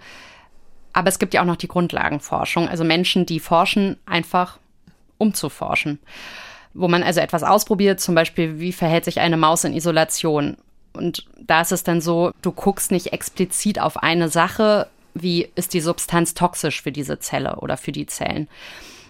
Aber 0.92 1.08
es 1.08 1.18
gibt 1.18 1.34
ja 1.34 1.42
auch 1.42 1.46
noch 1.46 1.56
die 1.56 1.68
Grundlagenforschung, 1.68 2.68
also 2.68 2.82
Menschen, 2.82 3.24
die 3.24 3.38
forschen, 3.38 3.96
einfach 4.06 4.58
um 5.18 5.34
zu 5.34 5.48
forschen 5.48 6.00
wo 6.74 6.88
man 6.88 7.02
also 7.02 7.20
etwas 7.20 7.42
ausprobiert, 7.42 8.00
zum 8.00 8.14
Beispiel, 8.14 8.60
wie 8.60 8.72
verhält 8.72 9.04
sich 9.04 9.20
eine 9.20 9.36
Maus 9.36 9.64
in 9.64 9.74
Isolation. 9.74 10.56
Und 10.92 11.26
da 11.38 11.60
ist 11.60 11.72
es 11.72 11.84
dann 11.84 12.00
so, 12.00 12.32
du 12.42 12.52
guckst 12.52 12.90
nicht 12.90 13.12
explizit 13.12 13.80
auf 13.80 13.96
eine 13.96 14.28
Sache, 14.28 14.88
wie 15.14 15.48
ist 15.54 15.74
die 15.74 15.80
Substanz 15.80 16.34
toxisch 16.34 16.82
für 16.82 16.92
diese 16.92 17.18
Zelle 17.18 17.56
oder 17.56 17.76
für 17.76 17.92
die 17.92 18.06
Zellen. 18.06 18.48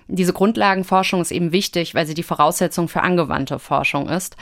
Diese 0.08 0.32
Grundlagenforschung 0.32 1.20
ist 1.20 1.30
eben 1.30 1.52
wichtig, 1.52 1.94
weil 1.94 2.06
sie 2.06 2.14
die 2.14 2.22
Voraussetzung 2.22 2.88
für 2.88 3.02
angewandte 3.02 3.58
Forschung 3.58 4.08
ist. 4.08 4.36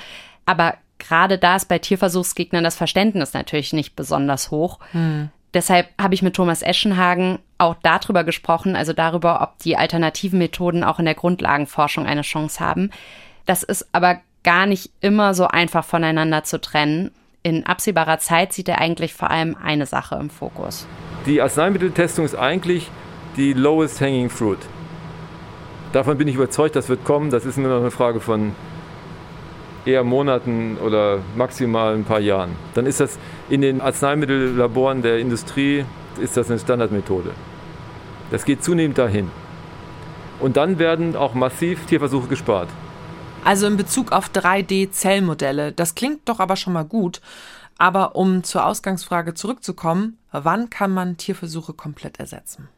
Aber 0.47 0.75
gerade 0.99 1.39
da 1.39 1.57
ist 1.57 1.69
bei 1.69 1.79
Tierversuchsgegnern 1.79 2.64
das 2.64 2.77
Verständnis 2.77 3.35
natürlich 3.35 3.73
nicht 3.73 3.95
besonders 3.95 4.51
hoch. 4.51 4.79
Hm. 4.93 5.31
Deshalb 5.55 5.88
habe 6.01 6.14
ich 6.14 6.22
mit 6.22 6.34
Thomas 6.34 6.62
Eschenhagen 6.62 7.38
auch 7.57 7.76
darüber 7.82 8.24
gesprochen, 8.24 8.76
also 8.76 8.92
darüber, 8.92 9.40
ob 9.40 9.59
die 9.59 9.76
alternativen 9.76 10.38
Methoden 10.38 10.84
auch 10.84 10.99
in 10.99 11.07
der 11.07 11.14
Grundlagenforschung 11.14 12.07
eine 12.07 12.22
Chance 12.22 12.61
haben. 12.61 12.90
Das 13.46 13.62
ist 13.62 13.88
aber 13.92 14.20
gar 14.44 14.66
nicht 14.66 14.90
immer 15.01 15.34
so 15.34 15.46
einfach 15.46 15.84
voneinander 15.84 16.44
zu 16.44 16.61
trennen. 16.61 17.11
In 17.42 17.66
absehbarer 17.66 18.18
Zeit 18.18 18.53
sieht 18.53 18.68
er 18.68 18.78
eigentlich 18.78 19.14
vor 19.14 19.30
allem 19.30 19.57
eine 19.62 19.86
Sache 19.86 20.16
im 20.16 20.28
Fokus. 20.28 20.86
Die 21.26 21.40
Arzneimitteltestung 21.40 22.24
ist 22.24 22.34
eigentlich 22.34 22.90
die 23.36 23.53
lowest 23.53 24.01
hanging 24.01 24.28
fruit. 24.28 24.59
Davon 25.92 26.18
bin 26.18 26.28
ich 26.28 26.34
überzeugt, 26.34 26.76
das 26.76 26.88
wird 26.88 27.05
kommen. 27.05 27.30
Das 27.30 27.46
ist 27.46 27.57
nur 27.57 27.70
noch 27.70 27.80
eine 27.80 27.90
Frage 27.90 28.20
von 28.20 28.55
eher 29.86 30.05
Monaten 30.05 30.76
oder 30.78 31.20
maximal 31.36 31.94
ein 31.94 32.05
paar 32.05 32.20
Jahren. 32.20 32.51
Dann 32.74 32.84
ist 32.84 33.01
das 33.01 33.18
in 33.51 33.61
den 33.62 33.80
Arzneimittelaboren 33.80 35.03
der 35.03 35.18
Industrie 35.18 35.84
ist 36.20 36.36
das 36.36 36.51
eine 36.51 36.59
Standardmethode. 36.59 37.30
Das 38.30 38.44
geht 38.44 38.62
zunehmend 38.62 38.99
dahin. 38.99 39.30
Und 40.40 40.57
dann 40.57 40.78
werden 40.78 41.16
auch 41.16 41.34
massiv 41.34 41.86
Tierversuche 41.86 42.28
gespart. 42.28 42.68
Also 43.44 43.66
in 43.66 43.76
Bezug 43.76 44.12
auf 44.12 44.28
3D-Zellmodelle, 44.28 45.72
das 45.72 45.94
klingt 45.94 46.28
doch 46.28 46.40
aber 46.40 46.57
schon 46.57 46.72
mal 46.72 46.84
gut. 46.84 47.20
Aber 47.78 48.16
um 48.16 48.42
zur 48.42 48.66
Ausgangsfrage 48.66 49.34
zurückzukommen, 49.34 50.18
wann 50.32 50.68
kann 50.68 50.90
man 50.90 51.16
Tierversuche 51.16 51.72
komplett 51.72 52.18
ersetzen? 52.18 52.68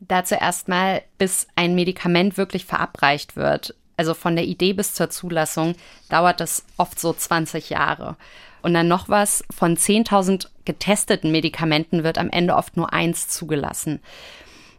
Dazu 0.00 0.34
erstmal, 0.34 1.02
bis 1.18 1.46
ein 1.56 1.74
Medikament 1.74 2.38
wirklich 2.38 2.64
verabreicht 2.64 3.36
wird. 3.36 3.74
Also 3.96 4.14
von 4.14 4.34
der 4.34 4.46
Idee 4.46 4.72
bis 4.72 4.94
zur 4.94 5.10
Zulassung 5.10 5.74
dauert 6.08 6.40
das 6.40 6.64
oft 6.78 6.98
so 6.98 7.12
20 7.12 7.68
Jahre. 7.68 8.16
Und 8.62 8.74
dann 8.74 8.88
noch 8.88 9.08
was, 9.08 9.44
von 9.50 9.76
10.000 9.76 10.48
getesteten 10.64 11.32
Medikamenten 11.32 12.04
wird 12.04 12.18
am 12.18 12.30
Ende 12.30 12.54
oft 12.56 12.76
nur 12.76 12.92
eins 12.92 13.28
zugelassen. 13.28 14.00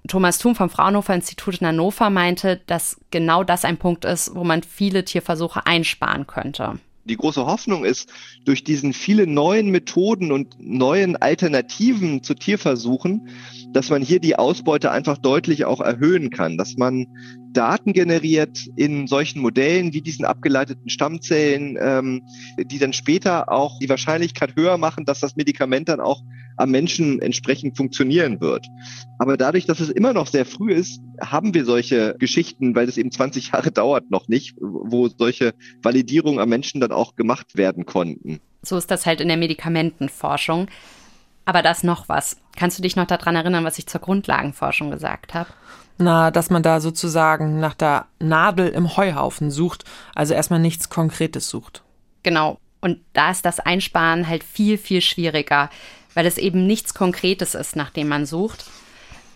Thomas 0.07 0.39
Thum 0.39 0.55
vom 0.55 0.69
Fraunhofer 0.69 1.13
Institut 1.13 1.61
in 1.61 1.67
Hannover 1.67 2.09
meinte, 2.09 2.61
dass 2.67 2.99
genau 3.11 3.43
das 3.43 3.65
ein 3.65 3.77
Punkt 3.77 4.05
ist, 4.05 4.35
wo 4.35 4.43
man 4.43 4.63
viele 4.63 5.05
Tierversuche 5.05 5.65
einsparen 5.65 6.25
könnte. 6.27 6.79
Die 7.05 7.17
große 7.17 7.45
Hoffnung 7.45 7.83
ist, 7.83 8.11
durch 8.45 8.63
diesen 8.63 8.93
vielen 8.93 9.33
neuen 9.33 9.69
Methoden 9.69 10.31
und 10.31 10.55
neuen 10.59 11.15
Alternativen 11.15 12.21
zu 12.23 12.35
Tierversuchen, 12.35 13.27
dass 13.73 13.89
man 13.89 14.01
hier 14.01 14.19
die 14.19 14.35
Ausbeute 14.35 14.91
einfach 14.91 15.17
deutlich 15.17 15.65
auch 15.65 15.81
erhöhen 15.81 16.29
kann, 16.29 16.57
dass 16.57 16.77
man 16.77 17.07
Daten 17.53 17.93
generiert 17.93 18.67
in 18.75 19.07
solchen 19.07 19.41
Modellen 19.41 19.93
wie 19.93 20.01
diesen 20.01 20.25
abgeleiteten 20.25 20.89
Stammzellen, 20.89 21.77
ähm, 21.81 22.21
die 22.57 22.79
dann 22.79 22.93
später 22.93 23.51
auch 23.51 23.79
die 23.79 23.89
Wahrscheinlichkeit 23.89 24.55
höher 24.55 24.77
machen, 24.77 25.05
dass 25.05 25.19
das 25.19 25.35
Medikament 25.35 25.89
dann 25.89 25.99
auch 25.99 26.21
am 26.61 26.71
Menschen 26.71 27.21
entsprechend 27.21 27.77
funktionieren 27.77 28.39
wird. 28.41 28.65
Aber 29.17 29.37
dadurch, 29.37 29.65
dass 29.65 29.79
es 29.79 29.89
immer 29.89 30.13
noch 30.13 30.27
sehr 30.27 30.45
früh 30.45 30.73
ist, 30.73 31.01
haben 31.19 31.53
wir 31.53 31.65
solche 31.65 32.15
Geschichten, 32.19 32.75
weil 32.75 32.87
es 32.87 32.97
eben 32.97 33.11
20 33.11 33.51
Jahre 33.51 33.71
dauert 33.71 34.09
noch 34.09 34.27
nicht, 34.27 34.55
wo 34.59 35.07
solche 35.07 35.53
Validierungen 35.81 36.39
am 36.39 36.49
Menschen 36.49 36.81
dann 36.81 36.91
auch 36.91 37.15
gemacht 37.15 37.57
werden 37.57 37.85
konnten. 37.85 38.39
So 38.63 38.77
ist 38.77 38.91
das 38.91 39.05
halt 39.05 39.21
in 39.21 39.27
der 39.27 39.37
Medikamentenforschung. 39.37 40.67
Aber 41.45 41.63
das 41.63 41.83
noch 41.83 42.07
was. 42.07 42.37
Kannst 42.55 42.77
du 42.77 42.83
dich 42.83 42.95
noch 42.95 43.07
daran 43.07 43.35
erinnern, 43.35 43.63
was 43.63 43.79
ich 43.79 43.87
zur 43.87 44.01
Grundlagenforschung 44.01 44.91
gesagt 44.91 45.33
habe? 45.33 45.49
Na, 45.97 46.31
dass 46.31 46.49
man 46.49 46.63
da 46.63 46.79
sozusagen 46.79 47.59
nach 47.59 47.73
der 47.73 48.05
Nadel 48.19 48.69
im 48.69 48.95
Heuhaufen 48.95 49.51
sucht, 49.51 49.83
also 50.15 50.33
erstmal 50.33 50.59
nichts 50.59 50.89
Konkretes 50.89 51.49
sucht. 51.49 51.83
Genau. 52.23 52.57
Und 52.81 52.99
da 53.13 53.31
ist 53.31 53.45
das 53.45 53.59
Einsparen 53.59 54.27
halt 54.27 54.43
viel, 54.43 54.77
viel 54.77 55.01
schwieriger, 55.01 55.69
weil 56.13 56.25
es 56.25 56.37
eben 56.37 56.67
nichts 56.67 56.93
Konkretes 56.93 57.55
ist, 57.55 57.75
nach 57.75 57.89
dem 57.89 58.07
man 58.07 58.25
sucht. 58.25 58.65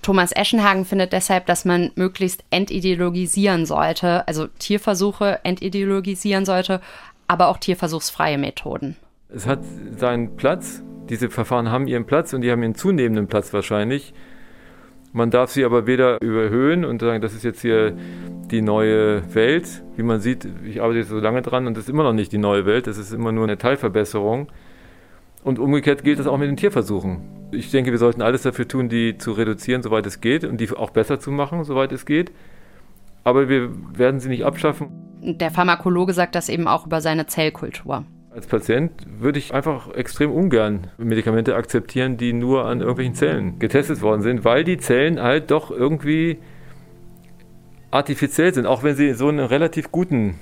Thomas 0.02 0.32
Eschenhagen 0.32 0.86
findet 0.86 1.14
deshalb, 1.14 1.48
dass 1.48 1.66
man 1.66 1.92
möglichst 1.96 2.44
entideologisieren 2.52 3.66
sollte, 3.66 4.28
also 4.28 4.48
Tierversuche 4.60 5.40
entideologisieren 5.44 6.46
sollte, 6.46 6.80
aber 7.28 7.48
auch 7.48 7.58
tierversuchsfreie 7.58 8.38
Methoden. 8.38 8.96
Es 9.30 9.48
hat 9.48 9.60
seinen 9.98 10.36
Platz, 10.36 10.84
diese 11.10 11.30
Verfahren 11.30 11.72
haben 11.72 11.88
ihren 11.88 12.06
Platz 12.06 12.34
und 12.34 12.42
die 12.42 12.52
haben 12.52 12.62
ihren 12.62 12.76
zunehmenden 12.76 13.28
Platz 13.28 13.52
wahrscheinlich. 13.52 14.14
Man 15.12 15.32
darf 15.32 15.50
sie 15.50 15.66
aber 15.66 15.88
weder 15.88 16.22
überhöhen 16.22 16.86
und 16.86 17.02
sagen, 17.02 17.22
das 17.22 17.34
ist 17.34 17.44
jetzt 17.44 17.62
hier 17.62 17.96
die 18.52 18.62
neue 18.62 19.34
Welt. 19.34 19.82
Wie 19.96 20.04
man 20.04 20.20
sieht, 20.20 20.48
ich 20.66 20.82
arbeite 20.82 21.00
jetzt 21.00 21.10
so 21.10 21.20
lange 21.20 21.42
dran 21.42 21.68
und 21.68 21.78
das 21.78 21.86
ist 21.86 21.90
immer 21.90 22.04
noch 22.04 22.14
nicht 22.14 22.32
die 22.32 22.38
neue 22.38 22.66
Welt, 22.66 22.86
das 22.86 22.98
ist 22.98 23.12
immer 23.12 23.32
nur 23.32 23.46
eine 23.46 23.58
Teilverbesserung. 23.58 24.52
Und 25.46 25.60
umgekehrt 25.60 26.04
gilt 26.04 26.18
das 26.18 26.26
auch 26.26 26.40
mit 26.40 26.50
den 26.50 26.58
Tierversuchen. 26.58 27.22
Ich 27.52 27.70
denke, 27.70 27.92
wir 27.92 28.00
sollten 28.00 28.24
alles 28.24 28.42
dafür 28.42 28.68
tun, 28.68 28.90
die 28.90 29.20
zu 29.20 29.32
reduzieren, 29.32 29.84
soweit 29.84 30.08
es 30.08 30.20
geht, 30.20 30.44
und 30.44 30.60
die 30.60 30.72
auch 30.72 30.90
besser 30.90 31.20
zu 31.20 31.30
machen, 31.30 31.64
soweit 31.64 31.92
es 31.92 32.08
geht. 32.08 32.32
Aber 33.24 33.48
wir 33.48 33.70
werden 33.96 34.20
sie 34.20 34.28
nicht 34.28 34.44
abschaffen. 34.44 34.88
Der 35.22 35.52
Pharmakologe 35.52 36.14
sagt 36.14 36.34
das 36.34 36.50
eben 36.50 36.68
auch 36.68 36.88
über 36.88 37.00
seine 37.00 37.28
Zellkultur. 37.28 38.06
Als 38.34 38.48
Patient 38.48 38.92
würde 39.20 39.38
ich 39.38 39.54
einfach 39.54 39.94
extrem 39.94 40.32
ungern 40.32 40.88
Medikamente 40.98 41.56
akzeptieren, 41.56 42.18
die 42.18 42.34
nur 42.34 42.66
an 42.66 42.80
irgendwelchen 42.80 43.14
Zellen 43.14 43.60
getestet 43.60 44.02
worden 44.02 44.24
sind, 44.24 44.46
weil 44.46 44.64
die 44.64 44.78
Zellen 44.78 45.22
halt 45.22 45.52
doch 45.52 45.70
irgendwie 45.70 46.40
artifiziell 47.92 48.52
sind, 48.52 48.66
auch 48.66 48.82
wenn 48.82 48.96
sie 48.96 49.10
in 49.10 49.16
so 49.16 49.28
einem 49.28 49.46
relativ 49.46 49.92
guten 49.92 50.40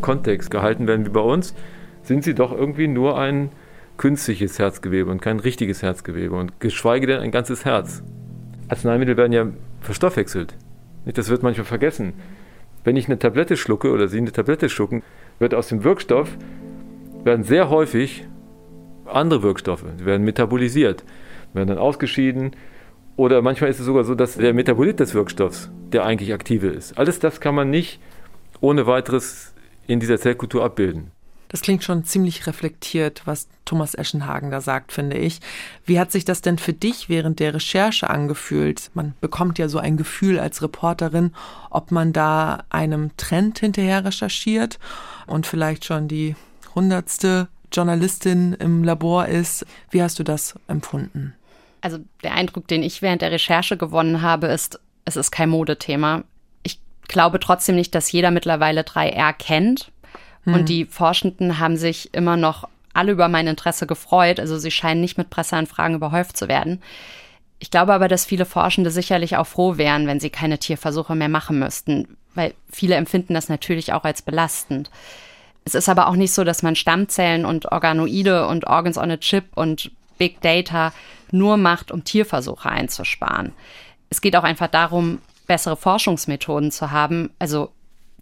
Kontext 0.00 0.48
gehalten 0.48 0.86
werden 0.86 1.04
wie 1.06 1.10
bei 1.10 1.20
uns, 1.20 1.56
sind 2.04 2.22
sie 2.22 2.36
doch 2.36 2.52
irgendwie 2.52 2.86
nur 2.86 3.18
ein 3.18 3.50
künstliches 4.00 4.58
Herzgewebe 4.58 5.10
und 5.10 5.20
kein 5.20 5.40
richtiges 5.40 5.82
Herzgewebe 5.82 6.34
und 6.34 6.58
geschweige 6.58 7.06
denn 7.06 7.20
ein 7.20 7.30
ganzes 7.30 7.66
Herz. 7.66 8.02
Arzneimittel 8.68 9.18
werden 9.18 9.32
ja 9.34 9.46
verstoffwechselt. 9.82 10.56
Das 11.04 11.28
wird 11.28 11.42
manchmal 11.42 11.66
vergessen. 11.66 12.14
Wenn 12.82 12.96
ich 12.96 13.08
eine 13.08 13.18
Tablette 13.18 13.58
schlucke 13.58 13.90
oder 13.90 14.08
Sie 14.08 14.16
eine 14.16 14.32
Tablette 14.32 14.70
schlucken, 14.70 15.02
wird 15.38 15.52
aus 15.54 15.68
dem 15.68 15.84
Wirkstoff 15.84 16.30
werden 17.24 17.44
sehr 17.44 17.68
häufig 17.68 18.26
andere 19.04 19.42
Wirkstoffe, 19.42 19.84
die 19.98 20.06
werden 20.06 20.24
metabolisiert, 20.24 21.04
werden 21.52 21.68
dann 21.68 21.78
ausgeschieden. 21.78 22.52
Oder 23.16 23.42
manchmal 23.42 23.68
ist 23.68 23.80
es 23.80 23.84
sogar 23.84 24.04
so, 24.04 24.14
dass 24.14 24.36
der 24.36 24.54
Metabolit 24.54 24.98
des 24.98 25.12
Wirkstoffs 25.12 25.70
der 25.92 26.06
eigentlich 26.06 26.32
aktive 26.32 26.68
ist. 26.68 26.96
Alles 26.96 27.18
das 27.18 27.38
kann 27.38 27.54
man 27.54 27.68
nicht 27.68 28.00
ohne 28.62 28.86
weiteres 28.86 29.52
in 29.86 30.00
dieser 30.00 30.18
Zellkultur 30.18 30.64
abbilden. 30.64 31.10
Das 31.50 31.62
klingt 31.62 31.82
schon 31.82 32.04
ziemlich 32.04 32.46
reflektiert, 32.46 33.22
was 33.24 33.48
Thomas 33.64 33.94
Eschenhagen 33.94 34.52
da 34.52 34.60
sagt, 34.60 34.92
finde 34.92 35.18
ich. 35.18 35.40
Wie 35.84 35.98
hat 35.98 36.12
sich 36.12 36.24
das 36.24 36.42
denn 36.42 36.58
für 36.58 36.72
dich 36.72 37.08
während 37.08 37.40
der 37.40 37.54
Recherche 37.54 38.08
angefühlt? 38.08 38.90
Man 38.94 39.14
bekommt 39.20 39.58
ja 39.58 39.68
so 39.68 39.78
ein 39.78 39.96
Gefühl 39.96 40.38
als 40.38 40.62
Reporterin, 40.62 41.32
ob 41.68 41.90
man 41.90 42.12
da 42.12 42.62
einem 42.70 43.16
Trend 43.16 43.58
hinterher 43.58 44.04
recherchiert 44.04 44.78
und 45.26 45.44
vielleicht 45.44 45.84
schon 45.84 46.06
die 46.06 46.36
hundertste 46.76 47.48
Journalistin 47.72 48.52
im 48.54 48.84
Labor 48.84 49.26
ist. 49.26 49.66
Wie 49.90 50.02
hast 50.02 50.20
du 50.20 50.22
das 50.22 50.54
empfunden? 50.68 51.34
Also 51.80 51.98
der 52.22 52.34
Eindruck, 52.34 52.68
den 52.68 52.84
ich 52.84 53.02
während 53.02 53.22
der 53.22 53.32
Recherche 53.32 53.76
gewonnen 53.76 54.22
habe, 54.22 54.46
ist, 54.46 54.78
es 55.04 55.16
ist 55.16 55.32
kein 55.32 55.48
Modethema. 55.48 56.22
Ich 56.62 56.78
glaube 57.08 57.40
trotzdem 57.40 57.74
nicht, 57.74 57.94
dass 57.96 58.12
jeder 58.12 58.30
mittlerweile 58.30 58.82
3R 58.82 59.32
kennt. 59.32 59.90
Hm. 60.50 60.60
Und 60.60 60.68
die 60.68 60.84
Forschenden 60.84 61.58
haben 61.58 61.76
sich 61.76 62.12
immer 62.14 62.36
noch 62.36 62.68
alle 62.92 63.12
über 63.12 63.28
mein 63.28 63.46
Interesse 63.46 63.86
gefreut. 63.86 64.40
Also 64.40 64.58
sie 64.58 64.70
scheinen 64.70 65.00
nicht 65.00 65.18
mit 65.18 65.30
Presseanfragen 65.30 65.96
überhäuft 65.96 66.36
zu 66.36 66.48
werden. 66.48 66.82
Ich 67.58 67.70
glaube 67.70 67.92
aber, 67.92 68.08
dass 68.08 68.24
viele 68.24 68.46
Forschende 68.46 68.90
sicherlich 68.90 69.36
auch 69.36 69.46
froh 69.46 69.76
wären, 69.76 70.06
wenn 70.06 70.18
sie 70.18 70.30
keine 70.30 70.58
Tierversuche 70.58 71.14
mehr 71.14 71.28
machen 71.28 71.58
müssten, 71.58 72.16
weil 72.34 72.54
viele 72.72 72.94
empfinden 72.94 73.34
das 73.34 73.50
natürlich 73.50 73.92
auch 73.92 74.04
als 74.04 74.22
belastend. 74.22 74.90
Es 75.66 75.74
ist 75.74 75.90
aber 75.90 76.08
auch 76.08 76.16
nicht 76.16 76.32
so, 76.32 76.42
dass 76.42 76.62
man 76.62 76.74
Stammzellen 76.74 77.44
und 77.44 77.70
Organoide 77.70 78.46
und 78.46 78.66
Organs 78.66 78.96
on 78.96 79.10
a 79.10 79.18
Chip 79.18 79.44
und 79.54 79.90
Big 80.16 80.40
Data 80.40 80.92
nur 81.32 81.58
macht, 81.58 81.92
um 81.92 82.02
Tierversuche 82.02 82.68
einzusparen. 82.68 83.52
Es 84.08 84.22
geht 84.22 84.36
auch 84.36 84.42
einfach 84.42 84.68
darum, 84.68 85.18
bessere 85.46 85.76
Forschungsmethoden 85.76 86.70
zu 86.70 86.90
haben, 86.90 87.30
also 87.38 87.70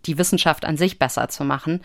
die 0.07 0.19
Wissenschaft 0.19 0.65
an 0.65 0.77
sich 0.77 0.99
besser 0.99 1.29
zu 1.29 1.45
machen. 1.45 1.81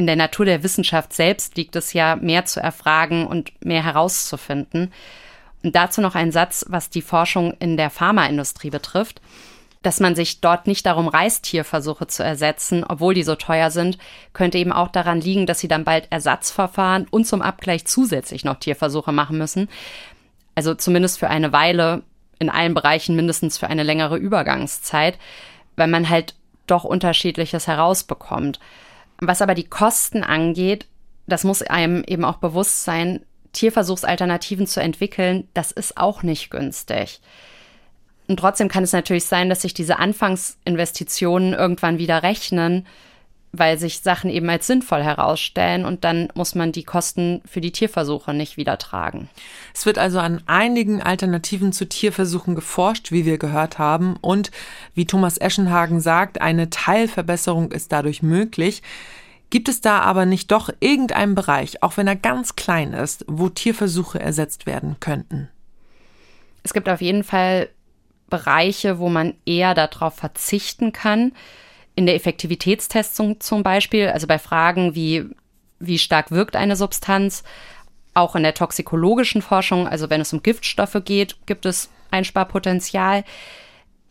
In 0.00 0.06
der 0.06 0.16
Natur 0.16 0.46
der 0.46 0.62
Wissenschaft 0.62 1.12
selbst 1.12 1.58
liegt 1.58 1.76
es 1.76 1.92
ja, 1.92 2.16
mehr 2.16 2.46
zu 2.46 2.58
erfragen 2.58 3.26
und 3.26 3.52
mehr 3.62 3.84
herauszufinden. 3.84 4.94
Und 5.62 5.76
dazu 5.76 6.00
noch 6.00 6.14
ein 6.14 6.32
Satz, 6.32 6.64
was 6.70 6.88
die 6.88 7.02
Forschung 7.02 7.52
in 7.58 7.76
der 7.76 7.90
Pharmaindustrie 7.90 8.70
betrifft 8.70 9.20
dass 9.82 9.98
man 9.98 10.14
sich 10.14 10.40
dort 10.42 10.66
nicht 10.66 10.84
darum 10.84 11.08
reißt, 11.08 11.42
Tierversuche 11.42 12.06
zu 12.06 12.22
ersetzen, 12.22 12.84
obwohl 12.84 13.14
die 13.14 13.22
so 13.22 13.34
teuer 13.34 13.70
sind, 13.70 13.96
könnte 14.34 14.58
eben 14.58 14.72
auch 14.72 14.88
daran 14.88 15.22
liegen, 15.22 15.46
dass 15.46 15.60
sie 15.60 15.68
dann 15.68 15.84
bald 15.84 16.06
Ersatzverfahren 16.10 17.06
und 17.10 17.26
zum 17.26 17.40
Abgleich 17.40 17.86
zusätzlich 17.86 18.44
noch 18.44 18.58
Tierversuche 18.58 19.12
machen 19.12 19.38
müssen. 19.38 19.70
Also 20.54 20.74
zumindest 20.74 21.18
für 21.18 21.30
eine 21.30 21.54
Weile, 21.54 22.02
in 22.38 22.50
allen 22.50 22.74
Bereichen 22.74 23.16
mindestens 23.16 23.56
für 23.56 23.68
eine 23.68 23.82
längere 23.82 24.18
Übergangszeit, 24.18 25.18
weil 25.76 25.88
man 25.88 26.10
halt 26.10 26.34
doch 26.66 26.84
unterschiedliches 26.84 27.66
herausbekommt. 27.66 28.60
Was 29.20 29.42
aber 29.42 29.54
die 29.54 29.68
Kosten 29.68 30.22
angeht, 30.22 30.86
das 31.26 31.44
muss 31.44 31.62
einem 31.62 32.02
eben 32.06 32.24
auch 32.24 32.38
bewusst 32.38 32.84
sein, 32.84 33.24
Tierversuchsalternativen 33.52 34.66
zu 34.66 34.80
entwickeln, 34.80 35.48
das 35.54 35.72
ist 35.72 35.96
auch 35.96 36.22
nicht 36.22 36.50
günstig. 36.50 37.20
Und 38.28 38.38
trotzdem 38.38 38.68
kann 38.68 38.84
es 38.84 38.92
natürlich 38.92 39.24
sein, 39.24 39.48
dass 39.48 39.62
sich 39.62 39.74
diese 39.74 39.98
Anfangsinvestitionen 39.98 41.52
irgendwann 41.52 41.98
wieder 41.98 42.22
rechnen, 42.22 42.86
weil 43.52 43.78
sich 43.78 44.00
Sachen 44.00 44.30
eben 44.30 44.48
als 44.48 44.66
sinnvoll 44.66 45.02
herausstellen 45.02 45.84
und 45.84 46.04
dann 46.04 46.28
muss 46.34 46.54
man 46.54 46.70
die 46.70 46.84
Kosten 46.84 47.42
für 47.44 47.60
die 47.60 47.72
Tierversuche 47.72 48.32
nicht 48.32 48.56
wieder 48.56 48.78
tragen. 48.78 49.28
Es 49.74 49.86
wird 49.86 49.98
also 49.98 50.20
an 50.20 50.42
einigen 50.46 51.02
Alternativen 51.02 51.72
zu 51.72 51.88
Tierversuchen 51.88 52.54
geforscht, 52.54 53.10
wie 53.10 53.24
wir 53.24 53.38
gehört 53.38 53.78
haben. 53.78 54.16
Und 54.20 54.52
wie 54.94 55.04
Thomas 55.04 55.36
Eschenhagen 55.36 56.00
sagt, 56.00 56.40
eine 56.40 56.70
Teilverbesserung 56.70 57.72
ist 57.72 57.90
dadurch 57.90 58.22
möglich. 58.22 58.82
Gibt 59.50 59.68
es 59.68 59.80
da 59.80 60.00
aber 60.00 60.26
nicht 60.26 60.52
doch 60.52 60.70
irgendeinen 60.78 61.34
Bereich, 61.34 61.82
auch 61.82 61.96
wenn 61.96 62.06
er 62.06 62.14
ganz 62.14 62.54
klein 62.54 62.92
ist, 62.92 63.24
wo 63.26 63.48
Tierversuche 63.48 64.20
ersetzt 64.20 64.66
werden 64.66 64.96
könnten? 65.00 65.48
Es 66.62 66.72
gibt 66.72 66.88
auf 66.88 67.00
jeden 67.00 67.24
Fall 67.24 67.68
Bereiche, 68.28 69.00
wo 69.00 69.08
man 69.08 69.34
eher 69.44 69.74
darauf 69.74 70.14
verzichten 70.14 70.92
kann. 70.92 71.32
In 72.00 72.06
der 72.06 72.14
Effektivitätstestung 72.14 73.40
zum 73.40 73.62
Beispiel, 73.62 74.08
also 74.08 74.26
bei 74.26 74.38
Fragen 74.38 74.94
wie, 74.94 75.26
wie 75.80 75.98
stark 75.98 76.30
wirkt 76.30 76.56
eine 76.56 76.74
Substanz, 76.74 77.44
auch 78.14 78.34
in 78.34 78.42
der 78.42 78.54
toxikologischen 78.54 79.42
Forschung, 79.42 79.86
also 79.86 80.08
wenn 80.08 80.22
es 80.22 80.32
um 80.32 80.42
Giftstoffe 80.42 80.96
geht, 81.04 81.36
gibt 81.44 81.66
es 81.66 81.90
Einsparpotenzial. 82.10 83.22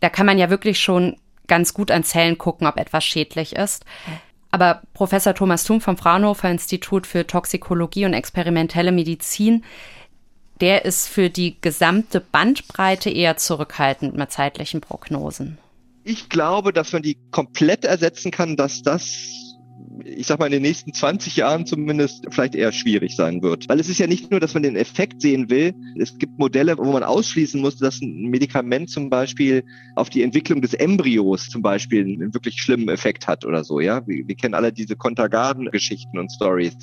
Da 0.02 0.10
kann 0.10 0.28
man 0.28 0.38
ja 0.38 0.52
wirklich 0.52 0.80
schon 0.80 1.18
ganz 1.48 1.74
gut 1.74 1.90
an 1.90 2.04
Zellen 2.04 2.38
gucken, 2.38 2.68
ob 2.68 2.78
etwas 2.78 3.04
schädlich 3.04 3.56
ist. 3.56 3.86
Aber 4.52 4.84
Professor 4.94 5.34
Thomas 5.34 5.64
Thum 5.64 5.82
vom 5.82 5.98
Fraunhofer 5.98 6.52
Institut 6.52 7.08
für 7.08 7.26
Toxikologie 7.26 8.06
und 8.06 8.14
experimentelle 8.14 8.92
Medizin 8.92 9.64
der 10.62 10.86
ist 10.86 11.08
für 11.08 11.30
die 11.30 11.56
gesamte 11.62 12.20
Bandbreite 12.20 13.10
eher 13.10 13.38
zurückhaltend 13.38 14.16
mit 14.16 14.32
zeitlichen 14.32 14.82
Prognosen. 14.82 15.58
Ich 16.10 16.28
glaube, 16.28 16.74
dass 16.74 16.92
man 16.92 17.04
die 17.04 17.20
komplett 17.30 17.86
ersetzen 17.86 18.32
kann, 18.32 18.58
dass 18.58 18.82
das 18.82 19.46
ich 20.04 20.26
sag 20.26 20.40
mal, 20.40 20.48
in 20.48 20.54
den 20.54 20.64
nächsten 20.64 20.92
20 20.92 21.36
Jahren 21.36 21.68
zumindest 21.68 22.26
vielleicht 22.32 22.56
eher 22.56 22.72
schwierig 22.72 23.16
sein 23.16 23.44
wird. 23.44 23.70
Weil 23.70 23.80
es 23.80 23.90
ist 23.90 24.00
ja 24.00 24.08
nicht 24.08 24.32
nur, 24.32 24.40
dass 24.40 24.56
man 24.56 24.64
den 24.64 24.76
Effekt 24.76 25.22
sehen 25.22 25.52
will. 25.52 25.76
Es 26.00 26.18
gibt 26.18 26.40
Modelle, 26.40 26.80
wo 26.80 26.92
man 26.92 27.04
ausschließen 27.04 27.62
muss, 27.62 27.78
dass 27.78 28.02
ein 28.02 28.24
Medikament 28.24 28.90
zum 28.90 29.12
Beispiel 29.12 29.64
auf 29.96 30.10
die 30.10 30.24
Entwicklung 30.24 30.62
des 30.62 30.74
Embryos 30.74 31.48
zum 31.50 31.62
Beispiel 31.62 32.02
einen 32.02 32.34
wirklich 32.34 32.60
schlimmen 32.60 32.90
Effekt 32.90 33.28
hat 33.28 33.46
oder 33.46 33.64
so, 33.64 33.80
ja. 33.80 34.06
Wir, 34.08 34.28
wir 34.28 34.36
kennen 34.36 34.56
alle 34.56 34.74
diese 34.74 34.96
Kontergan-Geschichten 34.96 36.18
und 36.18 36.32
Stories. 36.32 36.76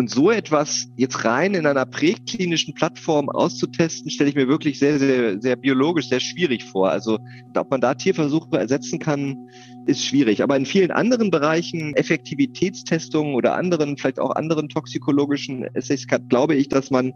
Und 0.00 0.08
so 0.08 0.30
etwas 0.30 0.86
jetzt 0.96 1.26
rein 1.26 1.52
in 1.52 1.66
einer 1.66 1.84
präklinischen 1.84 2.72
Plattform 2.72 3.28
auszutesten, 3.28 4.10
stelle 4.10 4.30
ich 4.30 4.34
mir 4.34 4.48
wirklich 4.48 4.78
sehr, 4.78 4.98
sehr, 4.98 5.38
sehr 5.42 5.56
biologisch, 5.56 6.08
sehr 6.08 6.20
schwierig 6.20 6.64
vor. 6.64 6.90
Also 6.90 7.18
ob 7.54 7.70
man 7.70 7.82
da 7.82 7.92
Tierversuche 7.92 8.56
ersetzen 8.56 8.98
kann, 8.98 9.50
ist 9.84 10.06
schwierig. 10.06 10.42
Aber 10.42 10.56
in 10.56 10.64
vielen 10.64 10.90
anderen 10.90 11.30
Bereichen, 11.30 11.94
Effektivitätstestungen 11.96 13.34
oder 13.34 13.56
anderen, 13.56 13.98
vielleicht 13.98 14.20
auch 14.20 14.34
anderen 14.34 14.70
toxikologischen 14.70 15.64
Essays, 15.74 16.06
glaube 16.30 16.54
ich, 16.54 16.70
dass 16.70 16.90
man 16.90 17.12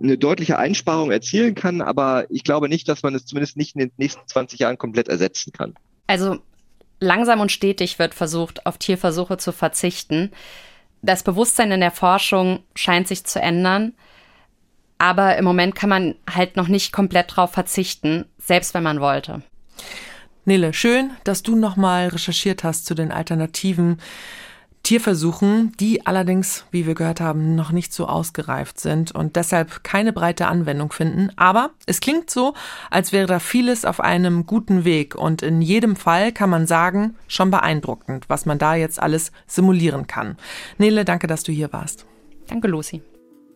eine 0.00 0.16
deutliche 0.16 0.60
Einsparung 0.60 1.10
erzielen 1.10 1.56
kann, 1.56 1.80
aber 1.80 2.26
ich 2.30 2.44
glaube 2.44 2.68
nicht, 2.68 2.88
dass 2.88 3.02
man 3.02 3.16
es 3.16 3.26
zumindest 3.26 3.56
nicht 3.56 3.74
in 3.74 3.80
den 3.80 3.90
nächsten 3.96 4.24
20 4.28 4.60
Jahren 4.60 4.78
komplett 4.78 5.08
ersetzen 5.08 5.52
kann. 5.52 5.74
Also 6.06 6.38
langsam 7.00 7.40
und 7.40 7.50
stetig 7.50 7.98
wird 7.98 8.14
versucht, 8.14 8.64
auf 8.64 8.78
Tierversuche 8.78 9.38
zu 9.38 9.50
verzichten 9.50 10.30
das 11.02 11.22
Bewusstsein 11.22 11.72
in 11.72 11.80
der 11.80 11.90
Forschung 11.90 12.60
scheint 12.74 13.08
sich 13.08 13.24
zu 13.24 13.40
ändern. 13.40 13.92
Aber 14.98 15.36
im 15.36 15.44
Moment 15.44 15.74
kann 15.74 15.90
man 15.90 16.14
halt 16.32 16.56
noch 16.56 16.68
nicht 16.68 16.92
komplett 16.92 17.36
drauf 17.36 17.52
verzichten, 17.52 18.24
selbst 18.38 18.72
wenn 18.74 18.82
man 18.82 19.00
wollte. 19.00 19.42
Nele, 20.46 20.72
schön, 20.72 21.10
dass 21.24 21.42
du 21.42 21.56
nochmal 21.56 22.08
recherchiert 22.08 22.64
hast 22.64 22.86
zu 22.86 22.94
den 22.94 23.12
Alternativen. 23.12 24.00
Tierversuchen, 24.86 25.72
die 25.80 26.06
allerdings, 26.06 26.64
wie 26.70 26.86
wir 26.86 26.94
gehört 26.94 27.20
haben, 27.20 27.56
noch 27.56 27.72
nicht 27.72 27.92
so 27.92 28.06
ausgereift 28.06 28.78
sind 28.78 29.10
und 29.10 29.34
deshalb 29.34 29.82
keine 29.82 30.12
breite 30.12 30.46
Anwendung 30.46 30.92
finden. 30.92 31.32
Aber 31.34 31.70
es 31.86 31.98
klingt 31.98 32.30
so, 32.30 32.54
als 32.88 33.10
wäre 33.10 33.26
da 33.26 33.40
vieles 33.40 33.84
auf 33.84 33.98
einem 33.98 34.46
guten 34.46 34.84
Weg 34.84 35.16
und 35.16 35.42
in 35.42 35.60
jedem 35.60 35.96
Fall 35.96 36.30
kann 36.30 36.50
man 36.50 36.68
sagen, 36.68 37.16
schon 37.26 37.50
beeindruckend, 37.50 38.28
was 38.28 38.46
man 38.46 38.58
da 38.58 38.76
jetzt 38.76 39.02
alles 39.02 39.32
simulieren 39.48 40.06
kann. 40.06 40.36
Nele, 40.78 41.04
danke, 41.04 41.26
dass 41.26 41.42
du 41.42 41.50
hier 41.50 41.72
warst. 41.72 42.06
Danke, 42.46 42.68
Lucy. 42.68 43.02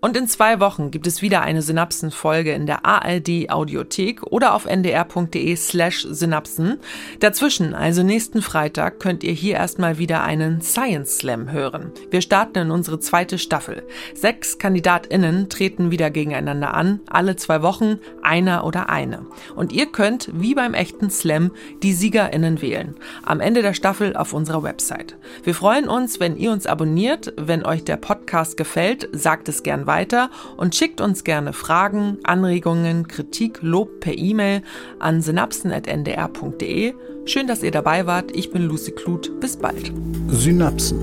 Und 0.02 0.16
in 0.16 0.28
zwei 0.28 0.60
Wochen 0.60 0.90
gibt 0.90 1.06
es 1.06 1.20
wieder 1.20 1.42
eine 1.42 1.60
Synapsen-Folge 1.60 2.52
in 2.52 2.64
der 2.64 2.86
ARD 2.86 3.50
Audiothek 3.50 4.22
oder 4.22 4.54
auf 4.54 4.64
ndr.de 4.64 5.54
slash 5.56 6.06
Synapsen. 6.10 6.78
Dazwischen, 7.18 7.74
also 7.74 8.02
nächsten 8.02 8.40
Freitag, 8.40 8.98
könnt 8.98 9.22
ihr 9.22 9.32
hier 9.32 9.56
erstmal 9.56 9.98
wieder 9.98 10.22
einen 10.22 10.62
Science 10.62 11.18
Slam 11.18 11.52
hören. 11.52 11.92
Wir 12.10 12.22
starten 12.22 12.58
in 12.60 12.70
unsere 12.70 12.98
zweite 12.98 13.36
Staffel. 13.36 13.82
Sechs 14.14 14.56
KandidatInnen 14.56 15.50
treten 15.50 15.90
wieder 15.90 16.10
gegeneinander 16.10 16.72
an, 16.72 17.00
alle 17.10 17.36
zwei 17.36 17.60
Wochen, 17.60 17.98
einer 18.22 18.64
oder 18.64 18.88
eine. 18.88 19.26
Und 19.54 19.70
ihr 19.70 19.84
könnt, 19.84 20.30
wie 20.32 20.54
beim 20.54 20.72
echten 20.72 21.10
Slam, 21.10 21.50
die 21.82 21.92
SiegerInnen 21.92 22.62
wählen. 22.62 22.94
Am 23.22 23.40
Ende 23.40 23.60
der 23.60 23.74
Staffel 23.74 24.16
auf 24.16 24.32
unserer 24.32 24.62
Website. 24.62 25.18
Wir 25.42 25.54
freuen 25.54 25.88
uns, 25.88 26.20
wenn 26.20 26.38
ihr 26.38 26.52
uns 26.52 26.66
abonniert. 26.66 27.34
Wenn 27.36 27.66
euch 27.66 27.84
der 27.84 27.98
Podcast 27.98 28.56
gefällt, 28.56 29.06
sagt 29.12 29.50
es 29.50 29.62
gern 29.62 29.86
weiter 29.90 30.30
und 30.56 30.76
schickt 30.76 31.00
uns 31.00 31.24
gerne 31.24 31.52
Fragen, 31.52 32.18
Anregungen, 32.22 33.08
Kritik, 33.08 33.58
Lob 33.60 33.98
per 33.98 34.16
E-Mail 34.16 34.62
an 35.00 35.20
synapsen.ndr.de. 35.20 36.94
Schön, 37.24 37.48
dass 37.48 37.64
ihr 37.64 37.72
dabei 37.72 38.06
wart. 38.06 38.30
Ich 38.34 38.52
bin 38.52 38.62
Lucy 38.62 38.92
Kluth. 38.92 39.40
Bis 39.40 39.56
bald. 39.56 39.92
Synapsen. 40.28 41.00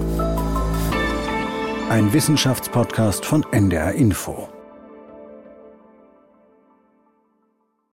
Ein 1.89 2.13
Wissenschaftspodcast 2.13 3.25
von 3.25 3.45
NDR 3.51 3.91
Info. 3.91 4.47